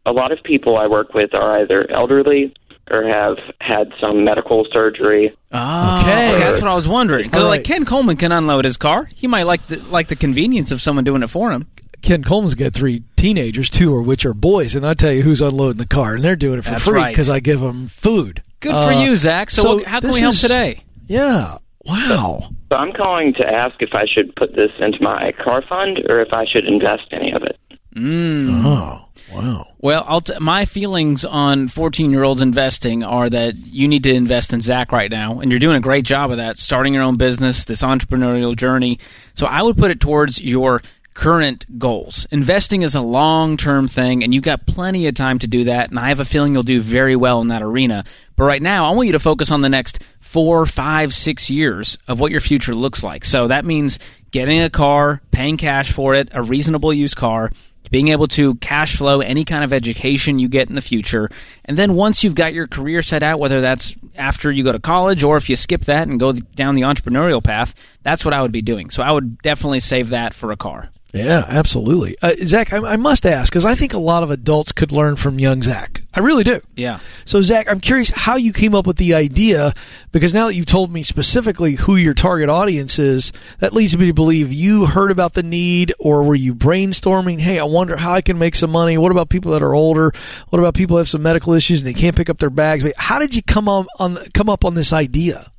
A 0.06 0.12
lot 0.12 0.32
of 0.32 0.42
people 0.42 0.76
I 0.78 0.86
work 0.86 1.12
with 1.14 1.34
are 1.34 1.60
either 1.60 1.90
elderly 1.90 2.54
or 2.90 3.02
have 3.04 3.36
had 3.60 3.92
some 4.00 4.24
medical 4.24 4.66
surgery. 4.72 5.36
Oh, 5.52 5.98
Okay. 6.00 6.38
that's 6.38 6.62
what 6.62 6.70
I 6.70 6.74
was 6.74 6.88
wondering. 6.88 7.28
'Cause, 7.28 7.42
All 7.42 7.48
like. 7.48 7.64
Ken 7.64 7.84
Coleman 7.84 8.16
can 8.16 8.32
unload 8.32 8.64
his 8.64 8.76
car. 8.78 9.10
He 9.14 9.26
might 9.26 9.42
like 9.46 9.66
the 9.66 9.76
like 9.90 10.08
the 10.08 10.16
convenience 10.16 10.70
of 10.70 10.80
someone 10.80 11.04
doing 11.04 11.22
it 11.22 11.28
for 11.28 11.52
him. 11.52 11.66
Ken 12.00 12.22
Coleman's 12.22 12.54
got 12.54 12.72
three 12.72 13.02
teenagers, 13.16 13.68
two 13.68 13.94
of 13.96 14.06
which 14.06 14.24
are 14.24 14.32
boys, 14.32 14.74
and 14.76 14.86
I 14.86 14.94
tell 14.94 15.12
you 15.12 15.22
who's 15.22 15.40
unloading 15.42 15.78
the 15.78 15.86
car, 15.86 16.14
and 16.14 16.24
they're 16.24 16.36
doing 16.36 16.60
it 16.60 16.64
for 16.64 16.70
That's 16.70 16.84
free 16.84 16.94
right. 16.94 17.12
because 17.12 17.28
I 17.28 17.40
give 17.40 17.60
them 17.60 17.88
food. 17.88 18.42
Good 18.60 18.72
for 18.72 18.92
Uh, 18.92 19.04
you, 19.04 19.16
Zach. 19.16 19.50
So, 19.50 19.74
what, 19.76 19.84
how 19.84 20.00
can 20.00 20.10
we 20.12 20.20
help 20.20 20.34
is- 20.34 20.40
today? 20.40 20.84
Yeah. 21.08 21.58
Wow. 21.88 22.50
So 22.70 22.78
I'm 22.78 22.92
calling 22.92 23.32
to 23.40 23.48
ask 23.48 23.76
if 23.80 23.94
I 23.94 24.04
should 24.06 24.34
put 24.36 24.54
this 24.54 24.70
into 24.78 25.02
my 25.02 25.32
car 25.42 25.62
fund 25.66 26.00
or 26.08 26.20
if 26.20 26.28
I 26.32 26.44
should 26.44 26.66
invest 26.66 27.04
any 27.12 27.32
of 27.32 27.42
it. 27.42 27.58
Mm. 27.96 28.62
Oh. 28.64 29.08
Wow. 29.32 29.66
Well, 29.78 30.04
I'll 30.06 30.20
t- 30.20 30.38
my 30.40 30.64
feelings 30.64 31.24
on 31.24 31.68
14 31.68 32.10
year 32.10 32.22
olds 32.22 32.40
investing 32.40 33.02
are 33.02 33.28
that 33.28 33.56
you 33.56 33.86
need 33.86 34.04
to 34.04 34.12
invest 34.12 34.52
in 34.52 34.60
Zach 34.60 34.90
right 34.90 35.10
now, 35.10 35.40
and 35.40 35.50
you're 35.50 35.60
doing 35.60 35.76
a 35.76 35.80
great 35.80 36.04
job 36.04 36.30
of 36.30 36.38
that, 36.38 36.56
starting 36.56 36.94
your 36.94 37.02
own 37.02 37.16
business, 37.16 37.64
this 37.64 37.82
entrepreneurial 37.82 38.56
journey. 38.56 38.98
So 39.34 39.46
I 39.46 39.62
would 39.62 39.76
put 39.76 39.90
it 39.90 40.00
towards 40.00 40.40
your 40.40 40.82
current 41.18 41.66
goals. 41.80 42.28
Investing 42.30 42.82
is 42.82 42.94
a 42.94 43.00
long 43.00 43.56
term 43.56 43.88
thing, 43.88 44.22
and 44.22 44.32
you've 44.32 44.44
got 44.44 44.66
plenty 44.66 45.08
of 45.08 45.14
time 45.14 45.40
to 45.40 45.48
do 45.48 45.64
that, 45.64 45.90
and 45.90 45.98
I 45.98 46.10
have 46.10 46.20
a 46.20 46.24
feeling 46.24 46.54
you'll 46.54 46.62
do 46.62 46.80
very 46.80 47.16
well 47.16 47.40
in 47.40 47.48
that 47.48 47.60
arena. 47.60 48.04
But 48.36 48.44
right 48.44 48.62
now, 48.62 48.88
I 48.88 48.94
want 48.94 49.08
you 49.08 49.12
to 49.14 49.18
focus 49.18 49.50
on 49.50 49.60
the 49.60 49.68
next 49.68 50.00
four, 50.20 50.64
five, 50.64 51.12
six 51.12 51.50
years 51.50 51.98
of 52.06 52.20
what 52.20 52.30
your 52.30 52.40
future 52.40 52.72
looks 52.72 53.02
like. 53.02 53.24
So 53.24 53.48
that 53.48 53.64
means 53.64 53.98
getting 54.30 54.60
a 54.60 54.70
car, 54.70 55.20
paying 55.32 55.56
cash 55.56 55.90
for 55.90 56.14
it, 56.14 56.28
a 56.30 56.40
reasonable 56.40 56.92
used 56.92 57.16
car, 57.16 57.50
being 57.90 58.08
able 58.08 58.28
to 58.28 58.54
cash 58.56 58.94
flow 58.94 59.20
any 59.20 59.44
kind 59.44 59.64
of 59.64 59.72
education 59.72 60.38
you 60.38 60.46
get 60.46 60.68
in 60.68 60.76
the 60.76 60.80
future. 60.80 61.30
And 61.64 61.76
then 61.76 61.94
once 61.94 62.22
you've 62.22 62.36
got 62.36 62.54
your 62.54 62.68
career 62.68 63.02
set 63.02 63.24
out, 63.24 63.40
whether 63.40 63.60
that's 63.60 63.96
after 64.14 64.52
you 64.52 64.62
go 64.62 64.70
to 64.70 64.78
college 64.78 65.24
or 65.24 65.36
if 65.36 65.50
you 65.50 65.56
skip 65.56 65.86
that 65.86 66.06
and 66.06 66.20
go 66.20 66.32
down 66.32 66.76
the 66.76 66.82
entrepreneurial 66.82 67.42
path, 67.42 67.74
that's 68.04 68.24
what 68.24 68.34
I 68.34 68.40
would 68.40 68.52
be 68.52 68.62
doing. 68.62 68.90
So 68.90 69.02
I 69.02 69.10
would 69.10 69.42
definitely 69.42 69.80
save 69.80 70.10
that 70.10 70.32
for 70.32 70.52
a 70.52 70.56
car. 70.56 70.92
Yeah, 71.12 71.46
absolutely. 71.48 72.16
Uh, 72.20 72.34
Zach, 72.44 72.70
I, 72.72 72.78
I 72.78 72.96
must 72.96 73.24
ask 73.24 73.50
because 73.50 73.64
I 73.64 73.74
think 73.74 73.94
a 73.94 73.98
lot 73.98 74.22
of 74.22 74.30
adults 74.30 74.72
could 74.72 74.92
learn 74.92 75.16
from 75.16 75.38
young 75.38 75.62
Zach. 75.62 76.02
I 76.12 76.20
really 76.20 76.44
do. 76.44 76.60
Yeah. 76.76 77.00
So, 77.24 77.40
Zach, 77.40 77.66
I'm 77.70 77.80
curious 77.80 78.10
how 78.10 78.36
you 78.36 78.52
came 78.52 78.74
up 78.74 78.86
with 78.86 78.98
the 78.98 79.14
idea 79.14 79.72
because 80.12 80.34
now 80.34 80.48
that 80.48 80.54
you've 80.54 80.66
told 80.66 80.92
me 80.92 81.02
specifically 81.02 81.76
who 81.76 81.96
your 81.96 82.12
target 82.12 82.50
audience 82.50 82.98
is, 82.98 83.32
that 83.58 83.72
leads 83.72 83.96
me 83.96 84.06
to 84.06 84.12
believe 84.12 84.52
you 84.52 84.84
heard 84.84 85.10
about 85.10 85.32
the 85.32 85.42
need 85.42 85.94
or 85.98 86.24
were 86.24 86.34
you 86.34 86.54
brainstorming, 86.54 87.38
hey, 87.38 87.58
I 87.58 87.64
wonder 87.64 87.96
how 87.96 88.12
I 88.12 88.20
can 88.20 88.38
make 88.38 88.54
some 88.54 88.70
money? 88.70 88.98
What 88.98 89.12
about 89.12 89.30
people 89.30 89.52
that 89.52 89.62
are 89.62 89.74
older? 89.74 90.12
What 90.50 90.58
about 90.58 90.74
people 90.74 90.96
that 90.96 91.02
have 91.02 91.08
some 91.08 91.22
medical 91.22 91.54
issues 91.54 91.80
and 91.80 91.86
they 91.86 91.94
can't 91.94 92.16
pick 92.16 92.28
up 92.28 92.38
their 92.38 92.50
bags? 92.50 92.84
How 92.98 93.18
did 93.18 93.34
you 93.34 93.42
come 93.42 93.66
on, 93.66 93.86
on 93.98 94.16
come 94.34 94.50
up 94.50 94.64
on 94.64 94.74
this 94.74 94.92
idea? 94.92 95.50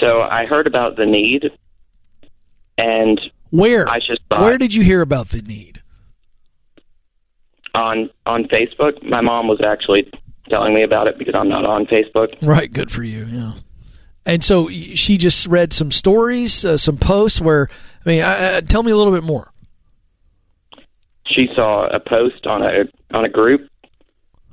So 0.00 0.20
I 0.20 0.46
heard 0.46 0.66
about 0.66 0.96
the 0.96 1.06
need, 1.06 1.50
and 2.76 3.20
Where? 3.56 3.88
I 3.88 3.98
just 3.98 4.20
thought- 4.28 4.40
Where 4.40 4.58
did 4.58 4.74
you 4.74 4.82
hear 4.82 5.00
about 5.00 5.30
the 5.30 5.42
need? 5.42 5.82
on 7.76 8.10
on 8.24 8.44
Facebook, 8.44 9.02
my 9.02 9.20
mom 9.20 9.46
was 9.48 9.60
actually 9.64 10.10
telling 10.48 10.74
me 10.74 10.82
about 10.82 11.08
it 11.08 11.18
because 11.18 11.34
I'm 11.34 11.48
not 11.48 11.64
on 11.64 11.86
Facebook. 11.86 12.34
Right, 12.42 12.72
good 12.72 12.90
for 12.90 13.02
you. 13.02 13.26
Yeah. 13.26 13.52
And 14.24 14.42
so 14.42 14.68
she 14.68 15.18
just 15.18 15.46
read 15.46 15.72
some 15.72 15.92
stories, 15.92 16.64
uh, 16.64 16.78
some 16.78 16.96
posts 16.96 17.40
where 17.40 17.68
I 18.04 18.08
mean, 18.08 18.22
I, 18.22 18.56
I, 18.56 18.60
tell 18.62 18.82
me 18.82 18.90
a 18.90 18.96
little 18.96 19.12
bit 19.12 19.22
more. 19.22 19.52
She 21.26 21.48
saw 21.54 21.86
a 21.86 22.00
post 22.00 22.46
on 22.46 22.62
a 22.62 22.84
on 23.12 23.24
a 23.24 23.28
group, 23.28 23.68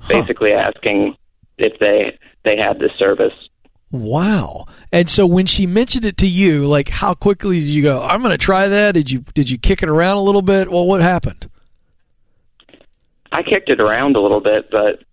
basically 0.08 0.54
asking 0.54 1.16
if 1.58 1.80
they 1.80 2.18
they 2.44 2.58
had 2.58 2.80
this 2.80 2.92
service. 3.00 3.34
Wow. 3.94 4.66
And 4.92 5.08
so 5.08 5.28
when 5.28 5.46
she 5.46 5.68
mentioned 5.68 6.04
it 6.04 6.18
to 6.18 6.28
you, 6.28 6.66
like 6.66 6.90
how 6.90 7.14
quickly 7.14 7.60
did 7.60 7.70
you 7.70 7.84
go, 7.84 8.02
I'm 8.02 8.24
going 8.24 8.32
to 8.32 8.40
try 8.40 8.68
that? 8.68 8.94
Did 8.94 9.12
you 9.12 9.20
did 9.36 9.52
you 9.52 9.60
kick 9.60 9.84
it 9.84 9.88
around 9.88 10.18
a 10.18 10.22
little 10.22 10.42
bit? 10.42 10.72
Well, 10.72 10.88
what 10.88 11.02
happened? 11.02 11.48
I 13.32 13.44
kicked 13.44 13.70
it 13.70 13.80
around 13.80 14.16
a 14.16 14.20
little 14.20 14.42
bit, 14.42 14.72
but 14.72 15.04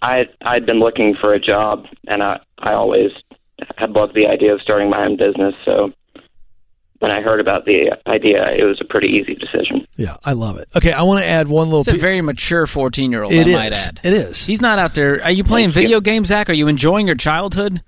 I 0.00 0.26
I'd 0.40 0.64
been 0.64 0.78
looking 0.78 1.14
for 1.20 1.34
a 1.34 1.38
job, 1.38 1.84
and 2.08 2.22
I 2.22 2.40
I 2.58 2.72
always 2.72 3.10
had 3.76 3.90
loved 3.90 4.14
the 4.14 4.26
idea 4.26 4.54
of 4.54 4.62
starting 4.62 4.88
my 4.88 5.04
own 5.04 5.18
business. 5.18 5.54
So 5.66 5.92
when 7.02 7.10
I 7.10 7.20
heard 7.20 7.40
about 7.40 7.64
the 7.64 7.92
idea, 8.06 8.48
it 8.56 8.62
was 8.64 8.80
a 8.80 8.84
pretty 8.84 9.08
easy 9.08 9.34
decision. 9.34 9.84
Yeah, 9.96 10.16
I 10.24 10.34
love 10.34 10.56
it. 10.58 10.68
Okay, 10.76 10.92
I 10.92 11.02
want 11.02 11.20
to 11.20 11.26
add 11.28 11.48
one 11.48 11.66
little 11.66 11.80
It's 11.80 11.88
a 11.88 11.92
pi- 11.92 11.98
very 11.98 12.20
mature 12.20 12.64
14 12.66 13.10
year 13.10 13.24
old, 13.24 13.32
It 13.32 13.48
I 13.48 13.52
might 13.52 13.72
add. 13.72 13.98
It 14.04 14.12
is. 14.12 14.46
He's 14.46 14.60
not 14.60 14.78
out 14.78 14.94
there. 14.94 15.22
Are 15.24 15.32
you 15.32 15.42
playing 15.42 15.70
Thank 15.72 15.82
you. 15.82 15.88
video 15.88 16.00
games, 16.00 16.28
Zach? 16.28 16.48
Are 16.48 16.52
you 16.52 16.68
enjoying 16.68 17.08
your 17.08 17.16
childhood? 17.16 17.82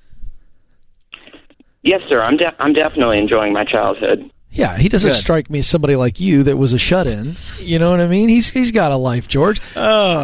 Yes, 1.83 2.01
sir. 2.09 2.21
I'm 2.23 2.37
de- 2.37 2.55
I'm 2.62 2.73
definitely 2.73 3.19
enjoying 3.19 3.53
my 3.53 3.65
childhood. 3.65 4.31
Yeah, 4.55 4.77
he 4.77 4.89
doesn't 4.89 5.11
Good. 5.11 5.17
strike 5.17 5.51
me 5.51 5.59
as 5.59 5.67
somebody 5.67 5.97
like 5.97 6.21
you 6.21 6.45
that 6.45 6.57
was 6.57 6.73
a 6.73 6.79
shut 6.79 7.09
in. 7.09 7.35
You 7.59 7.81
know 7.81 7.91
what 7.91 8.01
I 8.01 8.07
mean? 8.07 8.29
He's 8.29 8.49
he's 8.49 8.71
got 8.71 8.93
a 8.93 8.97
life, 8.97 9.27
George. 9.27 9.61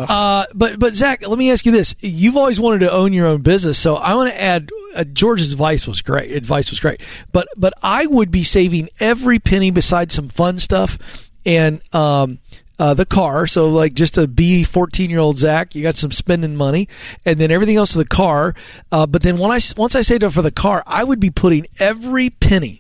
Uh, 0.09 0.47
but 0.55 0.79
but 0.79 0.95
Zach, 0.95 1.27
let 1.27 1.37
me 1.37 1.51
ask 1.51 1.67
you 1.67 1.73
this: 1.73 1.97
You've 1.99 2.37
always 2.37 2.61
wanted 2.61 2.79
to 2.81 2.93
own 2.93 3.13
your 3.13 3.27
own 3.27 3.43
business, 3.43 3.77
so 3.77 3.97
I 3.97 4.15
want 4.15 4.31
to 4.31 4.41
add. 4.41 4.71
Uh, 4.95 5.03
George's 5.03 5.53
advice 5.53 5.87
was 5.87 6.01
great. 6.01 6.31
Advice 6.31 6.71
was 6.71 6.79
great, 6.79 7.01
but 7.33 7.49
but 7.57 7.75
I 7.83 8.07
would 8.07 8.31
be 8.31 8.45
saving 8.45 8.89
every 9.01 9.41
penny 9.41 9.73
besides 9.73 10.15
some 10.15 10.29
fun 10.29 10.61
stuff 10.61 10.97
and 11.45 11.83
um, 11.93 12.39
uh, 12.79 12.95
the 12.95 13.07
car. 13.07 13.49
So 13.49 13.69
like 13.69 13.95
just 13.95 14.17
a 14.17 14.29
be 14.29 14.63
fourteen 14.63 15.11
year 15.11 15.19
old 15.19 15.39
Zach, 15.39 15.75
you 15.75 15.83
got 15.83 15.97
some 15.97 16.13
spending 16.13 16.55
money, 16.55 16.89
and 17.25 17.41
then 17.41 17.51
everything 17.51 17.77
else 17.77 17.93
to 17.93 17.99
the 17.99 18.05
car. 18.05 18.55
Uh, 18.93 19.07
but 19.07 19.23
then 19.23 19.39
when 19.39 19.51
I 19.51 19.59
once 19.77 19.97
I 19.97 20.03
saved 20.03 20.23
up 20.23 20.33
for 20.33 20.43
the 20.43 20.53
car, 20.53 20.85
I 20.87 21.03
would 21.03 21.19
be 21.19 21.31
putting 21.31 21.67
every 21.81 22.31
penny 22.31 22.80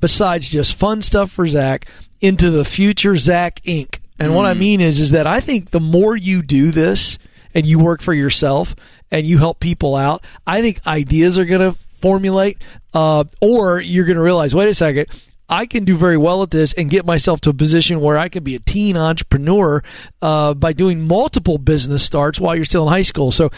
besides 0.00 0.48
just 0.48 0.74
fun 0.74 1.02
stuff 1.02 1.30
for 1.30 1.46
Zach 1.46 1.86
into 2.20 2.50
the 2.50 2.64
future 2.64 3.16
Zach 3.16 3.60
Inc. 3.62 3.98
And 4.18 4.34
what 4.34 4.44
I 4.44 4.52
mean 4.52 4.82
is, 4.82 5.00
is 5.00 5.12
that 5.12 5.26
I 5.26 5.40
think 5.40 5.70
the 5.70 5.80
more 5.80 6.14
you 6.14 6.42
do 6.42 6.72
this 6.72 7.18
and 7.54 7.64
you 7.64 7.78
work 7.78 8.02
for 8.02 8.12
yourself 8.12 8.76
and 9.10 9.26
you 9.26 9.38
help 9.38 9.60
people 9.60 9.96
out, 9.96 10.22
I 10.46 10.60
think 10.60 10.86
ideas 10.86 11.38
are 11.38 11.46
going 11.46 11.72
to 11.72 11.78
formulate, 12.00 12.62
uh, 12.92 13.24
or 13.40 13.80
you're 13.80 14.04
going 14.04 14.18
to 14.18 14.22
realize, 14.22 14.54
wait 14.54 14.68
a 14.68 14.74
second. 14.74 15.06
I 15.48 15.66
can 15.66 15.84
do 15.84 15.96
very 15.96 16.16
well 16.16 16.44
at 16.44 16.52
this 16.52 16.74
and 16.74 16.88
get 16.88 17.04
myself 17.04 17.40
to 17.40 17.50
a 17.50 17.54
position 17.54 18.00
where 18.00 18.16
I 18.16 18.28
can 18.28 18.44
be 18.44 18.54
a 18.54 18.60
teen 18.60 18.96
entrepreneur 18.96 19.82
uh, 20.22 20.54
by 20.54 20.72
doing 20.74 21.00
multiple 21.08 21.58
business 21.58 22.04
starts 22.04 22.38
while 22.38 22.54
you're 22.54 22.64
still 22.64 22.86
in 22.86 22.92
high 22.92 23.02
school. 23.02 23.32
So 23.32 23.50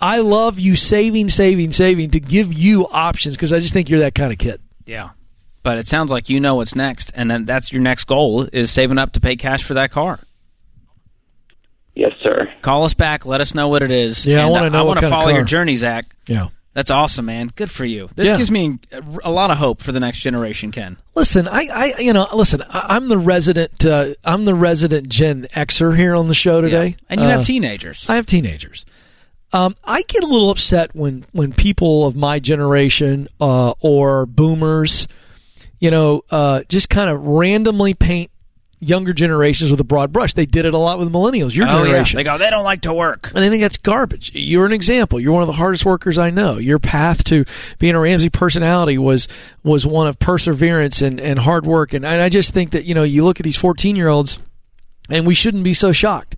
I 0.00 0.18
love 0.18 0.58
you 0.58 0.76
saving, 0.76 1.30
saving, 1.30 1.72
saving 1.72 2.10
to 2.10 2.20
give 2.20 2.52
you 2.52 2.86
options 2.88 3.36
because 3.36 3.52
I 3.52 3.60
just 3.60 3.72
think 3.72 3.88
you're 3.88 4.00
that 4.00 4.14
kind 4.14 4.30
of 4.30 4.38
kid. 4.38 4.60
Yeah. 4.84 5.10
But 5.68 5.76
it 5.76 5.86
sounds 5.86 6.10
like 6.10 6.30
you 6.30 6.40
know 6.40 6.54
what's 6.54 6.74
next, 6.74 7.12
and 7.14 7.30
then 7.30 7.44
that's 7.44 7.74
your 7.74 7.82
next 7.82 8.04
goal 8.04 8.48
is 8.54 8.70
saving 8.70 8.96
up 8.96 9.12
to 9.12 9.20
pay 9.20 9.36
cash 9.36 9.62
for 9.64 9.74
that 9.74 9.90
car. 9.90 10.18
Yes, 11.94 12.12
sir. 12.22 12.50
Call 12.62 12.84
us 12.84 12.94
back. 12.94 13.26
Let 13.26 13.42
us 13.42 13.54
know 13.54 13.68
what 13.68 13.82
it 13.82 13.90
is. 13.90 14.24
Yeah, 14.24 14.46
I 14.46 14.48
wanna 14.48 14.70
know 14.70 14.78
I 14.78 14.82
want 14.82 15.00
to 15.00 15.10
follow 15.10 15.28
your 15.28 15.44
journey, 15.44 15.74
Zach. 15.74 16.06
Yeah. 16.26 16.48
That's 16.72 16.90
awesome, 16.90 17.26
man. 17.26 17.50
Good 17.54 17.70
for 17.70 17.84
you. 17.84 18.08
This 18.14 18.28
Yeah. 18.30 18.38
gives 18.38 18.50
me 18.50 18.78
a 19.22 19.30
lot 19.30 19.50
of 19.50 19.58
hope 19.58 19.82
for 19.82 19.92
the 19.92 20.00
next 20.00 20.20
generation, 20.20 20.70
Ken. 20.70 20.96
Listen, 21.14 21.46
I, 21.46 21.68
I, 21.70 22.00
you 22.00 22.14
know, 22.14 22.26
listen. 22.32 22.62
I, 22.62 22.86
I'm 22.96 23.08
the 23.08 23.18
resident. 23.18 23.84
Uh, 23.84 24.14
I'm 24.24 24.46
the 24.46 24.54
resident 24.54 25.10
Gen 25.10 25.48
Xer 25.54 25.94
here 25.94 26.16
on 26.16 26.28
the 26.28 26.34
show 26.34 26.62
today, 26.62 26.86
Yeah. 26.86 26.94
And 27.10 27.20
you 27.20 27.26
Uh, 27.26 27.30
have 27.30 27.44
teenagers. 27.46 28.06
I 28.08 28.14
have 28.16 28.24
teenagers. 28.24 28.86
Um, 29.52 29.76
I 29.84 30.00
get 30.08 30.22
a 30.22 30.26
little 30.26 30.48
upset 30.48 30.96
when 30.96 31.26
when 31.32 31.52
people 31.52 32.06
of 32.06 32.16
my 32.16 32.38
generation 32.38 33.28
uh, 33.38 33.74
or 33.80 34.24
boomers, 34.24 35.08
you 35.80 35.90
know, 35.90 36.22
uh, 36.30 36.62
just 36.68 36.90
kind 36.90 37.10
of 37.10 37.24
randomly 37.24 37.94
paint 37.94 38.30
younger 38.80 39.12
generations 39.12 39.70
with 39.70 39.80
a 39.80 39.84
broad 39.84 40.12
brush. 40.12 40.34
They 40.34 40.46
did 40.46 40.64
it 40.64 40.74
a 40.74 40.78
lot 40.78 40.98
with 40.98 41.12
millennials. 41.12 41.54
Your 41.54 41.66
oh, 41.66 41.78
yeah. 41.78 41.84
generation. 41.84 42.16
They 42.16 42.24
go, 42.24 42.38
they 42.38 42.50
don't 42.50 42.64
like 42.64 42.82
to 42.82 42.92
work. 42.92 43.32
And 43.34 43.44
I 43.44 43.48
think 43.48 43.60
that's 43.60 43.76
garbage. 43.76 44.30
You're 44.34 44.66
an 44.66 44.72
example. 44.72 45.18
You're 45.18 45.32
one 45.32 45.42
of 45.42 45.48
the 45.48 45.54
hardest 45.54 45.84
workers 45.84 46.18
I 46.18 46.30
know. 46.30 46.58
Your 46.58 46.78
path 46.78 47.24
to 47.24 47.44
being 47.78 47.94
a 47.94 48.00
Ramsey 48.00 48.30
personality 48.30 48.98
was 48.98 49.28
was 49.64 49.86
one 49.86 50.06
of 50.06 50.18
perseverance 50.18 51.02
and, 51.02 51.20
and 51.20 51.38
hard 51.38 51.66
work. 51.66 51.92
And, 51.92 52.04
and 52.04 52.20
I 52.22 52.28
just 52.28 52.54
think 52.54 52.70
that, 52.70 52.84
you 52.84 52.94
know, 52.94 53.04
you 53.04 53.24
look 53.24 53.40
at 53.40 53.44
these 53.44 53.56
14 53.56 53.96
year 53.96 54.08
olds 54.08 54.38
and 55.10 55.26
we 55.26 55.34
shouldn't 55.34 55.64
be 55.64 55.74
so 55.74 55.92
shocked 55.92 56.36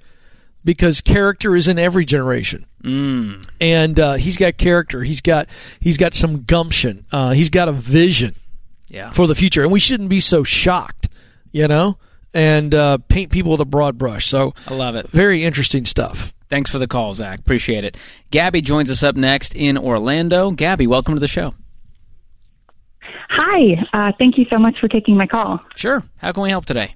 because 0.65 1.01
character 1.01 1.57
is 1.57 1.69
in 1.69 1.79
every 1.79 2.05
generation. 2.05 2.67
Mm. 2.83 3.47
And 3.61 4.01
uh, 4.01 4.15
he's 4.15 4.37
got 4.37 4.57
character. 4.57 5.03
He's 5.03 5.21
got 5.21 5.49
he's 5.81 5.99
got 5.99 6.15
some 6.15 6.45
gumption. 6.45 7.05
Uh, 7.13 7.31
he's 7.31 7.51
got 7.51 7.69
a 7.69 7.73
vision 7.73 8.35
Yeah. 8.91 9.11
for 9.13 9.27
the 9.27 9.35
future. 9.35 9.63
And 9.63 9.73
we 9.73 9.81
shouldn't 9.81 10.11
be 10.11 10.21
so 10.21 10.45
shocked, 10.45 11.09
you 11.53 11.67
know, 11.69 11.97
and 12.35 12.75
uh, 12.75 12.99
paint 13.09 13.31
people 13.31 13.53
with 13.53 13.61
a 13.61 13.65
broad 13.65 13.97
brush. 13.97 14.27
So 14.27 14.53
I 14.67 14.75
love 14.75 14.97
it. 14.97 15.09
very 15.09 15.45
interesting 15.45 15.87
stuff. 15.87 16.33
Thanks 16.49 16.69
for 16.69 16.79
the 16.79 16.89
call, 16.89 17.15
Zach. 17.15 17.39
Appreciate 17.39 17.85
it. 17.85 17.97
Gabby 18.33 18.61
joins 18.61 18.91
us 18.91 19.03
up 19.05 19.15
next 19.15 19.55
in 19.55 19.79
Orlando. 19.79 20.51
Gabby, 20.51 20.87
welcome 20.89 21.15
to 21.15 21.21
the 21.21 21.29
show. 21.29 21.55
Hi. 23.29 23.87
Uh, 23.93 24.13
thank 24.19 24.37
you 24.37 24.45
so 24.53 24.59
much 24.59 24.79
for 24.81 24.89
taking 24.89 25.17
my 25.17 25.27
call. 25.27 25.61
Sure. 25.77 26.03
How 26.19 26.33
can 26.33 26.43
we 26.43 26.51
help 26.51 26.67
today? 26.67 26.95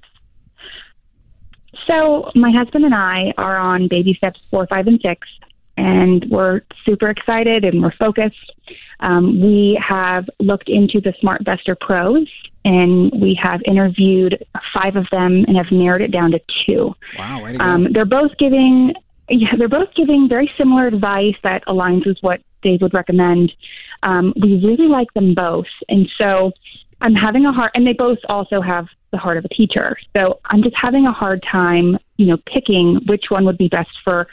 So, 1.86 2.30
my 2.34 2.50
husband 2.50 2.84
and 2.84 2.94
I 2.94 3.32
are 3.36 3.56
on 3.56 3.88
baby 3.88 4.14
steps 4.14 4.40
four, 4.50 4.66
five, 4.66 4.86
and 4.86 5.00
six, 5.04 5.28
and 5.76 6.24
we're 6.30 6.62
super 6.84 7.08
excited 7.08 7.64
and 7.64 7.82
we're 7.82 7.94
focused. 7.98 8.52
Um, 9.00 9.40
we 9.40 9.80
have 9.86 10.28
looked 10.38 10.68
into 10.68 11.00
the 11.00 11.12
SmartVestor 11.22 11.78
Pros, 11.80 12.28
and 12.64 13.12
we 13.20 13.38
have 13.42 13.60
interviewed 13.66 14.44
five 14.72 14.96
of 14.96 15.06
them 15.10 15.44
and 15.46 15.56
have 15.56 15.70
narrowed 15.70 16.00
it 16.00 16.10
down 16.10 16.30
to 16.30 16.40
two. 16.64 16.94
Wow, 17.18 17.42
way 17.42 17.52
to 17.52 17.58
go. 17.58 17.64
Um, 17.64 17.92
they're 17.92 18.04
both 18.04 18.36
giving, 18.38 18.94
yeah, 19.28 19.56
they're 19.58 19.68
both 19.68 19.92
giving 19.94 20.28
very 20.28 20.50
similar 20.56 20.86
advice 20.86 21.34
that 21.42 21.64
aligns 21.66 22.06
with 22.06 22.18
what 22.20 22.40
Dave 22.62 22.80
would 22.80 22.94
recommend. 22.94 23.52
Um, 24.02 24.32
we 24.40 24.64
really 24.64 24.88
like 24.88 25.12
them 25.14 25.34
both, 25.34 25.66
and 25.88 26.08
so 26.18 26.52
I'm 27.00 27.14
having 27.14 27.44
a 27.44 27.52
hard. 27.52 27.70
And 27.74 27.86
they 27.86 27.92
both 27.92 28.18
also 28.28 28.60
have 28.60 28.86
the 29.10 29.18
heart 29.18 29.36
of 29.36 29.44
a 29.44 29.48
teacher, 29.48 29.98
so 30.16 30.40
I'm 30.46 30.62
just 30.62 30.76
having 30.80 31.06
a 31.06 31.12
hard 31.12 31.44
time, 31.50 31.98
you 32.16 32.26
know, 32.26 32.38
picking 32.46 33.00
which 33.06 33.24
one 33.28 33.44
would 33.44 33.58
be 33.58 33.68
best 33.68 33.90
for 34.02 34.26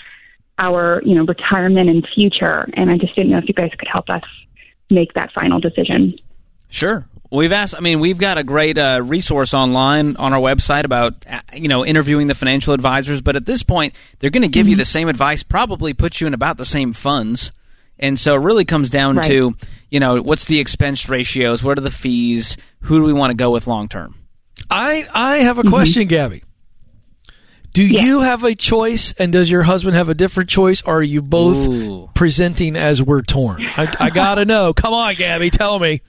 our, 0.61 1.01
you 1.03 1.15
know, 1.15 1.25
retirement 1.25 1.89
and 1.89 2.07
future. 2.15 2.69
And 2.75 2.89
I 2.89 2.97
just 2.97 3.15
didn't 3.15 3.31
know 3.31 3.39
if 3.39 3.45
you 3.47 3.53
guys 3.53 3.71
could 3.77 3.87
help 3.91 4.09
us 4.09 4.23
make 4.89 5.13
that 5.15 5.31
final 5.33 5.59
decision. 5.59 6.15
Sure. 6.69 7.05
We've 7.31 7.51
asked. 7.53 7.75
I 7.77 7.79
mean, 7.79 7.99
we've 8.01 8.17
got 8.17 8.37
a 8.37 8.43
great 8.43 8.77
uh, 8.77 9.01
resource 9.03 9.53
online 9.53 10.17
on 10.17 10.33
our 10.33 10.39
website 10.39 10.83
about 10.83 11.25
uh, 11.27 11.39
you 11.53 11.69
know 11.69 11.85
interviewing 11.85 12.27
the 12.27 12.35
financial 12.35 12.73
advisors. 12.73 13.21
But 13.21 13.37
at 13.37 13.45
this 13.45 13.63
point, 13.63 13.95
they're 14.19 14.29
going 14.29 14.43
to 14.43 14.49
give 14.49 14.67
you 14.67 14.75
the 14.75 14.83
same 14.85 15.07
advice, 15.07 15.41
probably 15.41 15.93
put 15.93 16.19
you 16.19 16.27
in 16.27 16.33
about 16.33 16.57
the 16.57 16.65
same 16.65 16.91
funds, 16.91 17.53
and 17.97 18.19
so 18.19 18.35
it 18.35 18.39
really 18.39 18.65
comes 18.65 18.89
down 18.89 19.15
Right. 19.15 19.27
to 19.27 19.55
you 19.89 19.99
know 20.01 20.21
what's 20.21 20.43
the 20.45 20.59
expense 20.59 21.07
ratios, 21.07 21.63
what 21.63 21.77
are 21.77 21.81
the 21.81 21.89
fees, 21.89 22.57
who 22.81 22.99
do 22.99 23.05
we 23.05 23.13
want 23.13 23.31
to 23.31 23.35
go 23.35 23.49
with 23.49 23.65
long 23.65 23.87
term. 23.87 24.15
I 24.69 25.07
I 25.13 25.37
have 25.37 25.57
a 25.57 25.63
question, 25.63 26.07
Gabby. 26.09 26.43
Do 27.73 27.83
you 27.83 28.21
have 28.21 28.43
a 28.43 28.53
choice, 28.53 29.13
and 29.13 29.31
does 29.31 29.49
your 29.49 29.63
husband 29.63 29.95
have 29.95 30.09
a 30.09 30.13
different 30.13 30.49
choice, 30.49 30.81
or 30.81 30.97
are 30.97 31.03
you 31.03 31.21
both 31.21 31.69
Ooh. 31.69 32.09
presenting 32.13 32.75
as 32.75 33.01
we're 33.01 33.21
torn? 33.21 33.65
I, 33.65 33.91
I 33.99 34.09
gotta 34.09 34.43
know. 34.45 34.73
Come 34.73 34.93
on, 34.93 35.15
Gabby, 35.15 35.49
tell 35.49 35.79
me. 35.79 36.01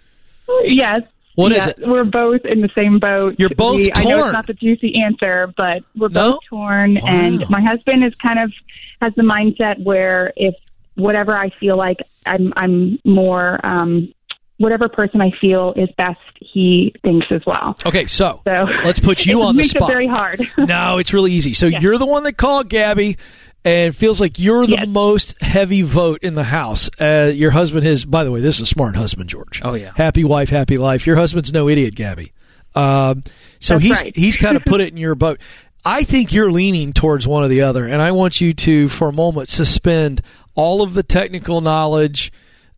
Yes. 0.64 1.02
What 1.34 1.52
is 1.52 1.58
yes, 1.58 1.68
it? 1.78 1.88
We're 1.88 2.04
both 2.04 2.44
in 2.44 2.60
the 2.60 2.68
same 2.74 2.98
boat. 2.98 3.36
You're 3.38 3.48
both 3.50 3.76
We- 3.76 3.92
I 3.94 4.04
know 4.04 4.24
it's 4.24 4.32
not 4.32 4.46
the 4.46 4.52
juicy 4.54 5.00
answer, 5.02 5.52
but 5.56 5.82
we're 5.96 6.08
No? 6.08 6.32
both 6.32 6.40
torn. 6.48 6.94
Wow. 6.96 7.00
And 7.06 7.48
my 7.48 7.60
husband 7.62 8.04
is 8.04 8.14
kind 8.16 8.38
of 8.38 8.52
has 9.00 9.14
the 9.14 9.22
mindset 9.22 9.82
where 9.82 10.32
if 10.36 10.54
whatever 10.96 11.34
I 11.36 11.48
feel 11.58 11.76
like 11.76 11.98
I'm, 12.26 12.52
I'm 12.56 12.98
more, 13.04 13.64
um, 13.64 14.12
whatever 14.58 14.88
person 14.88 15.20
I 15.20 15.32
feel 15.40 15.72
is 15.76 15.88
best, 15.96 16.18
he 16.40 16.94
thinks 17.02 17.26
as 17.30 17.42
well. 17.46 17.76
Okay, 17.86 18.06
so 18.06 18.40
So 18.46 18.66
let's 18.84 19.00
put 19.00 19.24
you 19.26 19.42
it 19.42 19.44
on 19.44 19.56
the 19.56 19.64
spot. 19.64 19.90
It 19.90 19.92
very 19.92 20.06
hard. 20.06 20.46
no, 20.58 20.98
it's 20.98 21.12
really 21.12 21.32
easy. 21.32 21.54
So 21.54 21.66
Yeah. 21.66 21.80
you're 21.80 21.98
the 21.98 22.06
one 22.06 22.22
that 22.24 22.34
called 22.34 22.68
Gabby, 22.68 23.16
and 23.64 23.88
it 23.88 23.96
feels 23.96 24.20
like 24.20 24.38
you're 24.38 24.66
the 24.66 24.76
Yes. 24.78 24.88
most 24.88 25.40
heavy 25.42 25.82
vote 25.82 26.20
in 26.22 26.34
the 26.34 26.44
house. 26.44 26.88
Uh, 27.00 27.30
your 27.34 27.50
husband 27.50 27.86
is, 27.86 28.04
by 28.04 28.24
the 28.24 28.30
way, 28.30 28.40
this 28.40 28.56
is 28.56 28.62
a 28.62 28.66
smart 28.66 28.94
husband, 28.96 29.28
George. 29.30 29.60
Oh, 29.64 29.74
yeah. 29.74 29.92
happy 29.96 30.24
wife, 30.24 30.48
happy 30.50 30.76
life. 30.78 31.06
Your 31.06 31.16
husband's 31.16 31.52
no 31.52 31.68
idiot, 31.68 31.94
Gabby. 31.94 32.32
Um, 32.74 33.22
so 33.60 33.74
That's 33.74 33.84
he's 33.84 34.02
right. 34.02 34.16
he's 34.16 34.36
kind 34.36 34.56
of 34.56 34.64
put 34.64 34.80
it 34.80 34.88
in 34.90 34.96
your 34.96 35.14
boat. 35.14 35.40
I 35.84 36.04
think 36.04 36.32
you're 36.32 36.50
leaning 36.52 36.92
towards 36.92 37.26
one 37.26 37.42
or 37.44 37.48
the 37.48 37.62
other, 37.62 37.86
and 37.86 38.00
I 38.00 38.12
want 38.12 38.40
you 38.40 38.52
to, 38.54 38.88
for 38.88 39.08
a 39.08 39.12
moment, 39.12 39.48
suspend 39.48 40.22
all 40.54 40.80
of 40.82 40.94
the 40.94 41.02
technical 41.02 41.60
knowledge, 41.60 42.32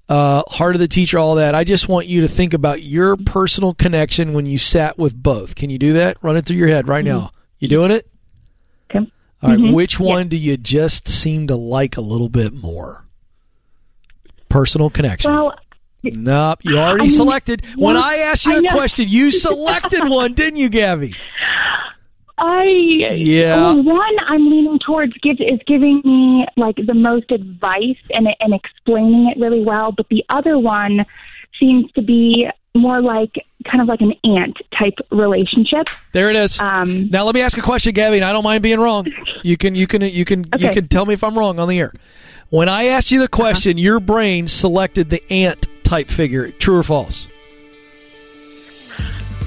uh, 0.08 0.42
heart 0.48 0.74
of 0.74 0.80
the 0.80 0.88
teacher, 0.88 1.18
all 1.18 1.36
that. 1.36 1.54
I 1.54 1.64
just 1.64 1.88
want 1.88 2.06
you 2.06 2.20
to 2.22 2.28
think 2.28 2.52
about 2.54 2.82
your 2.82 3.16
personal 3.16 3.74
connection 3.74 4.32
when 4.32 4.46
you 4.46 4.58
sat 4.58 4.98
with 4.98 5.14
both. 5.20 5.54
Can 5.54 5.70
you 5.70 5.78
do 5.78 5.94
that? 5.94 6.18
Run 6.22 6.36
it 6.36 6.44
through 6.46 6.56
your 6.56 6.68
head 6.68 6.88
right 6.88 7.04
now. 7.04 7.30
You 7.58 7.68
doing 7.68 7.90
it? 7.90 8.06
Okay. 8.90 9.10
All 9.42 9.50
right, 9.50 9.58
Mhm. 9.58 9.72
which 9.72 9.98
one 9.98 10.28
do 10.28 10.36
you 10.36 10.56
just 10.56 11.08
seem 11.08 11.46
to 11.46 11.56
like 11.56 11.96
a 11.96 12.00
little 12.02 12.28
bit 12.28 12.52
more? 12.52 13.04
Personal 14.48 14.90
connection. 14.90 15.32
well, 15.32 15.54
nope, 16.02 16.58
you 16.62 16.78
already 16.78 17.00
I 17.00 17.06
mean, 17.06 17.10
selected. 17.10 17.64
When 17.76 17.96
I 17.96 18.16
asked 18.16 18.44
you 18.46 18.58
a 18.58 18.70
question, 18.70 19.06
you 19.08 19.30
selected 19.32 20.08
one, 20.08 20.34
didn't 20.34 20.58
you, 20.58 20.68
Gabby? 20.68 21.12
I 22.38 22.64
Yeah. 23.12 23.56
well, 23.56 23.82
one 23.82 24.16
I'm 24.26 24.48
leaning 24.50 24.78
towards 24.80 25.12
give, 25.22 25.36
is 25.40 25.60
giving 25.66 26.00
me 26.04 26.46
like 26.56 26.76
the 26.76 26.94
most 26.94 27.30
advice 27.30 27.96
and 28.10 28.26
and 28.40 28.52
explaining 28.54 29.30
it 29.34 29.40
really 29.40 29.62
well, 29.64 29.92
but 29.92 30.08
the 30.08 30.24
other 30.28 30.58
one 30.58 31.04
seems 31.60 31.90
to 31.92 32.02
be 32.02 32.48
more 32.76 33.00
like 33.00 33.34
kind 33.70 33.80
of 33.80 33.86
like 33.86 34.00
an 34.00 34.12
aunt 34.24 34.56
type 34.76 34.98
relationship. 35.12 35.88
There 36.10 36.28
it 36.28 36.34
is. 36.36 36.60
Um, 36.60 37.08
now 37.08 37.24
let 37.24 37.34
me 37.36 37.40
ask 37.40 37.56
a 37.56 37.62
question, 37.62 37.92
Gabby, 37.94 38.16
and 38.16 38.24
I 38.24 38.32
don't 38.32 38.42
mind 38.42 38.62
being 38.64 38.80
wrong. 38.80 39.06
You 39.44 39.56
can 39.56 39.76
you 39.76 39.86
can 39.86 40.02
you 40.02 40.24
can 40.24 40.44
you 40.58 40.70
can 40.70 40.88
tell 40.88 41.06
me 41.06 41.14
if 41.14 41.22
I'm 41.22 41.38
wrong 41.38 41.60
on 41.60 41.68
the 41.68 41.78
air. 41.78 41.92
When 42.50 42.68
I 42.68 42.86
asked 42.86 43.10
you 43.12 43.18
the 43.20 43.24
Uh-huh. 43.26 43.42
question, 43.42 43.78
your 43.78 44.00
brain 44.00 44.48
selected 44.48 45.08
the 45.10 45.22
aunt 45.32 45.68
type 45.84 46.10
figure. 46.10 46.50
True 46.50 46.78
or 46.78 46.82
false? 46.82 47.28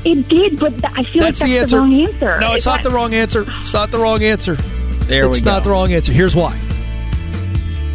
It 0.06 0.28
did, 0.30 0.60
but 0.60 0.72
th- 0.72 0.86
I 0.96 1.04
feel 1.04 1.24
That's 1.24 1.42
like 1.42 1.50
the 1.50 1.58
that's 1.58 1.74
answer. 1.74 1.78
wrong 1.80 1.94
answer. 2.02 2.40
No, 2.40 2.54
it's 2.54 2.66
not 2.66 2.84
the 2.84 2.90
wrong 2.92 3.14
answer. 3.14 3.46
It's 3.60 3.74
not 3.74 3.92
the 3.92 3.98
wrong 3.98 4.24
answer. 4.24 4.56
There 4.56 5.26
it's 5.26 5.28
we 5.28 5.32
go. 5.32 5.32
It's 5.32 5.42
not 5.46 5.64
the 5.64 5.70
wrong 5.72 5.94
answer. 5.94 6.12
Here's 6.14 6.36
why. 6.36 6.58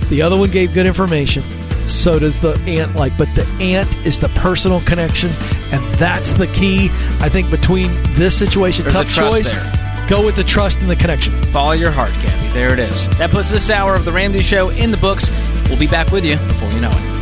The 0.08 0.22
other 0.22 0.36
one 0.36 0.50
gave 0.50 0.72
good 0.74 0.86
information. 0.86 1.42
So 1.88 2.18
does 2.18 2.38
the 2.38 2.58
aunt 2.66 2.94
like, 2.94 3.16
but 3.18 3.28
the 3.34 3.46
aunt 3.60 3.88
is 4.06 4.18
the 4.18 4.28
personal 4.30 4.80
connection, 4.82 5.30
and 5.72 5.82
that's 5.94 6.34
the 6.34 6.46
key. 6.48 6.86
I 7.20 7.28
think 7.28 7.50
between 7.50 7.88
this 8.14 8.36
situation, 8.38 8.84
There's 8.84 8.94
tough 8.94 9.10
choice. 9.14 9.50
there. 9.50 10.06
Go 10.08 10.24
with 10.24 10.36
the 10.36 10.44
trust 10.44 10.80
and 10.80 10.90
the 10.90 10.96
connection. 10.96 11.32
Follow 11.52 11.72
your 11.72 11.90
heart, 11.90 12.12
Gabby. 12.22 12.48
There 12.52 12.72
it 12.72 12.78
is. 12.78 13.08
That 13.18 13.30
puts 13.30 13.50
this 13.50 13.70
hour 13.70 13.94
of 13.94 14.04
the 14.04 14.12
Ramsey 14.12 14.42
Show 14.42 14.68
in 14.70 14.90
the 14.90 14.96
books. 14.98 15.30
We'll 15.68 15.78
be 15.78 15.86
back 15.86 16.10
with 16.12 16.24
you 16.24 16.36
before 16.36 16.70
you 16.72 16.80
know 16.80 16.90
it. 16.92 17.21